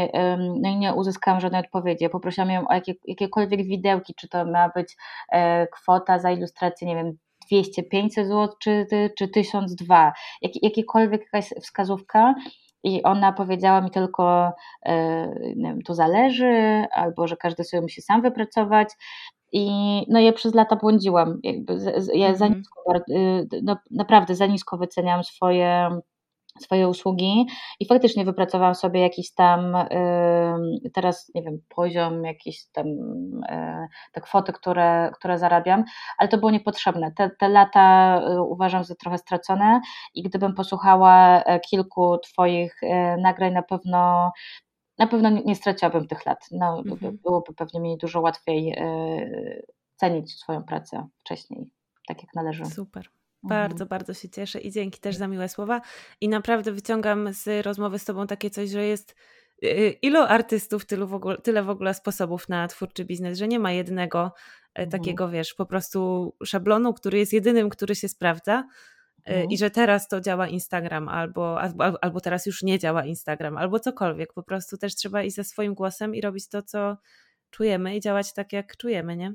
no 0.60 0.68
i 0.68 0.76
nie 0.76 0.94
uzyskałam 0.94 1.40
żadnej 1.40 1.60
odpowiedzi. 1.60 2.09
Poprosiłam 2.09 2.50
ją 2.50 2.68
o 2.68 2.74
jakie, 2.74 2.94
jakiekolwiek 3.06 3.66
widełki, 3.66 4.14
czy 4.14 4.28
to 4.28 4.44
ma 4.44 4.68
być 4.68 4.96
kwota 5.72 6.18
za 6.18 6.30
ilustrację, 6.30 6.88
nie 6.88 6.94
wiem, 6.94 7.18
200, 7.50 7.82
500 7.82 8.28
zł, 8.28 8.48
czy, 8.60 8.86
czy 9.18 9.28
1002, 9.28 10.12
jak, 10.42 10.62
jakiekolwiek 10.62 11.20
jakaś 11.20 11.48
wskazówka 11.62 12.34
i 12.82 13.02
ona 13.02 13.32
powiedziała 13.32 13.80
mi 13.80 13.90
tylko, 13.90 14.52
e, 14.86 15.55
wiem, 15.56 15.82
to 15.82 15.94
zależy, 15.94 16.84
albo 16.92 17.26
że 17.26 17.36
każdy 17.36 17.64
sobie 17.64 17.80
musi 17.80 18.02
sam 18.02 18.22
wypracować. 18.22 18.88
I 19.52 19.66
no 20.09 20.20
ja 20.20 20.32
przez 20.32 20.55
lata 20.55 20.76
błądziłam. 20.76 21.40
Jakby, 21.42 21.78
ja 22.14 22.34
za 22.34 22.46
mhm. 22.46 22.59
nisko, 22.59 22.94
y, 23.10 23.48
no, 23.62 23.76
naprawdę 23.90 24.34
za 24.34 24.46
nisko 24.46 24.76
wyceniam 24.76 25.24
swoje 25.24 26.00
swoje 26.62 26.89
usługi 26.89 27.47
i 27.80 27.86
faktycznie 27.86 28.24
wypracowałam 28.24 28.74
sobie 28.74 29.01
jakiś 29.01 29.35
tam 29.35 29.76
teraz, 30.93 31.30
nie 31.35 31.43
wiem, 31.43 31.59
poziom, 31.68 32.24
jakieś 32.24 32.66
tam 32.66 32.86
e, 33.48 33.89
te 34.12 34.20
kwoty, 34.20 34.52
które, 34.52 35.10
które 35.14 35.39
zarabiam, 35.39 35.85
ale 36.18 36.28
to 36.28 36.39
było 36.39 36.51
niepotrzebne. 36.51 37.12
Te, 37.12 37.30
te 37.30 37.48
lata 37.48 38.20
y, 38.32 38.43
uważam 38.43 38.85
za 38.85 38.94
trochę 38.94 39.18
stracone 39.18 39.80
i 40.14 40.22
gdybym 40.22 40.55
posłuchała 40.55 41.43
e, 41.43 41.60
kilku 41.60 42.18
Twoich 42.18 42.82
e, 42.82 43.16
nagrań, 43.16 43.52
na 43.52 43.62
pewno 43.62 44.32
na 44.98 45.06
pewno 45.06 45.30
nie 45.30 45.55
straciłabym 45.55 46.06
tych 46.06 46.26
lat. 46.26 46.48
No, 46.51 46.78
mhm. 46.86 47.18
Byłoby 47.22 47.55
pewnie 47.55 47.80
mi 47.80 47.98
dużo 47.98 48.20
łatwiej 48.20 48.76
cenić 49.97 50.35
swoją 50.35 50.64
pracę 50.64 51.09
wcześniej, 51.18 51.70
tak 52.06 52.22
jak 52.22 52.35
należy. 52.35 52.66
Super. 52.66 53.10
Bardzo, 53.43 53.85
mhm. 53.85 53.89
bardzo 53.89 54.15
się 54.15 54.28
cieszę 54.28 54.60
i 54.60 54.70
dzięki 54.70 55.01
też 55.01 55.16
za 55.16 55.28
miłe 55.28 55.48
słowa. 55.48 55.81
I 56.20 56.28
naprawdę 56.28 56.73
wyciągam 56.73 57.32
z 57.32 57.66
rozmowy 57.66 57.98
z 57.98 58.05
Tobą 58.05 58.27
takie 58.27 58.51
coś, 58.51 58.70
że 58.70 58.86
jest 58.86 59.15
y, 59.65 59.66
y, 59.66 59.90
ilu 60.02 60.20
artystów, 60.20 60.86
tylu 60.86 61.06
w 61.06 61.15
ogóle, 61.15 61.39
tyle 61.39 61.62
w 61.62 61.70
ogóle 61.70 61.94
sposobów 61.94 62.48
na 62.48 62.69
twórczy 62.69 63.05
biznes, 63.05 63.39
że 63.39 63.48
nie 63.48 63.59
ma 63.59 63.73
jednego 63.73 64.32
e, 64.74 64.82
mhm. 64.82 64.90
takiego, 64.90 65.28
wiesz, 65.28 65.55
po 65.55 65.66
prostu 65.66 66.32
szablonu, 66.44 66.94
który 66.94 67.19
jest 67.19 67.32
jedynym, 67.32 67.69
który 67.69 67.94
się 67.94 68.09
sprawdza. 68.09 68.65
E, 69.24 69.31
mhm. 69.31 69.51
I 69.51 69.59
że 69.59 69.70
teraz 69.70 70.09
to 70.09 70.20
działa 70.20 70.48
Instagram, 70.48 71.09
albo, 71.09 71.60
albo, 71.60 72.05
albo 72.05 72.20
teraz 72.20 72.47
już 72.47 72.62
nie 72.62 72.78
działa 72.78 73.05
Instagram, 73.05 73.56
albo 73.56 73.81
cokolwiek. 73.81 74.32
Po 74.32 74.43
prostu 74.43 74.77
też 74.77 74.94
trzeba 74.94 75.23
iść 75.23 75.36
ze 75.36 75.44
swoim 75.44 75.74
głosem 75.74 76.15
i 76.15 76.20
robić 76.20 76.48
to, 76.48 76.62
co 76.62 76.97
czujemy 77.51 77.97
i 77.97 78.01
działać 78.01 78.32
tak, 78.32 78.52
jak 78.52 78.77
czujemy, 78.77 79.16
nie? 79.16 79.35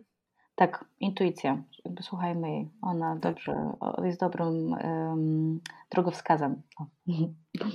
Tak, 0.55 0.85
intuicja. 0.99 1.63
Słuchajmy 2.01 2.51
jej. 2.51 2.69
Ona 2.81 3.13
tak. 3.13 3.19
dobrze, 3.19 3.55
jest 4.03 4.19
dobrym 4.19 4.71
um, 4.71 5.59
drogowskazem. 5.89 6.61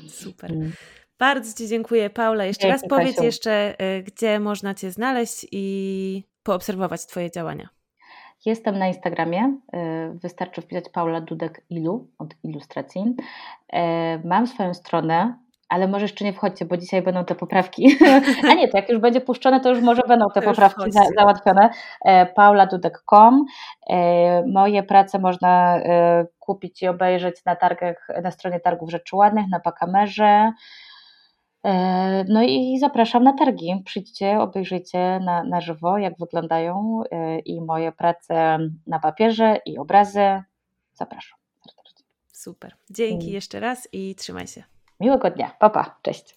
Super. 0.08 0.52
Mm. 0.52 0.72
Bardzo 1.18 1.58
Ci 1.58 1.68
dziękuję, 1.68 2.10
Paula. 2.10 2.44
Jeszcze 2.44 2.62
Dzięki, 2.62 2.82
raz 2.82 2.90
powiedz 2.90 3.16
Kasiu. 3.16 3.24
jeszcze, 3.24 3.74
y, 3.98 4.02
gdzie 4.02 4.40
można 4.40 4.74
Cię 4.74 4.90
znaleźć 4.90 5.46
i 5.52 6.24
poobserwować 6.42 7.06
Twoje 7.06 7.30
działania. 7.30 7.68
Jestem 8.46 8.78
na 8.78 8.88
Instagramie. 8.88 9.60
Y, 10.14 10.18
wystarczy 10.18 10.62
wpisać 10.62 10.84
Paula 10.88 11.20
Dudek 11.20 11.64
Ilu 11.70 12.10
od 12.18 12.34
ilustracji. 12.42 13.02
Y, 13.02 13.76
mam 14.24 14.46
swoją 14.46 14.74
stronę 14.74 15.38
ale 15.68 15.88
może 15.88 16.04
jeszcze 16.04 16.24
nie 16.24 16.32
wchodźcie, 16.32 16.64
bo 16.64 16.76
dzisiaj 16.76 17.02
będą 17.02 17.24
te 17.24 17.34
poprawki. 17.34 17.96
A 18.50 18.54
nie, 18.54 18.68
to 18.68 18.78
jak 18.78 18.88
już 18.88 18.98
będzie 18.98 19.20
puszczone, 19.20 19.60
to 19.60 19.68
już 19.68 19.80
może 19.80 20.02
będą 20.08 20.26
te 20.34 20.42
poprawki 20.42 20.92
za, 20.92 21.00
załatwione. 21.18 21.70
E, 22.04 22.26
pauladudek.com. 22.26 23.44
E, 23.90 24.46
moje 24.46 24.82
prace 24.82 25.18
można 25.18 25.76
e, 25.76 26.26
kupić 26.38 26.82
i 26.82 26.88
obejrzeć 26.88 27.44
na 27.44 27.56
targach, 27.56 28.08
na 28.22 28.30
stronie 28.30 28.60
targów 28.60 28.90
rzeczy 28.90 29.16
ładnych, 29.16 29.48
na 29.50 29.60
Pakamerze. 29.60 30.52
No 32.28 32.42
i 32.42 32.78
zapraszam 32.80 33.24
na 33.24 33.32
targi. 33.32 33.82
Przyjdźcie, 33.84 34.40
obejrzyjcie 34.40 35.20
na, 35.20 35.44
na 35.44 35.60
żywo, 35.60 35.98
jak 35.98 36.18
wyglądają 36.18 37.02
i 37.44 37.60
moje 37.60 37.92
prace 37.92 38.58
na 38.86 38.98
papierze 38.98 39.60
i 39.66 39.78
obrazy. 39.78 40.42
Zapraszam 40.92 41.38
Super. 42.32 42.74
Dzięki 42.90 43.26
mm. 43.26 43.34
jeszcze 43.34 43.60
raz 43.60 43.88
i 43.92 44.14
trzymaj 44.14 44.46
się. 44.46 44.77
Miłego 45.00 45.30
dnia. 45.30 45.50
Papa. 45.58 45.84
Pa. 45.84 45.96
Cześć. 46.02 46.36